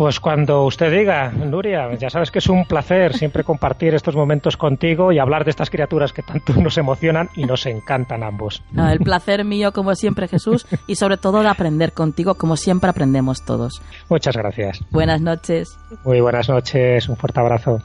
Pues 0.00 0.18
cuando 0.18 0.64
usted 0.64 0.90
diga, 0.90 1.28
Nuria, 1.30 1.92
ya 1.92 2.08
sabes 2.08 2.30
que 2.30 2.38
es 2.38 2.48
un 2.48 2.64
placer 2.64 3.12
siempre 3.12 3.44
compartir 3.44 3.92
estos 3.94 4.16
momentos 4.16 4.56
contigo 4.56 5.12
y 5.12 5.18
hablar 5.18 5.44
de 5.44 5.50
estas 5.50 5.68
criaturas 5.68 6.14
que 6.14 6.22
tanto 6.22 6.54
nos 6.54 6.78
emocionan 6.78 7.28
y 7.36 7.44
nos 7.44 7.66
encantan 7.66 8.22
ambos. 8.22 8.62
el 8.74 9.00
placer 9.00 9.44
mío, 9.44 9.72
como 9.72 9.94
siempre, 9.94 10.26
Jesús, 10.26 10.66
y 10.86 10.94
sobre 10.94 11.18
todo 11.18 11.42
de 11.42 11.50
aprender 11.50 11.92
contigo, 11.92 12.36
como 12.36 12.56
siempre 12.56 12.88
aprendemos 12.88 13.44
todos. 13.44 13.82
Muchas 14.08 14.34
gracias. 14.38 14.82
Buenas 14.90 15.20
noches. 15.20 15.78
Muy 16.02 16.22
buenas 16.22 16.48
noches, 16.48 17.06
un 17.06 17.18
fuerte 17.18 17.40
abrazo. 17.40 17.82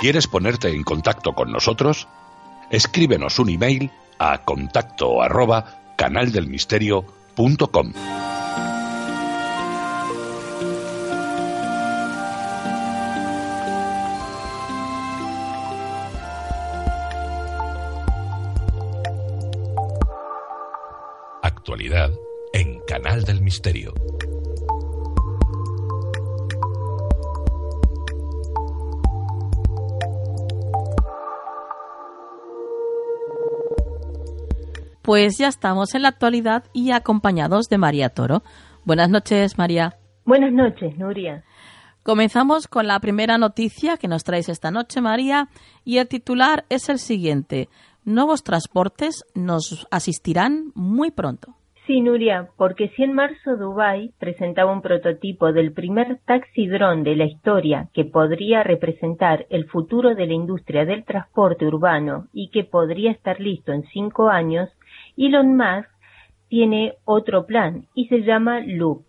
¿Quieres 0.00 0.28
ponerte 0.28 0.68
en 0.68 0.84
contacto 0.84 1.32
con 1.32 1.50
nosotros? 1.50 2.06
Escríbenos 2.70 3.40
un 3.40 3.50
email 3.50 3.90
a 4.20 4.44
contacto 4.44 5.20
arroba 5.20 5.94
canaldelmisterio.com. 5.96 7.92
Actualidad 21.42 22.12
en 22.52 22.78
Canal 22.86 23.24
del 23.24 23.40
Misterio. 23.42 23.94
Pues 35.08 35.38
ya 35.38 35.48
estamos 35.48 35.94
en 35.94 36.02
la 36.02 36.08
actualidad 36.08 36.64
y 36.74 36.90
acompañados 36.90 37.70
de 37.70 37.78
María 37.78 38.10
Toro. 38.10 38.42
Buenas 38.84 39.08
noches, 39.08 39.56
María. 39.56 39.94
Buenas 40.26 40.52
noches, 40.52 40.98
Nuria. 40.98 41.44
Comenzamos 42.02 42.68
con 42.68 42.86
la 42.86 43.00
primera 43.00 43.38
noticia 43.38 43.96
que 43.96 44.06
nos 44.06 44.22
traes 44.22 44.50
esta 44.50 44.70
noche, 44.70 45.00
María, 45.00 45.48
y 45.82 45.96
el 45.96 46.08
titular 46.08 46.66
es 46.68 46.90
el 46.90 46.98
siguiente. 46.98 47.70
Nuevos 48.04 48.42
transportes 48.42 49.24
nos 49.34 49.86
asistirán 49.90 50.72
muy 50.74 51.10
pronto. 51.10 51.54
Sí, 51.88 52.02
Nuria, 52.02 52.50
porque 52.58 52.90
si 52.90 53.02
en 53.02 53.14
marzo 53.14 53.56
Dubái 53.56 54.12
presentaba 54.18 54.70
un 54.70 54.82
prototipo 54.82 55.54
del 55.54 55.72
primer 55.72 56.18
taxi 56.26 56.66
dron 56.66 57.02
de 57.02 57.16
la 57.16 57.24
historia 57.24 57.88
que 57.94 58.04
podría 58.04 58.62
representar 58.62 59.46
el 59.48 59.64
futuro 59.64 60.14
de 60.14 60.26
la 60.26 60.34
industria 60.34 60.84
del 60.84 61.06
transporte 61.06 61.64
urbano 61.64 62.26
y 62.34 62.50
que 62.50 62.64
podría 62.64 63.10
estar 63.10 63.40
listo 63.40 63.72
en 63.72 63.84
cinco 63.84 64.28
años, 64.28 64.68
Elon 65.18 65.56
Musk 65.56 65.90
tiene 66.48 66.94
otro 67.04 67.44
plan 67.44 67.86
y 67.92 68.06
se 68.06 68.22
llama 68.22 68.60
Loop, 68.60 69.02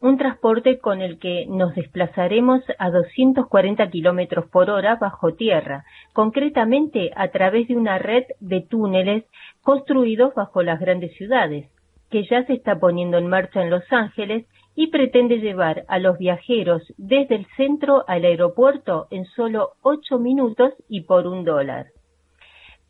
un 0.00 0.16
transporte 0.16 0.78
con 0.78 1.02
el 1.02 1.18
que 1.18 1.44
nos 1.48 1.74
desplazaremos 1.74 2.62
a 2.78 2.90
240 2.90 3.90
kilómetros 3.90 4.46
por 4.46 4.70
hora 4.70 4.94
bajo 4.94 5.34
tierra, 5.34 5.84
concretamente 6.12 7.10
a 7.16 7.28
través 7.32 7.66
de 7.66 7.76
una 7.76 7.98
red 7.98 8.22
de 8.38 8.60
túneles 8.60 9.24
construidos 9.62 10.34
bajo 10.36 10.62
las 10.62 10.78
grandes 10.78 11.12
ciudades, 11.16 11.68
que 12.10 12.22
ya 12.30 12.44
se 12.46 12.52
está 12.52 12.78
poniendo 12.78 13.18
en 13.18 13.26
marcha 13.26 13.60
en 13.60 13.70
Los 13.70 13.92
Ángeles 13.92 14.46
y 14.76 14.86
pretende 14.88 15.40
llevar 15.40 15.84
a 15.88 15.98
los 15.98 16.16
viajeros 16.16 16.82
desde 16.96 17.34
el 17.34 17.46
centro 17.56 18.04
al 18.06 18.24
aeropuerto 18.24 19.08
en 19.10 19.24
solo 19.24 19.72
ocho 19.82 20.20
minutos 20.20 20.74
y 20.88 21.00
por 21.00 21.26
un 21.26 21.44
dólar. 21.44 21.86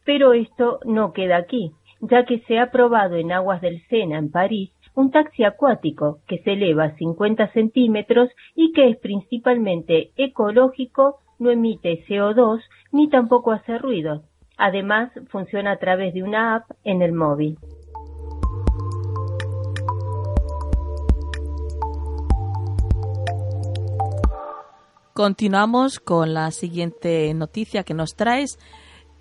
Pero 0.05 0.35
esto 0.35 0.79
no 0.85 1.15
queda 1.15 1.39
aquí 1.39 1.73
ya 2.01 2.25
que 2.25 2.41
se 2.41 2.59
ha 2.59 2.71
probado 2.71 3.17
en 3.17 3.33
aguas 3.33 3.61
del 3.61 3.83
Sena, 3.89 4.19
en 4.19 4.31
París, 4.31 4.71
un 4.95 5.11
taxi 5.11 5.45
acuático 5.45 6.21
que 6.27 6.39
se 6.39 6.53
eleva 6.53 6.85
a 6.85 6.97
50 6.97 7.53
centímetros 7.53 8.31
y 8.55 8.73
que 8.73 8.89
es 8.89 8.97
principalmente 8.99 10.11
ecológico, 10.17 11.19
no 11.39 11.51
emite 11.51 12.05
CO2 12.07 12.61
ni 12.93 13.09
tampoco 13.09 13.53
hace 13.53 13.79
ruido. 13.79 14.23
Además, 14.57 15.11
funciona 15.29 15.73
a 15.73 15.79
través 15.79 16.15
de 16.15 16.23
una 16.23 16.57
app 16.57 16.71
en 16.83 17.03
el 17.03 17.13
móvil. 17.13 17.59
Continuamos 25.13 25.99
con 25.99 26.35
la 26.35 26.51
siguiente 26.51 27.33
noticia 27.33 27.85
que 27.85 27.95
nos 27.95 28.17
traes 28.17 28.59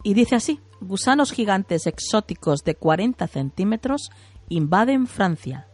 y 0.04 0.14
dice 0.14 0.36
así, 0.36 0.60
gusanos 0.88 1.32
gigantes 1.32 1.88
exóticos 1.88 2.64
de 2.64 2.76
40 2.76 3.28
centímetros 3.28 4.10
invaden 4.50 5.08
Francia. 5.08 5.68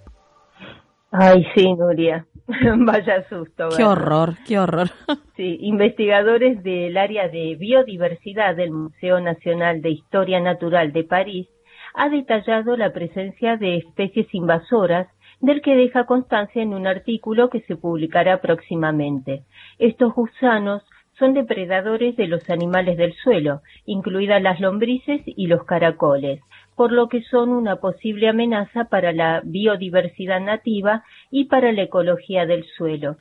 Ay, 1.12 1.46
sí, 1.54 1.74
Nuria. 1.74 2.26
Vaya 2.86 3.28
susto. 3.28 3.70
Qué 3.76 3.84
horror, 3.84 4.36
qué 4.48 4.60
horror. 4.60 4.90
Sí, 5.38 5.58
investigadores 5.62 6.62
del 6.62 6.96
área 6.98 7.28
de 7.28 7.56
biodiversidad 7.56 8.56
del 8.56 8.70
Museo 8.70 9.20
Nacional 9.20 9.82
de 9.82 9.90
Historia 9.90 10.40
Natural 10.40 10.92
de 10.92 11.04
París 11.04 11.48
ha 11.96 12.10
detallado 12.10 12.78
la 12.78 12.94
presencia 12.94 13.58
de 13.58 13.78
especies 13.78 14.28
invasoras 14.36 15.08
del 15.40 15.62
que 15.64 15.76
deja 15.76 16.06
constancia 16.06 16.62
en 16.62 16.76
un 16.76 16.86
artículo 16.86 17.50
que 17.50 17.62
se 17.62 17.76
publicará 17.76 18.40
próximamente. 18.40 19.46
Estos 19.80 20.14
gusanos 20.14 20.84
son 21.22 21.36
depredadores 21.36 22.18
de 22.18 22.28
los 22.28 22.50
animales 22.50 22.98
del 22.98 23.14
suelo, 23.14 23.62
incluidas 23.86 24.42
las 24.42 24.60
lombrices 24.60 25.22
y 25.28 25.46
los 25.46 25.66
caracoles, 25.66 26.42
por 26.76 26.92
lo 26.92 27.10
que 27.10 27.22
son 27.22 27.50
una 27.50 27.76
posible 27.76 28.28
amenaza 28.28 28.86
para 28.86 29.12
la 29.14 29.42
biodiversidad 29.46 30.42
nativa 30.42 31.04
y 31.30 31.46
para 31.46 31.72
la 31.74 31.84
ecología 31.84 32.48
del 32.48 32.66
suelo. 32.76 33.18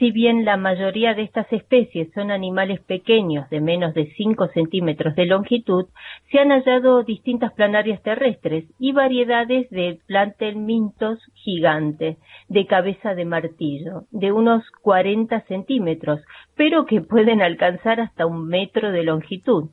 Si 0.00 0.12
bien 0.12 0.46
la 0.46 0.56
mayoría 0.56 1.12
de 1.12 1.20
estas 1.20 1.52
especies 1.52 2.10
son 2.14 2.30
animales 2.30 2.80
pequeños 2.80 3.50
de 3.50 3.60
menos 3.60 3.92
de 3.92 4.10
5 4.16 4.48
centímetros 4.54 5.14
de 5.14 5.26
longitud, 5.26 5.88
se 6.32 6.38
han 6.38 6.48
hallado 6.48 7.02
distintas 7.02 7.52
planarias 7.52 8.02
terrestres 8.02 8.64
y 8.78 8.92
variedades 8.92 9.68
de 9.68 9.98
plantelmintos 10.06 11.18
gigantes 11.34 12.16
de 12.48 12.66
cabeza 12.66 13.14
de 13.14 13.26
martillo, 13.26 14.04
de 14.10 14.32
unos 14.32 14.64
40 14.80 15.42
centímetros, 15.42 16.22
pero 16.56 16.86
que 16.86 17.02
pueden 17.02 17.42
alcanzar 17.42 18.00
hasta 18.00 18.24
un 18.24 18.48
metro 18.48 18.92
de 18.92 19.04
longitud. 19.04 19.68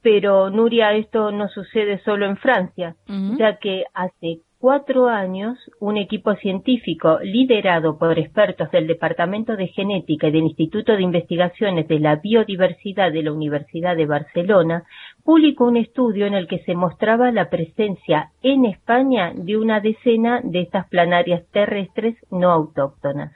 Pero, 0.00 0.48
Nuria, 0.48 0.94
esto 0.94 1.32
no 1.32 1.48
sucede 1.48 1.98
solo 1.98 2.24
en 2.24 2.38
Francia, 2.38 2.96
ya 3.38 3.58
que 3.58 3.84
hace 3.92 4.38
cuatro 4.64 5.08
años, 5.08 5.58
un 5.78 5.98
equipo 5.98 6.34
científico 6.36 7.18
liderado 7.22 7.98
por 7.98 8.18
expertos 8.18 8.70
del 8.70 8.86
Departamento 8.86 9.56
de 9.56 9.66
Genética 9.66 10.28
y 10.28 10.32
del 10.32 10.44
Instituto 10.44 10.92
de 10.92 11.02
Investigaciones 11.02 11.86
de 11.86 12.00
la 12.00 12.16
Biodiversidad 12.16 13.12
de 13.12 13.24
la 13.24 13.32
Universidad 13.32 13.94
de 13.94 14.06
Barcelona 14.06 14.84
publicó 15.22 15.66
un 15.66 15.76
estudio 15.76 16.24
en 16.24 16.32
el 16.32 16.48
que 16.48 16.60
se 16.60 16.74
mostraba 16.74 17.30
la 17.30 17.50
presencia 17.50 18.30
en 18.40 18.64
España 18.64 19.34
de 19.34 19.58
una 19.58 19.80
decena 19.80 20.40
de 20.42 20.62
estas 20.62 20.88
planarias 20.88 21.42
terrestres 21.52 22.16
no 22.30 22.50
autóctonas. 22.50 23.32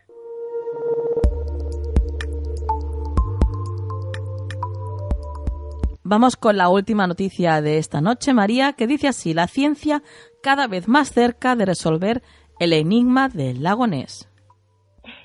Vamos 6.11 6.37
con 6.37 6.57
la 6.57 6.71
última 6.71 7.07
noticia 7.07 7.61
de 7.61 7.77
esta 7.77 8.01
noche, 8.01 8.33
María, 8.33 8.73
que 8.73 8.87
dice 8.87 9.09
así, 9.09 9.35
la 9.35 9.47
ciencia 9.47 10.03
cada 10.43 10.67
vez 10.67 10.89
más 10.89 11.11
cerca 11.11 11.57
de 11.57 11.67
resolver 11.67 12.23
el 12.59 12.73
enigma 12.73 13.29
del 13.29 13.63
lago 13.63 13.87
Ness. 13.87 14.29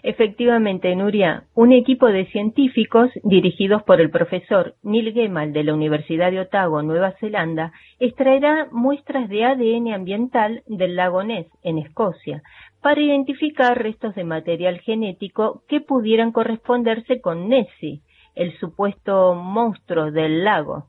Efectivamente, 0.01 0.95
Nuria, 0.95 1.45
un 1.55 1.71
equipo 1.71 2.07
de 2.07 2.25
científicos 2.27 3.09
dirigidos 3.23 3.83
por 3.83 4.01
el 4.01 4.09
profesor 4.09 4.75
Neil 4.83 5.13
Gemal 5.13 5.53
de 5.53 5.63
la 5.63 5.73
Universidad 5.73 6.31
de 6.31 6.41
Otago, 6.41 6.81
Nueva 6.81 7.13
Zelanda, 7.19 7.71
extraerá 7.99 8.67
muestras 8.71 9.29
de 9.29 9.45
ADN 9.45 9.93
ambiental 9.93 10.61
del 10.67 10.95
lago 10.95 11.23
Ness, 11.23 11.47
en 11.63 11.77
Escocia, 11.77 12.43
para 12.81 13.01
identificar 13.01 13.81
restos 13.81 14.15
de 14.15 14.25
material 14.25 14.79
genético 14.79 15.63
que 15.67 15.79
pudieran 15.79 16.31
corresponderse 16.31 17.21
con 17.21 17.47
Nessie, 17.47 18.01
el 18.35 18.57
supuesto 18.57 19.35
monstruo 19.35 20.11
del 20.11 20.43
lago. 20.43 20.87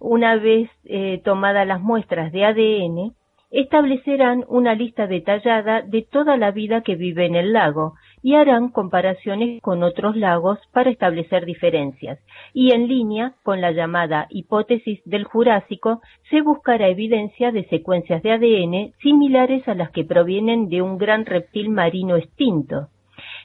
Una 0.00 0.36
vez 0.36 0.70
eh, 0.84 1.20
tomadas 1.24 1.66
las 1.66 1.80
muestras 1.80 2.32
de 2.32 2.44
ADN, 2.44 3.14
establecerán 3.50 4.44
una 4.48 4.74
lista 4.74 5.06
detallada 5.06 5.82
de 5.82 6.02
toda 6.02 6.36
la 6.36 6.50
vida 6.50 6.82
que 6.82 6.96
vive 6.96 7.24
en 7.24 7.34
el 7.34 7.52
lago 7.52 7.94
y 8.22 8.34
harán 8.34 8.68
comparaciones 8.68 9.62
con 9.62 9.82
otros 9.82 10.16
lagos 10.16 10.58
para 10.72 10.90
establecer 10.90 11.46
diferencias. 11.46 12.18
Y 12.52 12.72
en 12.72 12.88
línea 12.88 13.34
con 13.42 13.60
la 13.60 13.72
llamada 13.72 14.26
hipótesis 14.30 15.00
del 15.04 15.24
Jurásico, 15.24 16.02
se 16.30 16.42
buscará 16.42 16.88
evidencia 16.88 17.52
de 17.52 17.64
secuencias 17.68 18.22
de 18.22 18.32
ADN 18.32 18.92
similares 19.00 19.66
a 19.68 19.74
las 19.74 19.90
que 19.90 20.04
provienen 20.04 20.68
de 20.68 20.82
un 20.82 20.98
gran 20.98 21.24
reptil 21.24 21.70
marino 21.70 22.16
extinto. 22.16 22.88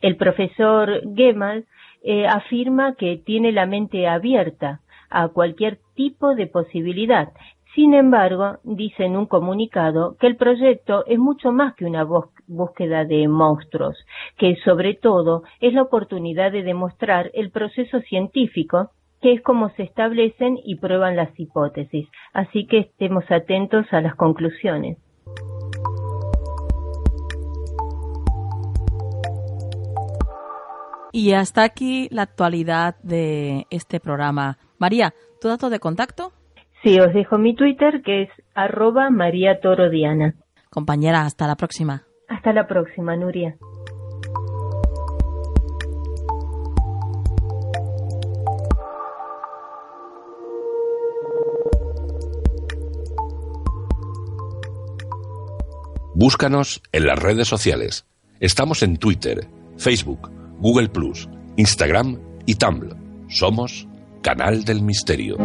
El 0.01 0.18
profesor 0.18 1.01
Gemal 1.16 1.66
eh, 2.04 2.28
afirma 2.28 2.95
que 2.95 3.18
tiene 3.18 3.54
la 3.54 3.66
mente 3.66 4.08
abierta 4.08 4.82
a 5.10 5.30
cualquier 5.30 5.80
tipo 5.95 6.36
de 6.36 6.47
posibilidad. 6.47 7.30
Sin 7.76 7.95
embargo, 7.95 8.59
dice 8.63 9.05
en 9.05 9.17
un 9.17 9.26
comunicado 9.26 10.15
que 10.19 10.28
el 10.28 10.36
proyecto 10.36 11.05
es 11.07 11.17
mucho 11.17 11.51
más 11.51 11.74
que 11.74 11.86
una 11.86 12.05
búsqueda 12.47 13.03
de 13.03 13.28
monstruos, 13.28 13.97
que 14.38 14.55
sobre 14.63 14.93
todo 14.93 15.41
es 15.59 15.74
la 15.74 15.82
oportunidad 15.82 16.51
de 16.51 16.61
demostrar 16.61 17.32
el 17.34 17.49
proceso 17.49 17.99
científico 18.01 18.91
que 19.21 19.34
es 19.34 19.41
como 19.41 19.69
se 19.69 19.84
establecen 19.84 20.59
y 20.63 20.76
prueban 20.76 21.15
las 21.15 21.30
hipótesis. 21.39 22.09
Así 22.34 22.67
que 22.67 22.80
estemos 22.80 23.24
atentos 23.32 23.86
a 23.91 24.01
las 24.01 24.15
conclusiones. 24.15 24.97
Y 31.13 31.32
hasta 31.34 31.63
aquí 31.63 32.09
la 32.11 32.24
actualidad 32.24 32.97
de 33.01 33.65
este 33.69 33.99
programa. 33.99 34.57
María, 34.78 35.13
¿tu 35.39 35.47
dato 35.47 35.69
de 35.69 35.80
contacto? 35.80 36.34
Sí, 36.84 36.99
os 36.99 37.13
dejo 37.13 37.38
mi 37.38 37.55
Twitter 37.55 38.01
que 38.03 38.23
es 38.23 38.29
arroba 38.53 39.09
María 39.09 39.61
Toro 39.61 39.89
Diana. 39.89 40.36
Compañera, 40.69 41.21
hasta 41.21 41.47
la 41.47 41.55
próxima. 41.55 42.03
Hasta 42.27 42.51
la 42.51 42.67
próxima, 42.67 43.15
Nuria. 43.15 43.55
Búscanos 56.15 56.81
en 56.91 57.07
las 57.07 57.17
redes 57.17 57.47
sociales. 57.47 58.05
Estamos 58.39 58.84
en 58.84 58.97
Twitter, 58.97 59.47
Facebook, 59.77 60.29
Google 60.59 60.89
Plus, 60.89 61.29
Instagram 61.55 62.19
y 62.45 62.55
Tumblr. 62.55 62.95
Somos 63.29 63.88
Canal 64.21 64.63
del 64.63 64.84
Misterio. 64.84 65.38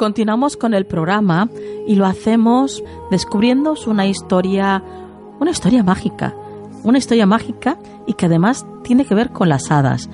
Continuamos 0.00 0.56
con 0.56 0.72
el 0.72 0.86
programa 0.86 1.50
y 1.86 1.94
lo 1.94 2.06
hacemos 2.06 2.82
descubriendo 3.10 3.74
una 3.86 4.06
historia, 4.06 4.82
una 5.38 5.50
historia 5.50 5.82
mágica, 5.82 6.34
una 6.84 6.96
historia 6.96 7.26
mágica 7.26 7.76
y 8.06 8.14
que 8.14 8.24
además 8.24 8.64
tiene 8.82 9.04
que 9.04 9.14
ver 9.14 9.28
con 9.28 9.50
las 9.50 9.70
hadas. 9.70 10.08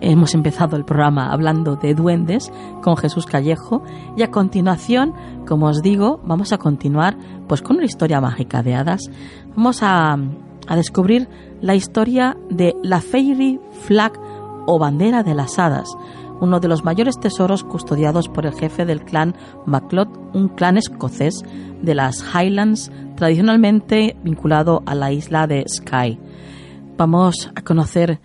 Hemos 0.00 0.34
empezado 0.34 0.76
el 0.76 0.84
programa 0.84 1.32
hablando 1.32 1.74
de 1.74 1.92
duendes 1.92 2.52
con 2.84 2.96
Jesús 2.96 3.26
Callejo 3.26 3.82
y 4.16 4.22
a 4.22 4.30
continuación, 4.30 5.12
como 5.44 5.66
os 5.66 5.82
digo, 5.82 6.20
vamos 6.22 6.52
a 6.52 6.58
continuar 6.58 7.18
pues 7.48 7.62
con 7.62 7.78
una 7.78 7.86
historia 7.86 8.20
mágica 8.20 8.62
de 8.62 8.76
hadas. 8.76 9.10
Vamos 9.56 9.82
a, 9.82 10.18
a 10.68 10.76
descubrir 10.76 11.28
la 11.60 11.74
historia 11.74 12.36
de 12.48 12.76
la 12.84 13.00
Fairy 13.00 13.58
Flag 13.72 14.12
o 14.66 14.78
bandera 14.78 15.24
de 15.24 15.34
las 15.34 15.58
hadas, 15.58 15.88
uno 16.42 16.58
de 16.58 16.66
los 16.66 16.84
mayores 16.84 17.20
tesoros 17.20 17.62
custodiados 17.62 18.28
por 18.28 18.46
el 18.46 18.52
jefe 18.52 18.84
del 18.84 19.04
clan 19.04 19.36
MacLeod, 19.64 20.08
un 20.34 20.48
clan 20.48 20.76
escocés 20.76 21.44
de 21.80 21.94
las 21.94 22.24
Highlands 22.34 22.90
tradicionalmente 23.14 24.16
vinculado 24.24 24.82
a 24.84 24.96
la 24.96 25.12
isla 25.12 25.46
de 25.46 25.64
Skye. 25.68 26.18
Vamos 26.98 27.52
a 27.54 27.62
conocer 27.62 28.18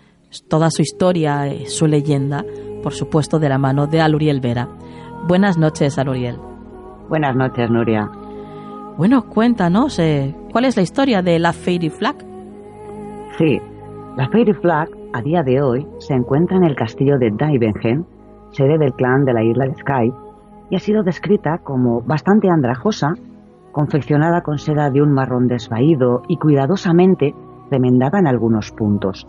toda 0.48 0.70
su 0.72 0.82
historia, 0.82 1.48
su 1.68 1.86
leyenda, 1.86 2.44
por 2.82 2.92
supuesto 2.92 3.38
de 3.38 3.48
la 3.48 3.58
mano 3.58 3.86
de 3.86 4.00
Aluriel 4.00 4.40
Vera. 4.40 4.68
Buenas 5.28 5.56
noches, 5.56 5.96
Aluriel. 5.96 6.38
Buenas 7.08 7.36
noches, 7.36 7.70
Nuria. 7.70 8.10
Bueno, 8.96 9.26
cuéntanos, 9.28 9.96
eh, 10.00 10.34
¿cuál 10.50 10.64
es 10.64 10.76
la 10.76 10.82
historia 10.82 11.22
de 11.22 11.38
la 11.38 11.52
Fairy 11.52 11.88
Flag? 11.88 12.16
Sí, 13.38 13.60
la 14.16 14.28
Fairy 14.28 14.54
Flag 14.54 14.97
a 15.12 15.22
día 15.22 15.42
de 15.42 15.62
hoy 15.62 15.86
se 15.98 16.14
encuentra 16.14 16.56
en 16.56 16.64
el 16.64 16.76
castillo 16.76 17.18
de 17.18 17.30
Daibengen, 17.30 18.06
sede 18.50 18.78
del 18.78 18.94
clan 18.94 19.24
de 19.24 19.32
la 19.32 19.42
isla 19.42 19.66
de 19.66 19.74
Skye, 19.74 20.12
y 20.70 20.76
ha 20.76 20.78
sido 20.78 21.02
descrita 21.02 21.58
como 21.58 22.02
bastante 22.02 22.50
andrajosa, 22.50 23.14
confeccionada 23.72 24.42
con 24.42 24.58
seda 24.58 24.90
de 24.90 25.02
un 25.02 25.12
marrón 25.12 25.48
desvaído 25.48 26.22
y 26.28 26.36
cuidadosamente 26.36 27.34
remendada 27.70 28.18
en 28.18 28.26
algunos 28.26 28.70
puntos. 28.72 29.26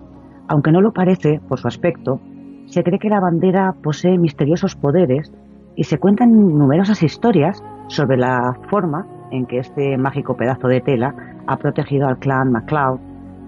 Aunque 0.48 0.72
no 0.72 0.82
lo 0.82 0.92
parece 0.92 1.40
por 1.48 1.60
su 1.60 1.68
aspecto, 1.68 2.20
se 2.66 2.84
cree 2.84 3.00
que 3.00 3.10
la 3.10 3.20
bandera 3.20 3.74
posee 3.82 4.18
misteriosos 4.18 4.76
poderes 4.76 5.32
y 5.76 5.84
se 5.86 5.98
cuentan 5.98 6.32
numerosas 6.58 7.04
historias 7.04 7.64
sobre 7.88 8.18
la 8.18 8.58
forma 8.70 9.08
en 9.32 9.46
que 9.46 9.60
este 9.60 9.98
mágico 9.98 10.36
pedazo 10.36 10.68
de 10.68 10.82
tela 10.82 11.16
ha 11.48 11.58
protegido 11.58 12.08
al 12.08 12.20
clan 12.20 12.52
MacLeod 12.52 13.00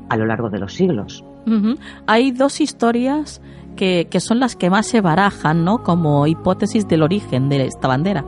a 0.10 0.18
lo 0.18 0.26
largo 0.26 0.50
de 0.50 0.60
los 0.60 0.74
siglos. 0.74 1.26
Hay 2.08 2.32
dos 2.32 2.62
historias 2.62 3.42
que, 3.76 4.08
son 4.20 4.40
las 4.40 4.56
que 4.56 4.70
más 4.70 4.88
se 4.88 5.02
barajan, 5.02 5.64
¿no? 5.64 5.84
Como 5.84 6.28
hipótesis 6.28 6.88
del 6.88 7.04
origen 7.04 7.50
de 7.50 7.66
esta 7.66 7.88
bandera. 7.88 8.24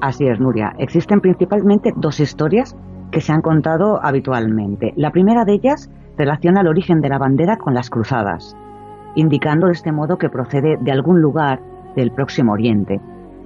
Así 0.00 0.26
es, 0.26 0.40
Nuria. 0.40 0.74
Existen 0.78 1.20
principalmente 1.20 1.92
dos 1.96 2.20
historias 2.20 2.76
que 3.10 3.20
se 3.20 3.32
han 3.32 3.42
contado 3.42 4.00
habitualmente. 4.02 4.92
La 4.96 5.12
primera 5.12 5.44
de 5.44 5.54
ellas 5.54 5.90
relaciona 6.16 6.60
el 6.60 6.68
origen 6.68 7.00
de 7.00 7.08
la 7.08 7.18
bandera 7.18 7.56
con 7.56 7.74
las 7.74 7.90
cruzadas, 7.90 8.56
indicando 9.14 9.66
de 9.66 9.72
este 9.72 9.92
modo 9.92 10.18
que 10.18 10.28
procede 10.28 10.76
de 10.80 10.92
algún 10.92 11.20
lugar 11.20 11.60
del 11.96 12.10
Próximo 12.10 12.52
Oriente. 12.52 13.00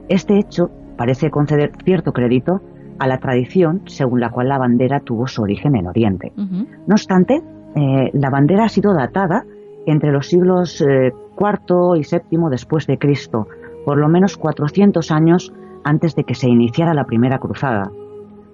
Este 0.08 0.38
hecho 0.38 0.70
parece 0.96 1.30
conceder 1.30 1.72
cierto 1.84 2.12
crédito 2.12 2.60
a 2.98 3.06
la 3.06 3.18
tradición 3.18 3.82
según 3.86 4.20
la 4.20 4.30
cual 4.30 4.48
la 4.48 4.58
bandera 4.58 5.00
tuvo 5.00 5.26
su 5.26 5.42
origen 5.42 5.76
en 5.76 5.86
Oriente. 5.86 6.32
No 6.36 6.94
obstante, 6.94 7.42
eh, 7.74 8.10
la 8.12 8.30
bandera 8.30 8.64
ha 8.64 8.68
sido 8.68 8.94
datada 8.94 9.44
entre 9.86 10.12
los 10.12 10.26
siglos 10.26 10.80
IV 10.80 10.88
eh, 10.90 11.12
y 11.96 12.36
VII 12.36 12.50
después 12.50 12.86
de 12.86 12.98
Cristo, 12.98 13.46
por 13.84 13.98
lo 13.98 14.08
menos 14.08 14.36
400 14.36 15.10
años 15.10 15.52
antes 15.84 16.14
de 16.14 16.24
que 16.24 16.34
se 16.34 16.48
iniciara 16.48 16.94
la 16.94 17.04
primera 17.04 17.38
cruzada. 17.38 17.90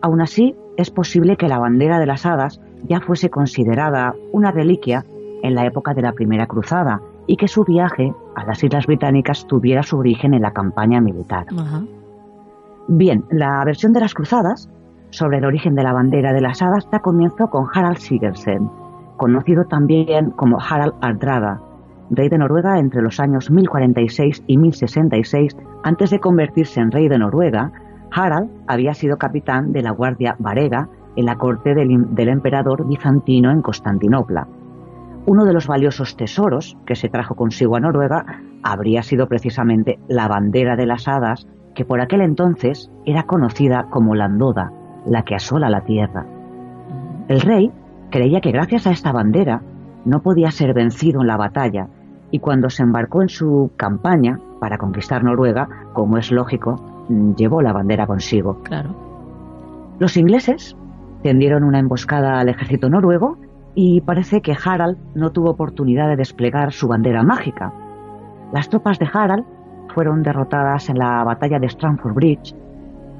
Aún 0.01 0.21
así, 0.21 0.55
es 0.77 0.91
posible 0.91 1.37
que 1.37 1.49
la 1.49 1.59
bandera 1.59 1.99
de 1.99 2.07
las 2.07 2.27
hadas 2.27 2.61
ya 2.85 3.01
fuese 3.01 3.31
considerada 3.31 4.15
una 4.33 4.51
reliquia 4.51 5.05
en 5.43 5.55
la 5.55 5.67
época 5.67 5.95
de 5.95 6.03
la 6.03 6.13
primera 6.13 6.47
cruzada 6.47 7.01
y 7.27 7.37
que 7.37 7.49
su 7.49 7.65
viaje 7.65 8.13
a 8.35 8.45
las 8.45 8.63
Islas 8.63 8.87
Británicas 8.87 9.47
tuviera 9.47 9.83
su 9.83 9.99
origen 9.99 10.35
en 10.35 10.43
la 10.43 10.53
campaña 10.53 11.01
militar. 11.01 11.47
Bien, 12.89 13.25
la 13.31 13.65
versión 13.65 13.93
de 13.93 14.01
las 14.01 14.15
cruzadas 14.15 14.69
sobre 15.11 15.39
el 15.39 15.45
origen 15.45 15.75
de 15.75 15.83
la 15.83 15.93
bandera 15.93 16.33
de 16.33 16.41
las 16.41 16.61
hadas 16.61 16.89
da 16.91 16.99
comienzo 16.99 17.49
con 17.49 17.67
Harald 17.73 17.99
Sigersen, 17.99 18.69
conocido 19.17 19.65
también 19.65 20.31
como 20.31 20.59
Harald 20.59 20.95
Ardrada, 21.01 21.61
rey 22.11 22.29
de 22.29 22.39
Noruega 22.39 22.79
entre 22.79 23.03
los 23.03 23.21
años 23.21 23.51
1046 23.51 24.45
y 24.47 24.59
1066. 24.59 25.57
Antes 25.83 26.11
de 26.11 26.21
convertirse 26.21 26.81
en 26.81 26.91
rey 26.91 27.09
de 27.09 27.19
Noruega, 27.19 27.73
Harald 28.13 28.51
había 28.67 28.95
sido 28.95 29.17
capitán 29.17 29.73
de 29.73 29.83
la 29.83 29.91
Guardia 29.91 30.37
Varega 30.39 30.89
en 31.17 31.27
la 31.27 31.37
corte 31.37 31.75
del, 31.75 32.15
del 32.15 32.29
emperador 32.29 32.87
bizantino 32.87 33.51
en 33.51 33.63
Constantinopla. 33.63 34.47
Uno 35.27 35.45
de 35.45 35.55
los 35.55 35.67
valiosos 35.67 36.17
tesoros 36.17 36.77
que 36.85 36.97
se 36.97 37.09
trajo 37.09 37.35
consigo 37.35 37.77
a 37.77 37.81
Noruega 37.81 38.25
habría 38.63 39.03
sido 39.03 39.27
precisamente 39.27 39.99
la 40.09 40.29
bandera 40.29 40.77
de 40.77 40.87
las 40.87 41.09
hadas, 41.09 41.47
que 41.75 41.85
por 41.85 42.01
aquel 42.01 42.21
entonces 42.21 42.91
era 43.07 43.25
conocida 43.25 43.87
como 43.91 44.15
Landoda, 44.15 44.71
la 45.07 45.23
que 45.23 45.35
asola 45.35 45.71
la 45.71 45.83
tierra. 45.83 46.27
El 47.29 47.41
rey 47.41 47.73
Creía 48.15 48.41
que 48.41 48.53
gracias 48.53 48.87
a 48.87 48.93
esta 48.93 49.11
bandera 49.11 49.61
no 50.05 50.23
podía 50.23 50.53
ser 50.53 50.73
vencido 50.73 51.23
en 51.23 51.27
la 51.27 51.37
batalla 51.37 51.89
y 52.31 52.39
cuando 52.39 52.71
se 52.71 52.85
embarcó 52.85 53.23
en 53.23 53.29
su 53.29 53.73
campaña 53.77 54.39
para 54.61 54.79
conquistar 54.79 55.25
Noruega, 55.25 55.69
como 55.95 56.17
es 56.17 56.31
lógico, 56.31 56.77
llevó 57.37 57.61
la 57.61 57.73
bandera 57.73 58.07
consigo. 58.07 58.63
Claro. 58.63 58.95
Los 59.99 60.17
ingleses 60.17 60.77
tendieron 61.25 61.65
una 61.65 61.81
emboscada 61.81 62.39
al 62.39 62.49
ejército 62.49 62.89
noruego 62.89 63.37
y 63.75 64.01
parece 64.03 64.43
que 64.43 64.57
Harald 64.65 64.97
no 65.17 65.33
tuvo 65.33 65.51
oportunidad 65.51 66.07
de 66.07 66.15
desplegar 66.15 66.71
su 66.71 66.87
bandera 66.87 67.25
mágica. 67.25 67.73
Las 68.53 68.69
tropas 68.69 69.01
de 69.01 69.09
Harald 69.13 69.45
fueron 69.93 70.23
derrotadas 70.23 70.89
en 70.89 71.01
la 71.01 71.25
batalla 71.25 71.59
de 71.59 71.67
Stamford 71.67 72.15
Bridge 72.15 72.55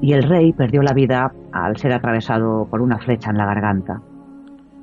y 0.01 0.13
el 0.13 0.23
rey 0.23 0.53
perdió 0.53 0.83
la 0.83 0.93
vida 0.93 1.33
al 1.51 1.79
ser 1.79 1.93
atravesado 1.93 2.69
por 2.71 2.81
una 2.81 2.99
flecha 2.99 3.31
en 3.31 3.39
la 3.39 3.47
garganta. 3.47 4.01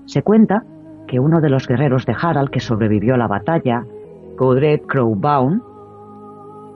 Se 0.05 0.23
cuenta 0.23 0.63
que 1.07 1.19
uno 1.19 1.41
de 1.41 1.49
los 1.49 1.67
guerreros 1.67 2.05
de 2.05 2.15
Harald 2.19 2.49
que 2.49 2.59
sobrevivió 2.59 3.15
a 3.15 3.17
la 3.17 3.27
batalla, 3.27 3.85
Godred 4.37 4.81
Crowbaun, 4.81 5.63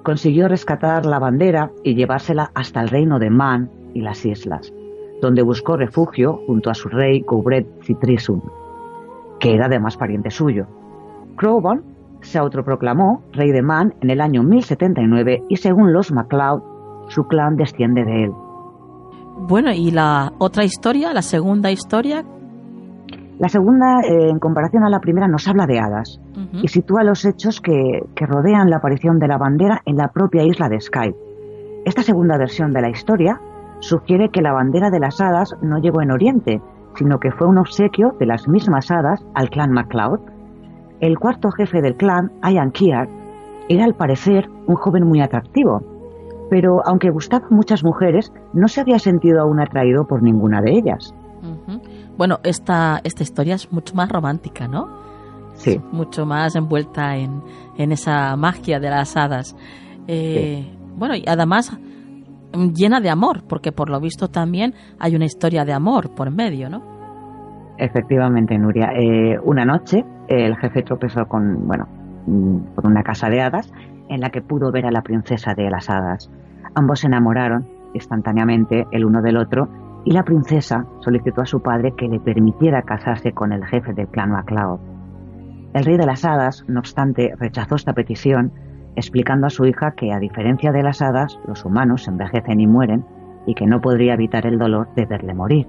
consiguió 0.04 0.48
rescatar 0.48 1.06
la 1.06 1.20
bandera 1.20 1.72
y 1.84 1.96
llevársela 1.96 2.52
hasta 2.54 2.82
el 2.82 2.90
reino 2.90 3.18
de 3.20 3.30
Man 3.30 3.70
y 3.94 4.02
las 4.02 4.26
islas. 4.26 4.72
donde 5.22 5.42
buscó 5.42 5.78
refugio 5.78 6.42
junto 6.46 6.70
a 6.70 6.74
su 6.74 6.90
rey 6.90 7.22
Coubret 7.24 7.66
Citrisum, 7.84 8.42
que 9.40 9.56
era 9.56 9.68
además 9.68 9.96
pariente 9.98 10.30
suyo. 10.30 10.68
Crowborn 11.38 11.84
se 12.22 12.38
autoproclamó 12.38 13.24
rey 13.32 13.52
de 13.52 13.62
Man 13.62 13.94
en 14.02 14.10
el 14.10 14.22
año 14.22 14.44
1079 14.44 15.44
y 15.48 15.56
según 15.56 15.94
los 15.94 16.12
MacLeod, 16.12 16.62
su 17.08 17.24
clan 17.28 17.56
desciende 17.56 18.04
de 18.04 18.26
él. 18.26 18.32
Bueno, 19.38 19.72
¿y 19.72 19.92
la 19.92 20.34
otra 20.38 20.64
historia, 20.64 21.14
la 21.14 21.22
segunda 21.22 21.72
historia? 21.72 22.26
La 23.38 23.50
segunda, 23.50 24.00
eh, 24.02 24.30
en 24.30 24.40
comparación 24.40 24.84
a 24.84 24.90
la 24.90 25.00
primera, 25.00 25.28
nos 25.28 25.48
habla 25.48 25.66
de 25.66 25.80
hadas 25.80 26.22
y 26.54 26.70
sitúa 26.70 27.04
los 27.04 27.26
hechos 27.26 27.60
que, 27.60 28.02
que 28.16 28.26
rodean 28.26 28.70
la 28.70 28.78
aparición 28.78 29.20
de 29.20 29.28
la 29.28 29.38
bandera 29.38 29.82
en 29.86 29.98
la 29.98 30.08
propia 30.08 30.44
isla 30.44 30.70
de 30.70 30.80
Skype. 30.80 31.18
Esta 31.84 32.02
segunda 32.02 32.38
versión 32.38 32.72
de 32.72 32.82
la 32.82 32.90
historia 32.90 33.42
sugiere 33.80 34.30
que 34.30 34.42
la 34.42 34.54
bandera 34.54 34.90
de 34.90 35.00
las 35.00 35.20
hadas 35.20 35.54
no 35.62 35.80
llegó 35.80 36.02
en 36.02 36.12
Oriente, 36.12 36.62
sino 36.96 37.20
que 37.20 37.32
fue 37.32 37.48
un 37.48 37.58
obsequio 37.58 38.16
de 38.20 38.26
las 38.26 38.48
mismas 38.48 38.90
hadas 38.90 39.26
al 39.34 39.50
clan 39.50 39.72
MacLeod. 39.72 40.20
El 41.02 41.20
cuarto 41.20 41.52
jefe 41.52 41.82
del 41.82 41.96
clan, 41.96 42.32
Ian 42.42 42.72
Kiar, 42.72 43.10
era 43.68 43.84
al 43.84 43.96
parecer 43.96 44.50
un 44.68 44.76
joven 44.76 45.06
muy 45.06 45.20
atractivo, 45.22 45.82
pero 46.50 46.82
aunque 46.86 47.10
gustaba 47.10 47.46
a 47.48 47.54
muchas 47.54 47.84
mujeres, 47.84 48.32
no 48.54 48.68
se 48.68 48.82
había 48.82 49.00
sentido 49.00 49.42
aún 49.42 49.60
atraído 49.60 50.06
por 50.08 50.24
ninguna 50.24 50.62
de 50.62 50.72
ellas. 50.72 51.14
Bueno, 52.18 52.40
esta, 52.44 53.02
esta 53.04 53.24
historia 53.24 53.56
es 53.56 53.72
mucho 53.72 53.96
más 53.96 54.10
romántica, 54.10 54.68
¿no? 54.68 55.04
Sí. 55.56 55.80
mucho 55.92 56.26
más 56.26 56.54
envuelta 56.58 57.16
en, 57.16 57.42
en, 57.78 57.94
esa 57.94 58.36
magia 58.36 58.78
de 58.80 58.90
las 58.90 59.16
hadas. 59.16 59.56
Eh, 60.06 60.70
Bueno, 60.98 61.16
y 61.16 61.24
además 61.28 61.78
llena 62.74 63.00
de 63.00 63.10
amor, 63.10 63.44
porque 63.48 63.72
por 63.72 63.90
lo 63.90 64.00
visto 64.00 64.28
también 64.28 64.74
hay 65.00 65.16
una 65.16 65.26
historia 65.26 65.64
de 65.64 65.74
amor 65.74 66.14
por 66.14 66.30
medio, 66.32 66.70
¿no? 66.70 66.82
Efectivamente, 67.78 68.58
Nuria. 68.58 68.92
Eh, 68.96 69.38
una 69.44 69.66
noche 69.66 70.04
el 70.28 70.56
jefe 70.58 70.84
tropezó 70.84 71.26
con, 71.26 71.68
bueno, 71.68 71.86
mm, 72.28 72.76
por 72.76 72.86
una 72.88 73.04
casa 73.04 73.30
de 73.30 73.42
hadas 73.42 73.72
en 74.10 74.22
la 74.22 74.30
que 74.30 74.42
pudo 74.42 74.72
ver 74.72 74.86
a 74.86 74.92
la 74.92 75.02
princesa 75.02 75.54
de 75.54 75.70
las 75.70 75.90
hadas. 75.90 76.30
Ambos 76.74 77.00
se 77.00 77.08
enamoraron 77.08 77.68
instantáneamente 77.94 78.86
el 78.92 79.06
uno 79.06 79.22
del 79.22 79.38
otro 79.38 79.68
y 80.06 80.12
la 80.12 80.24
princesa 80.24 80.86
solicitó 81.00 81.42
a 81.42 81.46
su 81.48 81.62
padre 81.62 81.94
que 81.98 82.08
le 82.08 82.20
permitiera 82.20 82.84
casarse 82.84 83.34
con 83.34 83.52
el 83.52 83.66
jefe 83.66 83.94
del 83.94 84.08
clan 84.08 84.30
MacLeod. 84.30 84.80
El 85.74 85.84
rey 85.84 85.98
de 85.98 86.06
las 86.06 86.24
hadas, 86.24 86.64
no 86.68 86.80
obstante, 86.80 87.34
rechazó 87.38 87.76
esta 87.76 87.94
petición, 87.94 88.54
explicando 88.96 89.48
a 89.48 89.50
su 89.50 89.66
hija 89.66 89.94
que, 89.98 90.14
a 90.14 90.20
diferencia 90.20 90.72
de 90.72 90.84
las 90.84 91.02
hadas, 91.02 91.40
los 91.48 91.66
humanos 91.66 92.08
envejecen 92.08 92.62
y 92.62 92.68
mueren 92.68 93.04
y 93.48 93.56
que 93.56 93.66
no 93.66 93.82
podría 93.82 94.14
evitar 94.14 94.46
el 94.46 94.60
dolor 94.60 94.88
de 94.96 95.06
verle 95.06 95.34
morir. 95.34 95.68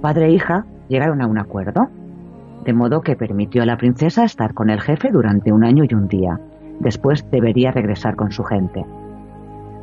Padre 0.00 0.26
e 0.26 0.30
hija 0.30 0.64
llegaron 0.88 1.20
a 1.20 1.26
un 1.26 1.38
acuerdo, 1.38 1.88
de 2.64 2.72
modo 2.72 3.00
que 3.00 3.16
permitió 3.16 3.62
a 3.62 3.66
la 3.66 3.76
princesa 3.76 4.24
estar 4.24 4.54
con 4.54 4.70
el 4.70 4.80
jefe 4.80 5.10
durante 5.10 5.52
un 5.52 5.64
año 5.64 5.84
y 5.88 5.94
un 5.94 6.06
día. 6.06 6.38
Después 6.78 7.28
debería 7.30 7.72
regresar 7.72 8.14
con 8.14 8.30
su 8.30 8.44
gente. 8.44 8.84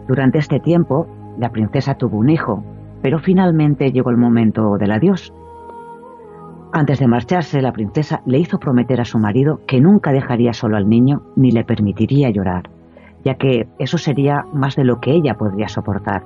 Durante 0.07 0.39
este 0.39 0.59
tiempo, 0.59 1.05
la 1.37 1.49
princesa 1.49 1.95
tuvo 1.95 2.17
un 2.17 2.29
hijo, 2.29 2.63
pero 3.01 3.19
finalmente 3.19 3.91
llegó 3.91 4.09
el 4.09 4.17
momento 4.17 4.77
del 4.77 4.91
adiós. 4.91 5.33
Antes 6.71 6.99
de 6.99 7.07
marcharse, 7.07 7.61
la 7.61 7.73
princesa 7.73 8.21
le 8.25 8.37
hizo 8.37 8.59
prometer 8.59 9.01
a 9.01 9.05
su 9.05 9.17
marido 9.17 9.61
que 9.65 9.81
nunca 9.81 10.11
dejaría 10.11 10.53
solo 10.53 10.77
al 10.77 10.87
niño 10.87 11.23
ni 11.35 11.51
le 11.51 11.63
permitiría 11.63 12.29
llorar, 12.29 12.69
ya 13.23 13.35
que 13.35 13.67
eso 13.79 13.97
sería 13.97 14.45
más 14.53 14.75
de 14.75 14.83
lo 14.83 14.99
que 14.99 15.11
ella 15.11 15.33
podría 15.33 15.67
soportar. 15.67 16.23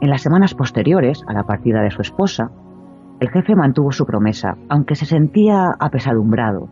En 0.00 0.10
las 0.10 0.20
semanas 0.20 0.54
posteriores 0.54 1.24
a 1.26 1.32
la 1.32 1.44
partida 1.44 1.80
de 1.80 1.90
su 1.90 2.02
esposa, 2.02 2.50
el 3.20 3.30
jefe 3.30 3.54
mantuvo 3.54 3.92
su 3.92 4.04
promesa, 4.04 4.56
aunque 4.68 4.96
se 4.96 5.06
sentía 5.06 5.70
apesadumbrado. 5.78 6.68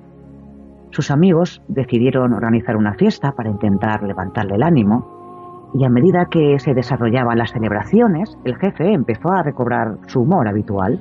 Sus 0.91 1.11
amigos 1.11 1.63
decidieron 1.69 2.35
organizar 2.35 2.77
una 2.77 2.93
fiesta 2.95 3.33
para 3.33 3.49
intentar 3.49 4.03
levantarle 4.03 4.57
el 4.57 4.63
ánimo, 4.63 5.22
y 5.75 5.85
a 5.85 5.89
medida 5.89 6.27
que 6.27 6.59
se 6.59 6.75
desarrollaban 6.75 7.39
las 7.39 7.53
celebraciones, 7.53 8.37
el 8.45 8.57
jefe 8.57 8.93
empezó 8.93 9.31
a 9.31 9.43
recobrar 9.43 9.97
su 10.07 10.21
humor 10.21 10.49
habitual. 10.49 11.01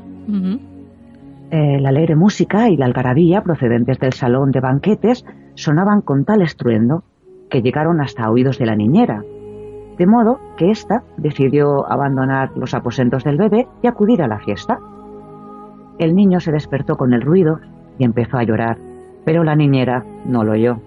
Eh, 1.51 1.79
la 1.81 1.89
alegre 1.89 2.15
música 2.15 2.69
y 2.69 2.77
la 2.77 2.85
algarabía 2.85 3.41
procedentes 3.41 3.99
del 3.99 4.13
salón 4.13 4.51
de 4.51 4.61
banquetes 4.61 5.25
sonaban 5.55 6.01
con 6.01 6.23
tal 6.23 6.41
estruendo 6.41 7.03
que 7.49 7.61
llegaron 7.61 7.99
hasta 7.99 8.29
oídos 8.31 8.57
de 8.57 8.65
la 8.65 8.77
niñera, 8.77 9.23
de 9.97 10.07
modo 10.07 10.39
que 10.55 10.71
ésta 10.71 11.03
decidió 11.17 11.91
abandonar 11.91 12.51
los 12.55 12.73
aposentos 12.73 13.25
del 13.25 13.37
bebé 13.37 13.67
y 13.83 13.87
acudir 13.87 14.21
a 14.21 14.27
la 14.27 14.39
fiesta. 14.39 14.79
El 15.99 16.15
niño 16.15 16.39
se 16.39 16.53
despertó 16.53 16.95
con 16.95 17.13
el 17.13 17.21
ruido 17.21 17.59
y 17.97 18.05
empezó 18.05 18.37
a 18.37 18.43
llorar, 18.43 18.77
pero 19.25 19.43
la 19.43 19.55
niñera 19.55 20.05
no 20.25 20.45
lo 20.45 20.53
oyó. 20.53 20.79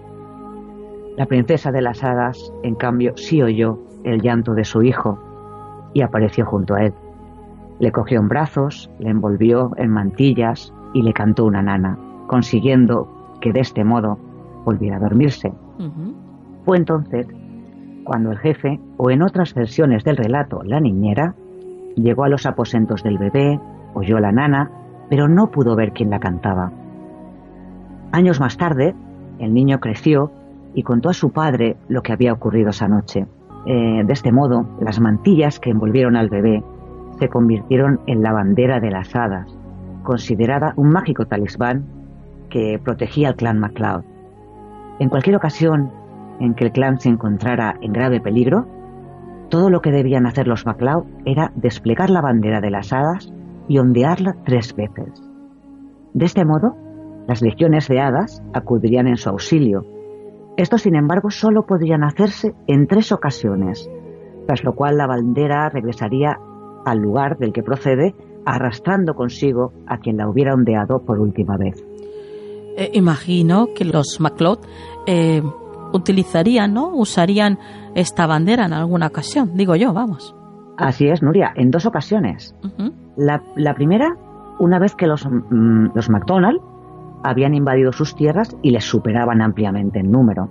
La 1.17 1.25
princesa 1.25 1.71
de 1.71 1.81
las 1.81 2.03
hadas, 2.03 2.51
en 2.63 2.75
cambio, 2.75 3.13
sí 3.15 3.41
oyó 3.41 3.79
el 4.03 4.21
llanto 4.21 4.53
de 4.53 4.65
su 4.65 4.83
hijo 4.83 5.17
y 5.93 6.01
apareció 6.01 6.45
junto 6.45 6.75
a 6.75 6.83
él. 6.83 6.93
Le 7.79 7.91
cogió 7.91 8.19
en 8.19 8.27
brazos, 8.27 8.89
le 8.99 9.09
envolvió 9.09 9.71
en 9.77 9.91
mantillas 9.91 10.73
y 10.93 11.01
le 11.03 11.13
cantó 11.13 11.45
una 11.45 11.61
nana, 11.61 11.97
consiguiendo 12.27 13.07
que 13.39 13.53
de 13.53 13.61
este 13.61 13.83
modo 13.83 14.17
volviera 14.65 14.97
a 14.97 14.99
dormirse. 14.99 15.53
Fue 16.65 16.77
entonces 16.77 17.27
cuando 18.03 18.31
el 18.31 18.37
jefe, 18.37 18.79
o 18.97 19.09
en 19.09 19.21
otras 19.21 19.53
versiones 19.53 20.03
del 20.03 20.17
relato, 20.17 20.63
la 20.63 20.79
niñera, 20.79 21.33
llegó 21.95 22.23
a 22.25 22.29
los 22.29 22.45
aposentos 22.45 23.03
del 23.03 23.17
bebé, 23.17 23.59
oyó 23.93 24.19
la 24.19 24.31
nana, 24.31 24.69
pero 25.09 25.27
no 25.27 25.49
pudo 25.49 25.75
ver 25.75 25.91
quién 25.91 26.09
la 26.09 26.19
cantaba. 26.19 26.71
Años 28.11 28.39
más 28.39 28.57
tarde, 28.57 28.95
el 29.39 29.53
niño 29.53 29.79
creció 29.79 30.31
y 30.75 30.83
contó 30.83 31.09
a 31.09 31.13
su 31.13 31.31
padre 31.31 31.77
lo 31.87 32.03
que 32.03 32.13
había 32.13 32.33
ocurrido 32.33 32.69
esa 32.69 32.87
noche. 32.87 33.25
Eh, 33.65 34.03
de 34.05 34.13
este 34.13 34.31
modo, 34.31 34.67
las 34.79 34.99
mantillas 34.99 35.59
que 35.59 35.71
envolvieron 35.71 36.15
al 36.15 36.29
bebé 36.29 36.63
se 37.17 37.29
convirtieron 37.29 38.01
en 38.05 38.21
la 38.21 38.33
bandera 38.33 38.79
de 38.79 38.91
las 38.91 39.15
hadas, 39.15 39.57
considerada 40.03 40.73
un 40.75 40.89
mágico 40.89 41.25
talismán 41.25 41.85
que 42.49 42.79
protegía 42.83 43.29
al 43.29 43.35
clan 43.35 43.59
MacLeod. 43.59 44.03
En 44.99 45.09
cualquier 45.09 45.37
ocasión 45.37 45.91
en 46.39 46.53
que 46.53 46.65
el 46.65 46.71
clan 46.71 46.99
se 46.99 47.09
encontrara 47.09 47.75
en 47.81 47.93
grave 47.93 48.19
peligro, 48.19 48.67
todo 49.49 49.69
lo 49.69 49.81
que 49.81 49.91
debían 49.91 50.25
hacer 50.25 50.47
los 50.47 50.65
MacLeod 50.65 51.05
era 51.25 51.51
desplegar 51.55 52.09
la 52.09 52.21
bandera 52.21 52.61
de 52.61 52.71
las 52.71 52.91
hadas 52.91 53.31
y 53.67 53.77
ondearla 53.77 54.35
tres 54.43 54.75
veces. 54.75 55.23
De 56.13 56.25
este 56.25 56.45
modo, 56.45 56.75
las 57.27 57.41
legiones 57.41 57.87
de 57.87 57.99
hadas 57.99 58.43
acudirían 58.53 59.07
en 59.07 59.17
su 59.17 59.29
auxilio. 59.29 59.85
Esto, 60.57 60.77
sin 60.77 60.95
embargo, 60.95 61.29
solo 61.29 61.65
podrían 61.65 62.03
hacerse 62.03 62.53
en 62.67 62.87
tres 62.87 63.11
ocasiones, 63.11 63.89
tras 64.45 64.63
lo 64.63 64.73
cual 64.73 64.97
la 64.97 65.07
bandera 65.07 65.69
regresaría 65.69 66.37
al 66.85 66.99
lugar 66.99 67.37
del 67.37 67.51
que 67.51 67.63
procede, 67.63 68.15
arrastrando 68.45 69.15
consigo 69.15 69.73
a 69.87 69.97
quien 69.97 70.17
la 70.17 70.29
hubiera 70.29 70.53
ondeado 70.53 71.03
por 71.03 71.19
última 71.19 71.57
vez. 71.57 71.83
Eh, 72.77 72.91
imagino 72.93 73.69
que 73.75 73.85
los 73.85 74.19
MacLeod 74.19 74.59
eh, 75.07 75.41
utilizarían, 75.93 76.73
¿no? 76.73 76.89
Usarían 76.93 77.57
esta 77.95 78.27
bandera 78.27 78.65
en 78.65 78.73
alguna 78.73 79.07
ocasión, 79.07 79.51
digo 79.55 79.75
yo, 79.75 79.93
vamos. 79.93 80.35
Así 80.77 81.07
es, 81.07 81.23
Nuria, 81.23 81.53
en 81.55 81.71
dos 81.71 81.85
ocasiones. 81.85 82.55
la, 83.17 83.41
la, 83.55 83.73
primera, 83.73 84.15
una 84.59 84.77
vez 84.77 84.93
que 84.95 85.07
los, 85.07 85.25
mm, 85.25 85.95
los 85.95 86.09
McDonald 86.09 86.59
habían 87.25 87.55
invadido 87.55 87.91
sus 87.91 88.15
tierras 88.15 88.55
y 88.61 88.69
les 88.69 88.83
superaban 88.83 89.41
ampliamente 89.41 89.99
en 89.99 90.11
número. 90.11 90.47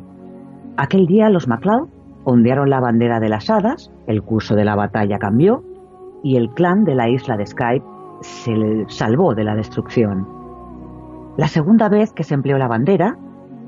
Aquel 0.77 1.07
día 1.07 1.31
los 1.31 1.47
MacLeod 1.47 1.89
ondearon 2.25 2.69
la 2.69 2.81
bandera 2.81 3.21
de 3.21 3.29
las 3.29 3.49
hadas, 3.49 3.93
el 4.09 4.23
curso 4.23 4.57
de 4.57 4.65
la 4.65 4.75
batalla 4.75 5.19
cambió 5.19 5.63
y 6.25 6.37
el 6.37 6.51
clan 6.51 6.85
de 6.85 6.97
la 6.97 7.09
isla 7.09 7.37
de 7.37 7.47
Skype 7.47 7.85
se 8.23 8.85
salvó 8.89 9.35
de 9.35 9.45
la 9.45 9.55
destrucción. 9.55 10.27
La 11.37 11.47
segunda 11.47 11.89
vez 11.89 12.13
que 12.13 12.25
se 12.25 12.35
empleó 12.35 12.59
la 12.59 12.67
bandera 12.67 13.17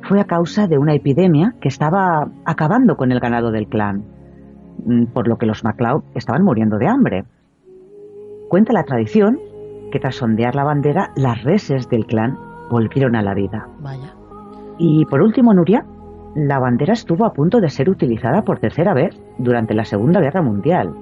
fue 0.03 0.21
a 0.21 0.25
causa 0.25 0.67
de 0.67 0.79
una 0.79 0.95
epidemia 0.95 1.55
que 1.61 1.69
estaba 1.69 2.29
acabando 2.45 2.97
con 2.97 3.13
el 3.13 3.21
ganado 3.21 3.53
del 3.53 3.69
clan, 3.69 4.05
mm, 4.85 5.07
por 5.07 5.29
lo 5.29 5.37
que 5.39 5.47
los 5.47 5.63
MacLeod 5.63 6.03
estaban 6.15 6.43
muriendo 6.43 6.79
de 6.79 6.89
hambre. 6.89 7.25
Cuenta 8.49 8.73
la 8.73 8.85
tradición 8.85 9.39
que 9.93 10.01
tras 10.01 10.17
sondear 10.17 10.57
la 10.57 10.65
bandera, 10.65 11.13
las 11.15 11.45
reses 11.45 11.89
del 11.89 12.07
clan 12.07 12.46
volvieron 12.71 13.17
a 13.17 13.23
la 13.23 13.35
vida. 13.35 13.69
Vaya. 13.81 14.15
Y 14.79 15.05
por 15.07 15.23
último, 15.23 15.55
Nuria, 15.55 15.85
la 16.35 16.59
bandera 16.59 16.93
estuvo 16.93 17.25
a 17.25 17.33
punto 17.33 17.61
de 17.61 17.71
ser 17.71 17.89
utilizada 17.89 18.43
por 18.43 18.59
tercera 18.59 18.93
vez 18.93 19.19
durante 19.39 19.75
la 19.75 19.85
Segunda 19.85 20.21
Guerra 20.21 20.43
Mundial. 20.43 20.95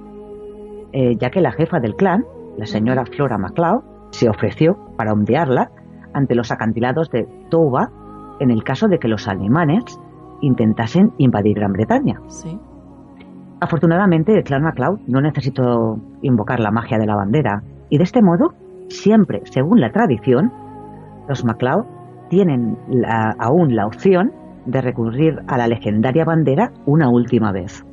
Eh, 0.93 1.17
ya 1.17 1.31
que 1.31 1.41
la 1.41 1.53
jefa 1.53 1.81
del 1.81 1.97
clan, 1.97 2.25
la 2.57 2.67
señora 2.67 3.05
Flora 3.05 3.37
MacLeod, 3.37 3.83
se 4.11 4.29
ofreció 4.29 4.79
para 4.97 5.12
ondearla 5.12 5.71
ante 6.12 6.37
los 6.37 6.53
acantilados 6.53 7.11
de 7.11 7.27
Touba 7.51 7.91
en 8.39 8.51
el 8.51 8.62
caso 8.62 8.87
de 8.87 8.99
que 8.99 9.09
los 9.09 9.27
alemanes 9.27 9.99
intentasen 10.41 11.12
invadir 11.19 11.57
Gran 11.57 11.73
Bretaña. 11.73 12.21
Sí. 12.29 12.57
Afortunadamente, 13.61 14.37
el 14.37 14.45
clan 14.45 14.62
MacLeod 14.62 15.01
no 15.07 15.21
necesitó 15.21 15.99
invocar 16.23 16.61
la 16.61 16.71
magia 16.71 16.99
de 16.99 17.07
la 17.07 17.17
bandera, 17.17 17.62
y 17.89 17.99
de 17.99 18.05
este 18.05 18.23
modo, 18.23 18.55
siempre, 18.89 19.43
según 19.45 19.81
la 19.81 19.91
tradición, 19.91 20.53
los 21.29 21.45
MacLeod 21.45 21.85
tienen 22.29 22.77
aún 23.39 23.75
la 23.75 23.87
opción 23.87 24.33
de 24.66 24.81
recurrir 24.81 25.41
a 25.47 25.59
la 25.59 25.68
legendaria 25.68 26.25
bandera 26.25 26.72
una 26.87 27.09
última 27.09 27.53
vez. 27.53 27.85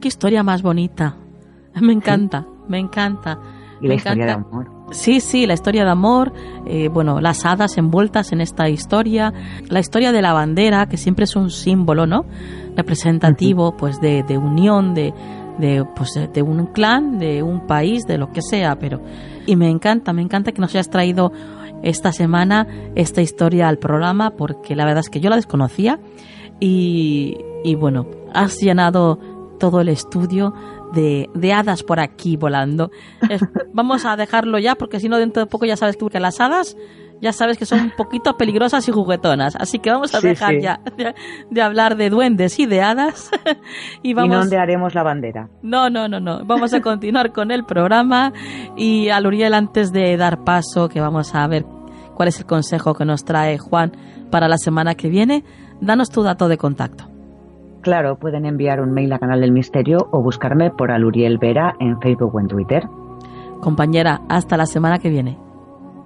Qué 0.00 0.08
historia 0.08 0.42
más 0.42 0.62
bonita. 0.62 1.16
Me 1.80 1.92
encanta, 1.92 2.46
me 2.68 2.78
encanta. 2.78 3.38
Y 3.80 3.88
la 3.88 3.94
historia 3.94 4.26
de 4.26 4.32
amor. 4.32 4.70
Sí, 4.92 5.20
sí, 5.20 5.46
la 5.46 5.54
historia 5.54 5.84
de 5.84 5.90
amor, 5.90 6.32
eh, 6.66 6.88
bueno, 6.88 7.20
las 7.20 7.44
hadas 7.44 7.76
envueltas 7.78 8.32
en 8.32 8.40
esta 8.40 8.68
historia, 8.68 9.32
la 9.68 9.80
historia 9.80 10.12
de 10.12 10.22
la 10.22 10.32
bandera, 10.32 10.86
que 10.86 10.96
siempre 10.96 11.24
es 11.24 11.34
un 11.34 11.50
símbolo, 11.50 12.06
¿no? 12.06 12.24
Representativo, 12.76 13.76
pues, 13.76 14.00
de, 14.00 14.22
de 14.22 14.38
unión, 14.38 14.94
de, 14.94 15.12
de, 15.58 15.84
pues, 15.96 16.10
de 16.32 16.42
un 16.42 16.66
clan, 16.66 17.18
de 17.18 17.42
un 17.42 17.66
país, 17.66 18.04
de 18.06 18.18
lo 18.18 18.30
que 18.30 18.40
sea, 18.40 18.76
pero... 18.76 19.00
Y 19.46 19.56
me 19.56 19.68
encanta, 19.68 20.12
me 20.12 20.22
encanta 20.22 20.52
que 20.52 20.60
nos 20.60 20.74
hayas 20.74 20.88
traído 20.88 21.32
esta 21.82 22.12
semana 22.12 22.66
esta 22.94 23.22
historia 23.22 23.68
al 23.68 23.78
programa, 23.78 24.30
porque 24.30 24.76
la 24.76 24.84
verdad 24.84 25.00
es 25.00 25.10
que 25.10 25.20
yo 25.20 25.30
la 25.30 25.36
desconocía 25.36 26.00
y, 26.60 27.36
y 27.64 27.74
bueno, 27.74 28.06
has 28.32 28.58
llenado 28.60 29.18
todo 29.58 29.80
el 29.80 29.88
estudio 29.88 30.54
de, 30.92 31.28
de 31.34 31.52
hadas 31.52 31.82
por 31.82 32.00
aquí 32.00 32.36
volando. 32.36 32.90
vamos 33.72 34.04
a 34.04 34.16
dejarlo 34.16 34.58
ya 34.58 34.74
porque 34.74 35.00
si 35.00 35.08
no 35.08 35.18
dentro 35.18 35.42
de 35.42 35.50
poco 35.50 35.66
ya 35.66 35.76
sabes 35.76 35.98
tú 35.98 36.08
que 36.08 36.20
las 36.20 36.40
hadas 36.40 36.76
ya 37.20 37.32
sabes 37.32 37.58
que 37.58 37.66
son 37.66 37.80
un 37.80 37.90
poquito 37.90 38.36
peligrosas 38.36 38.86
y 38.88 38.92
juguetonas. 38.92 39.56
Así 39.56 39.78
que 39.78 39.90
vamos 39.90 40.14
a 40.14 40.20
dejar 40.20 40.58
ya 40.60 40.80
de, 41.50 41.62
hablar 41.62 41.96
de 41.96 42.10
duendes 42.10 42.58
y 42.58 42.66
de 42.66 42.82
hadas. 42.82 43.30
y, 44.02 44.14
vamos... 44.14 44.36
¿Y 44.36 44.38
dónde 44.40 44.58
haremos 44.58 44.94
la 44.94 45.02
bandera? 45.02 45.48
No, 45.62 45.90
no, 45.90 46.08
no, 46.08 46.20
no. 46.20 46.44
Vamos 46.44 46.74
a 46.74 46.80
continuar 46.80 47.32
con 47.32 47.50
el 47.50 47.64
programa. 47.64 48.32
Y 48.76 49.08
a 49.08 49.20
Luriel, 49.20 49.54
antes 49.54 49.92
de 49.92 50.16
dar 50.16 50.44
paso, 50.44 50.88
que 50.88 51.00
vamos 51.00 51.34
a 51.34 51.46
ver 51.46 51.64
cuál 52.14 52.28
es 52.28 52.38
el 52.38 52.46
consejo 52.46 52.94
que 52.94 53.04
nos 53.04 53.24
trae 53.24 53.58
Juan 53.58 53.92
para 54.30 54.48
la 54.48 54.58
semana 54.58 54.94
que 54.94 55.08
viene, 55.08 55.44
danos 55.80 56.10
tu 56.10 56.22
dato 56.22 56.48
de 56.48 56.58
contacto. 56.58 57.04
Claro, 57.82 58.16
pueden 58.16 58.46
enviar 58.46 58.80
un 58.80 58.92
mail 58.92 59.12
a 59.12 59.18
Canal 59.18 59.40
del 59.40 59.52
Misterio 59.52 60.08
o 60.10 60.22
buscarme 60.22 60.70
por 60.70 60.90
Aluriel 60.90 61.38
Vera 61.38 61.74
en 61.80 62.00
Facebook 62.00 62.34
o 62.34 62.40
en 62.40 62.48
Twitter. 62.48 62.88
Compañera, 63.60 64.22
hasta 64.28 64.56
la 64.56 64.66
semana 64.66 64.98
que 64.98 65.10
viene. 65.10 65.38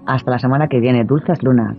Hasta 0.08 0.30
la 0.30 0.38
semana 0.38 0.68
que 0.68 0.80
viene, 0.80 1.04
dulces 1.04 1.42
lunas. 1.42 1.76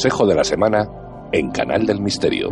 Consejo 0.00 0.26
de 0.26 0.34
la 0.34 0.44
Semana 0.44 0.88
en 1.30 1.50
Canal 1.50 1.84
del 1.84 2.00
Misterio. 2.00 2.48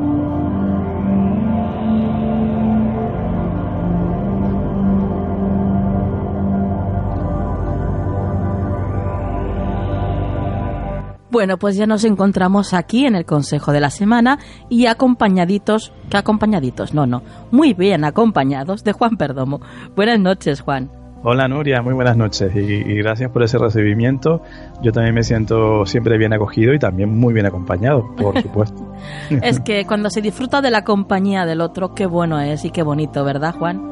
Bueno, 11.31 11.57
pues 11.57 11.77
ya 11.77 11.87
nos 11.87 12.05
encontramos 12.05 12.75
aquí 12.75 13.07
en 13.07 13.17
el 13.17 13.25
Consejo 13.25 13.73
de 13.73 13.81
la 13.81 13.89
Semana 13.89 14.39
y 14.69 14.85
acompañaditos, 14.85 15.95
¿qué 16.11 16.19
acompañaditos? 16.19 16.93
No, 16.93 17.07
no, 17.07 17.23
muy 17.51 17.73
bien 17.73 18.05
acompañados 18.05 18.85
de 18.85 18.93
Juan 18.93 19.17
Perdomo. 19.17 19.63
Buenas 19.97 20.21
noches, 20.21 20.61
Juan. 20.61 20.98
Hola 21.25 21.49
Nuria, 21.49 21.83
muy 21.83 21.95
buenas 21.95 22.17
noches 22.17 22.55
y, 22.55 22.95
gracias 22.95 23.31
por 23.33 23.43
ese 23.43 23.59
recibimiento. 23.59 24.41
Yo 24.83 24.93
también 24.93 25.15
me 25.17 25.25
siento 25.25 25.85
siempre 25.85 26.17
bien 26.17 26.33
acogido 26.33 26.73
y 26.73 26.79
también 26.79 27.09
muy 27.09 27.35
bien 27.35 27.45
acompañado, 27.45 28.15
por 28.15 28.41
supuesto. 28.43 28.95
es 29.29 29.59
que 29.59 29.85
cuando 29.85 30.11
se 30.11 30.21
disfruta 30.21 30.61
de 30.61 30.71
la 30.71 30.85
compañía 30.85 31.45
del 31.45 31.61
otro, 31.61 31.93
qué 31.93 32.07
bueno 32.07 32.41
es 32.41 32.65
y 32.65 32.71
qué 32.71 32.83
bonito, 32.83 33.25
¿verdad 33.25 33.55
Juan? 33.57 33.83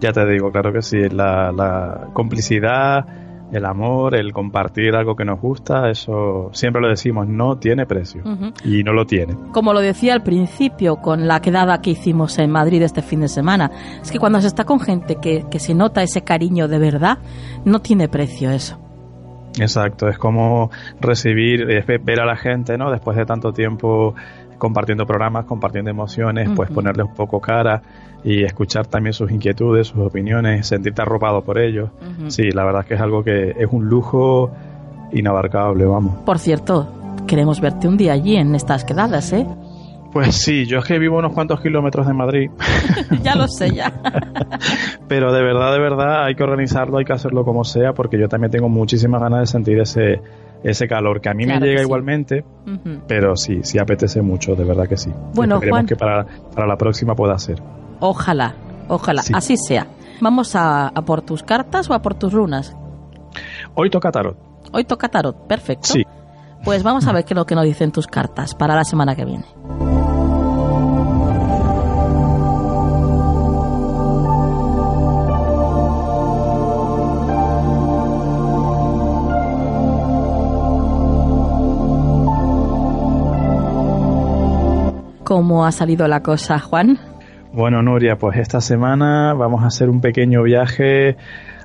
Ya 0.00 0.12
te 0.12 0.26
digo, 0.26 0.50
claro 0.50 0.72
que 0.72 0.82
sí, 0.82 1.08
la, 1.08 1.52
la 1.52 2.08
complicidad, 2.12 3.06
el 3.52 3.64
amor, 3.64 4.16
el 4.16 4.32
compartir 4.32 4.94
algo 4.94 5.14
que 5.14 5.24
nos 5.24 5.40
gusta, 5.40 5.88
eso 5.90 6.50
siempre 6.52 6.82
lo 6.82 6.88
decimos, 6.88 7.26
no 7.28 7.58
tiene 7.58 7.86
precio. 7.86 8.22
Y 8.64 8.82
no 8.82 8.92
lo 8.92 9.06
tiene. 9.06 9.36
Como 9.52 9.72
lo 9.72 9.80
decía 9.80 10.14
al 10.14 10.22
principio 10.22 10.96
con 10.96 11.26
la 11.26 11.40
quedada 11.40 11.80
que 11.80 11.90
hicimos 11.90 12.38
en 12.38 12.50
Madrid 12.50 12.82
este 12.82 13.02
fin 13.02 13.20
de 13.20 13.28
semana, 13.28 13.70
es 14.02 14.10
que 14.10 14.18
cuando 14.18 14.40
se 14.40 14.48
está 14.48 14.64
con 14.64 14.80
gente 14.80 15.16
que, 15.16 15.44
que 15.50 15.58
se 15.58 15.74
nota 15.74 16.02
ese 16.02 16.22
cariño 16.22 16.68
de 16.68 16.78
verdad, 16.78 17.18
no 17.64 17.80
tiene 17.80 18.08
precio 18.08 18.50
eso. 18.50 18.78
Exacto, 19.58 20.08
es 20.08 20.18
como 20.18 20.70
recibir, 21.00 21.66
ver 21.66 22.20
a 22.20 22.26
la 22.26 22.36
gente, 22.36 22.76
¿no? 22.76 22.90
Después 22.90 23.16
de 23.16 23.24
tanto 23.24 23.52
tiempo 23.52 24.14
compartiendo 24.58 25.06
programas, 25.06 25.44
compartiendo 25.44 25.90
emociones, 25.90 26.48
pues 26.54 26.70
ponerle 26.70 27.02
un 27.02 27.14
poco 27.14 27.40
cara 27.40 27.82
y 28.24 28.42
escuchar 28.42 28.86
también 28.86 29.12
sus 29.12 29.30
inquietudes, 29.30 29.88
sus 29.88 29.98
opiniones, 29.98 30.66
sentirte 30.66 31.02
arropado 31.02 31.42
por 31.42 31.58
ellos. 31.58 31.90
Sí, 32.28 32.50
la 32.50 32.64
verdad 32.64 32.82
es 32.82 32.88
que 32.88 32.94
es 32.94 33.00
algo 33.00 33.22
que 33.22 33.50
es 33.50 33.68
un 33.70 33.88
lujo 33.88 34.50
inabarcable, 35.12 35.84
vamos. 35.84 36.16
Por 36.24 36.38
cierto, 36.38 36.88
queremos 37.26 37.60
verte 37.60 37.88
un 37.88 37.96
día 37.96 38.12
allí 38.12 38.36
en 38.36 38.54
estas 38.54 38.84
quedadas, 38.84 39.32
¿eh? 39.32 39.46
Pues 40.12 40.34
sí, 40.36 40.64
yo 40.64 40.78
es 40.78 40.84
que 40.86 40.98
vivo 40.98 41.18
unos 41.18 41.34
cuantos 41.34 41.60
kilómetros 41.60 42.06
de 42.06 42.14
Madrid. 42.14 42.50
ya 43.22 43.34
lo 43.34 43.46
sé, 43.48 43.74
ya. 43.74 43.92
Pero 45.08 45.30
de 45.30 45.42
verdad, 45.42 45.72
de 45.72 45.78
verdad, 45.78 46.24
hay 46.24 46.34
que 46.34 46.42
organizarlo, 46.42 46.96
hay 46.98 47.04
que 47.04 47.12
hacerlo 47.12 47.44
como 47.44 47.64
sea, 47.64 47.92
porque 47.92 48.18
yo 48.18 48.26
también 48.26 48.50
tengo 48.50 48.70
muchísimas 48.70 49.20
ganas 49.20 49.40
de 49.40 49.46
sentir 49.46 49.78
ese, 49.78 50.22
ese 50.66 50.88
calor 50.88 51.20
que 51.20 51.28
a 51.28 51.34
mí 51.34 51.46
me 51.46 51.60
llega 51.60 51.80
igualmente, 51.80 52.44
pero 53.06 53.36
sí, 53.36 53.60
sí 53.62 53.78
apetece 53.78 54.20
mucho, 54.20 54.56
de 54.56 54.64
verdad 54.64 54.88
que 54.88 54.96
sí. 54.96 55.12
Bueno, 55.32 55.56
Esperemos 55.56 55.86
que 55.86 55.94
para, 55.94 56.26
para, 56.52 56.66
la 56.66 56.76
próxima 56.76 57.14
pueda 57.14 57.38
ser. 57.38 57.62
Ojalá, 58.00 58.56
ojalá, 58.88 59.22
así 59.32 59.56
sea. 59.56 59.86
¿Vamos 60.20 60.56
a, 60.56 60.88
a, 60.88 61.02
por 61.02 61.22
tus 61.22 61.44
cartas 61.44 61.88
o 61.88 61.94
a 61.94 62.02
por 62.02 62.14
tus 62.14 62.32
runas? 62.32 62.76
Hoy 63.74 63.90
toca 63.90 64.10
tarot. 64.10 64.36
Hoy 64.72 64.84
toca 64.84 65.08
tarot, 65.08 65.46
perfecto. 65.46 65.86
Sí. 65.86 66.02
Pues 66.64 66.82
vamos 66.82 67.06
a 67.06 67.12
ver 67.12 67.24
qué 67.24 67.34
es 67.34 67.36
lo 67.36 67.46
que 67.46 67.54
nos 67.54 67.64
dicen 67.64 67.92
tus 67.92 68.08
cartas 68.08 68.56
para 68.56 68.74
la 68.74 68.82
semana 68.82 69.14
que 69.14 69.24
viene. 69.24 69.44
¿Cómo 85.26 85.66
ha 85.66 85.72
salido 85.72 86.06
la 86.06 86.22
cosa, 86.22 86.60
Juan? 86.60 87.00
Bueno, 87.52 87.82
Nuria, 87.82 88.16
pues 88.16 88.36
esta 88.38 88.60
semana 88.60 89.34
vamos 89.34 89.64
a 89.64 89.66
hacer 89.66 89.90
un 89.90 90.00
pequeño 90.00 90.44
viaje 90.44 91.16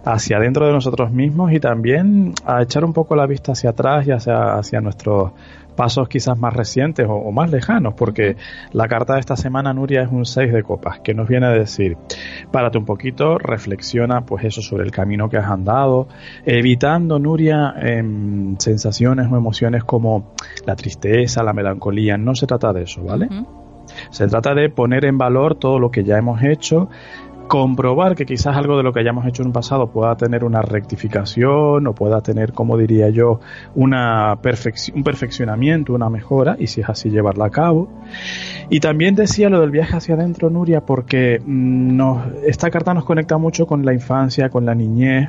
hacia 0.04 0.38
adentro 0.38 0.66
de 0.66 0.74
nosotros 0.74 1.12
mismos 1.12 1.52
y 1.52 1.60
también 1.60 2.34
a 2.44 2.64
echar 2.64 2.84
un 2.84 2.92
poco 2.92 3.16
la 3.16 3.28
vista 3.28 3.52
hacia 3.52 3.70
atrás 3.70 4.08
y 4.08 4.12
hacia, 4.12 4.56
hacia 4.56 4.82
nuestros 4.82 5.34
pasos 5.76 6.08
quizás 6.10 6.38
más 6.38 6.54
recientes 6.54 7.08
o, 7.10 7.32
más 7.32 7.52
lejanos, 7.52 7.94
porque 7.96 8.36
la 8.72 8.88
carta 8.88 9.16
de 9.16 9.20
esta 9.20 9.36
semana, 9.36 9.74
Nuria, 9.74 10.04
es 10.04 10.12
un 10.12 10.26
6 10.26 10.52
de 10.52 10.64
copas, 10.64 11.00
que 11.00 11.14
nos 11.14 11.28
viene 11.28 11.48
a 11.48 11.52
decir, 11.52 11.98
párate 12.52 12.78
un 12.78 12.86
poquito, 12.86 13.38
reflexiona 13.38 14.26
pues 14.26 14.46
eso 14.46 14.62
sobre 14.62 14.84
el 14.84 14.92
camino 14.92 15.30
que 15.30 15.38
has 15.38 15.50
andado, 15.50 16.08
evitando, 16.46 17.20
Nuria, 17.20 17.74
em, 17.78 18.58
sensaciones 18.58 19.28
o 19.32 19.38
emociones 19.38 19.84
como 19.84 20.34
la 20.66 20.76
tristeza, 20.76 21.44
la 21.44 21.54
melancolía, 21.54 22.18
no 22.18 22.36
se 22.36 22.48
trata 22.48 22.74
de 22.74 22.84
eso, 22.84 23.04
¿vale? 23.04 23.30
Se 24.10 24.28
trata 24.28 24.54
de 24.54 24.70
poner 24.70 25.06
en 25.06 25.18
valor 25.18 25.56
todo 25.56 25.80
lo 25.80 25.92
que 25.92 26.04
ya 26.04 26.18
hemos 26.18 26.42
hecho, 26.44 26.90
comprobar 27.52 28.16
que 28.16 28.26
quizás 28.26 28.56
algo 28.56 28.78
de 28.78 28.84
lo 28.84 28.94
que 28.94 29.02
hayamos 29.02 29.26
hecho 29.26 29.42
en 29.42 29.48
un 29.48 29.52
pasado 29.52 29.88
pueda 29.92 30.16
tener 30.16 30.46
una 30.46 30.62
rectificación 30.62 31.86
o 31.86 31.94
pueda 31.94 32.22
tener, 32.22 32.54
como 32.54 32.78
diría 32.78 33.10
yo, 33.10 33.42
una 33.76 34.40
un 34.96 35.04
perfeccionamiento, 35.04 35.94
una 35.94 36.10
mejora, 36.10 36.56
y 36.58 36.68
si 36.68 36.80
es 36.80 36.88
así, 36.88 37.10
llevarla 37.10 37.48
a 37.48 37.50
cabo. 37.50 37.90
Y 38.70 38.80
también 38.80 39.16
decía 39.16 39.50
lo 39.50 39.60
del 39.60 39.70
viaje 39.70 39.98
hacia 39.98 40.16
adentro, 40.16 40.50
Nuria, 40.50 40.80
porque 40.86 41.42
mm, 41.46 41.98
nos, 41.98 42.26
esta 42.48 42.70
carta 42.70 42.94
nos 42.94 43.04
conecta 43.04 43.38
mucho 43.38 43.68
con 43.68 43.84
la 43.84 43.94
infancia, 43.94 44.48
con 44.48 44.66
la 44.66 44.74
niñez. 44.74 45.28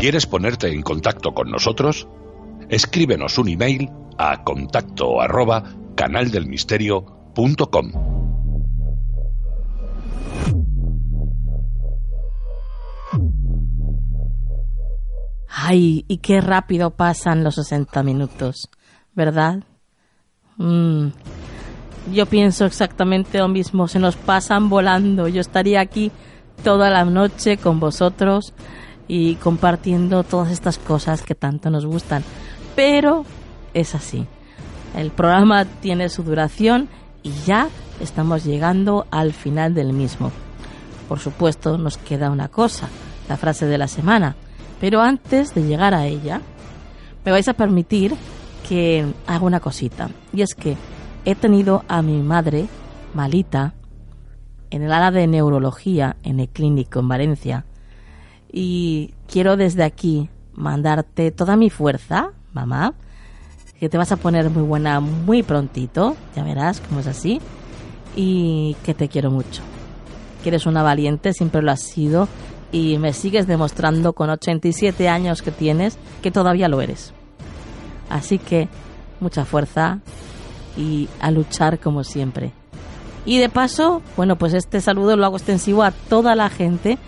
¿Quieres 0.00 0.26
ponerte 0.26 0.72
en 0.72 0.82
contacto 0.82 1.32
con 1.32 1.50
nosotros? 1.50 2.06
Escríbenos 2.68 3.38
un 3.38 3.48
email 3.48 3.90
a 4.18 4.42
contacto 4.44 5.20
arroba 5.20 5.64
canaldelmisterio.com. 5.96 7.92
Ay, 15.48 16.04
y 16.08 16.18
qué 16.18 16.40
rápido 16.40 16.90
pasan 16.90 17.44
los 17.44 17.54
60 17.56 18.02
minutos, 18.02 18.68
¿verdad? 19.14 19.62
Mm, 20.56 21.08
Yo 22.12 22.26
pienso 22.26 22.66
exactamente 22.66 23.38
lo 23.38 23.48
mismo, 23.48 23.88
se 23.88 23.98
nos 23.98 24.16
pasan 24.16 24.68
volando. 24.68 25.26
Yo 25.28 25.40
estaría 25.40 25.80
aquí 25.80 26.12
toda 26.62 26.90
la 26.90 27.04
noche 27.06 27.56
con 27.56 27.80
vosotros 27.80 28.52
y 29.08 29.36
compartiendo 29.36 30.22
todas 30.22 30.50
estas 30.50 30.76
cosas 30.76 31.22
que 31.22 31.34
tanto 31.34 31.70
nos 31.70 31.86
gustan. 31.86 32.22
Pero 32.74 33.24
es 33.72 33.94
así. 33.94 34.26
El 34.96 35.10
programa 35.10 35.64
tiene 35.64 36.08
su 36.08 36.22
duración 36.22 36.88
y 37.22 37.30
ya 37.46 37.68
estamos 38.00 38.44
llegando 38.44 39.06
al 39.10 39.32
final 39.32 39.74
del 39.74 39.92
mismo. 39.92 40.30
Por 41.08 41.18
supuesto, 41.18 41.78
nos 41.78 41.96
queda 41.98 42.30
una 42.30 42.48
cosa, 42.48 42.88
la 43.28 43.36
frase 43.36 43.66
de 43.66 43.78
la 43.78 43.88
semana. 43.88 44.36
Pero 44.80 45.00
antes 45.00 45.54
de 45.54 45.62
llegar 45.64 45.94
a 45.94 46.06
ella, 46.06 46.40
me 47.24 47.32
vais 47.32 47.48
a 47.48 47.54
permitir 47.54 48.14
que 48.68 49.06
haga 49.26 49.44
una 49.44 49.60
cosita. 49.60 50.10
Y 50.32 50.42
es 50.42 50.54
que 50.54 50.76
he 51.24 51.34
tenido 51.34 51.84
a 51.88 52.02
mi 52.02 52.22
madre 52.22 52.66
malita 53.14 53.74
en 54.70 54.82
el 54.82 54.92
área 54.92 55.10
de 55.10 55.26
neurología 55.26 56.16
en 56.22 56.40
el 56.40 56.48
clínico 56.48 57.00
en 57.00 57.08
Valencia. 57.08 57.64
Y 58.50 59.14
quiero 59.26 59.56
desde 59.56 59.84
aquí 59.84 60.28
mandarte 60.52 61.30
toda 61.30 61.56
mi 61.56 61.70
fuerza, 61.70 62.32
mamá, 62.54 62.94
que 63.78 63.88
te 63.88 63.98
vas 63.98 64.12
a 64.12 64.16
poner 64.16 64.48
muy 64.50 64.62
buena 64.62 65.00
muy 65.00 65.42
prontito, 65.42 66.16
ya 66.34 66.42
verás 66.42 66.80
cómo 66.80 67.00
es 67.00 67.06
así, 67.06 67.40
y 68.16 68.76
que 68.84 68.94
te 68.94 69.08
quiero 69.08 69.30
mucho. 69.30 69.62
Que 70.42 70.48
eres 70.50 70.66
una 70.66 70.82
valiente, 70.82 71.32
siempre 71.32 71.62
lo 71.62 71.70
has 71.70 71.82
sido, 71.82 72.28
y 72.72 72.98
me 72.98 73.12
sigues 73.12 73.46
demostrando 73.46 74.14
con 74.14 74.30
87 74.30 75.08
años 75.08 75.42
que 75.42 75.50
tienes 75.50 75.98
que 76.22 76.30
todavía 76.30 76.68
lo 76.68 76.80
eres. 76.80 77.12
Así 78.10 78.38
que 78.38 78.68
mucha 79.20 79.44
fuerza 79.44 80.00
y 80.76 81.08
a 81.20 81.30
luchar 81.30 81.78
como 81.78 82.04
siempre. 82.04 82.52
Y 83.26 83.38
de 83.38 83.48
paso, 83.48 84.02
bueno, 84.16 84.36
pues 84.36 84.54
este 84.54 84.80
saludo 84.80 85.16
lo 85.16 85.24
hago 85.24 85.36
extensivo 85.36 85.82
a 85.82 85.92
toda 85.92 86.34
la 86.34 86.50
gente 86.50 86.98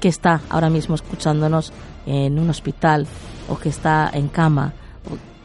que 0.00 0.08
está 0.08 0.40
ahora 0.50 0.70
mismo 0.70 0.94
escuchándonos 0.94 1.72
en 2.06 2.38
un 2.38 2.48
hospital 2.48 3.06
o 3.48 3.58
que 3.58 3.68
está 3.68 4.10
en 4.12 4.28
cama. 4.28 4.72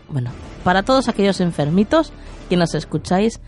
Bueno, 0.10 0.32
para 0.64 0.84
todos 0.84 1.10
aquellos 1.10 1.42
enfermitos 1.42 2.14
que 2.50 2.58
nos 2.58 2.76
escucháis, 2.76 3.42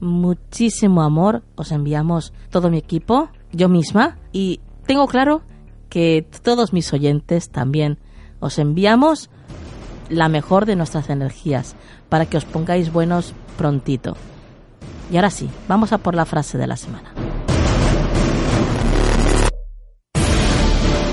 muchísimo 0.00 1.02
amor. 1.02 1.42
Os 1.56 1.72
enviamos 1.72 2.32
todo 2.50 2.70
mi 2.70 2.78
equipo, 2.78 3.28
yo 3.52 3.68
misma, 3.68 4.16
y 4.32 4.60
tengo 4.86 5.06
claro 5.06 5.42
que 5.88 6.26
todos 6.42 6.72
mis 6.72 6.92
oyentes 6.92 7.50
también 7.50 7.98
os 8.38 8.58
enviamos 8.58 9.30
la 10.08 10.28
mejor 10.28 10.66
de 10.66 10.76
nuestras 10.76 11.10
energías 11.10 11.76
para 12.08 12.26
que 12.26 12.36
os 12.36 12.44
pongáis 12.44 12.92
buenos 12.92 13.34
prontito. 13.56 14.16
Y 15.10 15.16
ahora 15.16 15.30
sí, 15.30 15.50
vamos 15.68 15.92
a 15.92 15.98
por 15.98 16.14
la 16.14 16.24
frase 16.24 16.58
de 16.58 16.66
la 16.66 16.76
semana. 16.76 17.12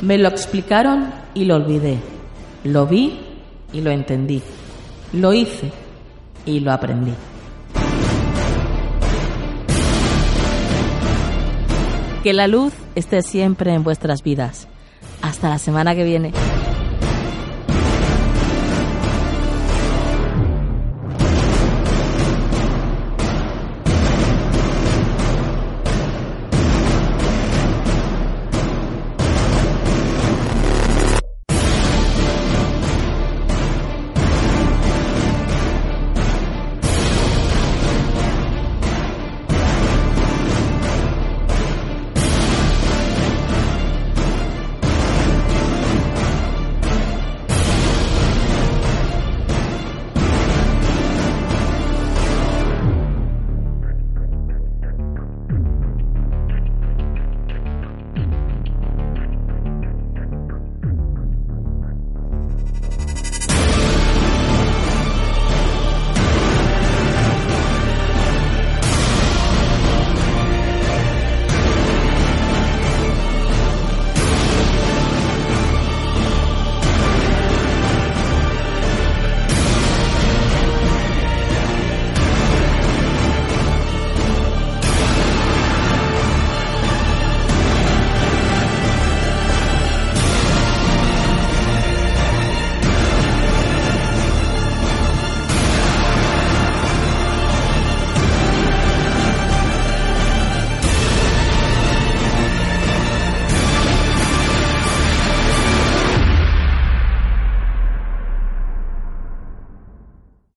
Me 0.07 0.17
lo 0.17 0.29
explicaron 0.29 1.09
y 1.33 1.43
lo 1.43 1.55
olvidé. 1.55 1.97
Lo 2.63 2.87
vi 2.87 3.19
y 3.73 3.81
lo 3.81 3.91
entendí. 3.91 4.41
Lo 5.11 5.33
hice 5.33 5.69
y 6.45 6.61
lo 6.61 6.71
aprendí. 6.71 7.11
Que 12.23 12.31
la 12.31 12.47
luz 12.47 12.71
esté 12.95 13.21
siempre 13.21 13.73
en 13.73 13.83
vuestras 13.83 14.23
vidas. 14.23 14.69
Hasta 15.21 15.49
la 15.49 15.57
semana 15.57 15.93
que 15.93 16.05
viene. 16.05 16.31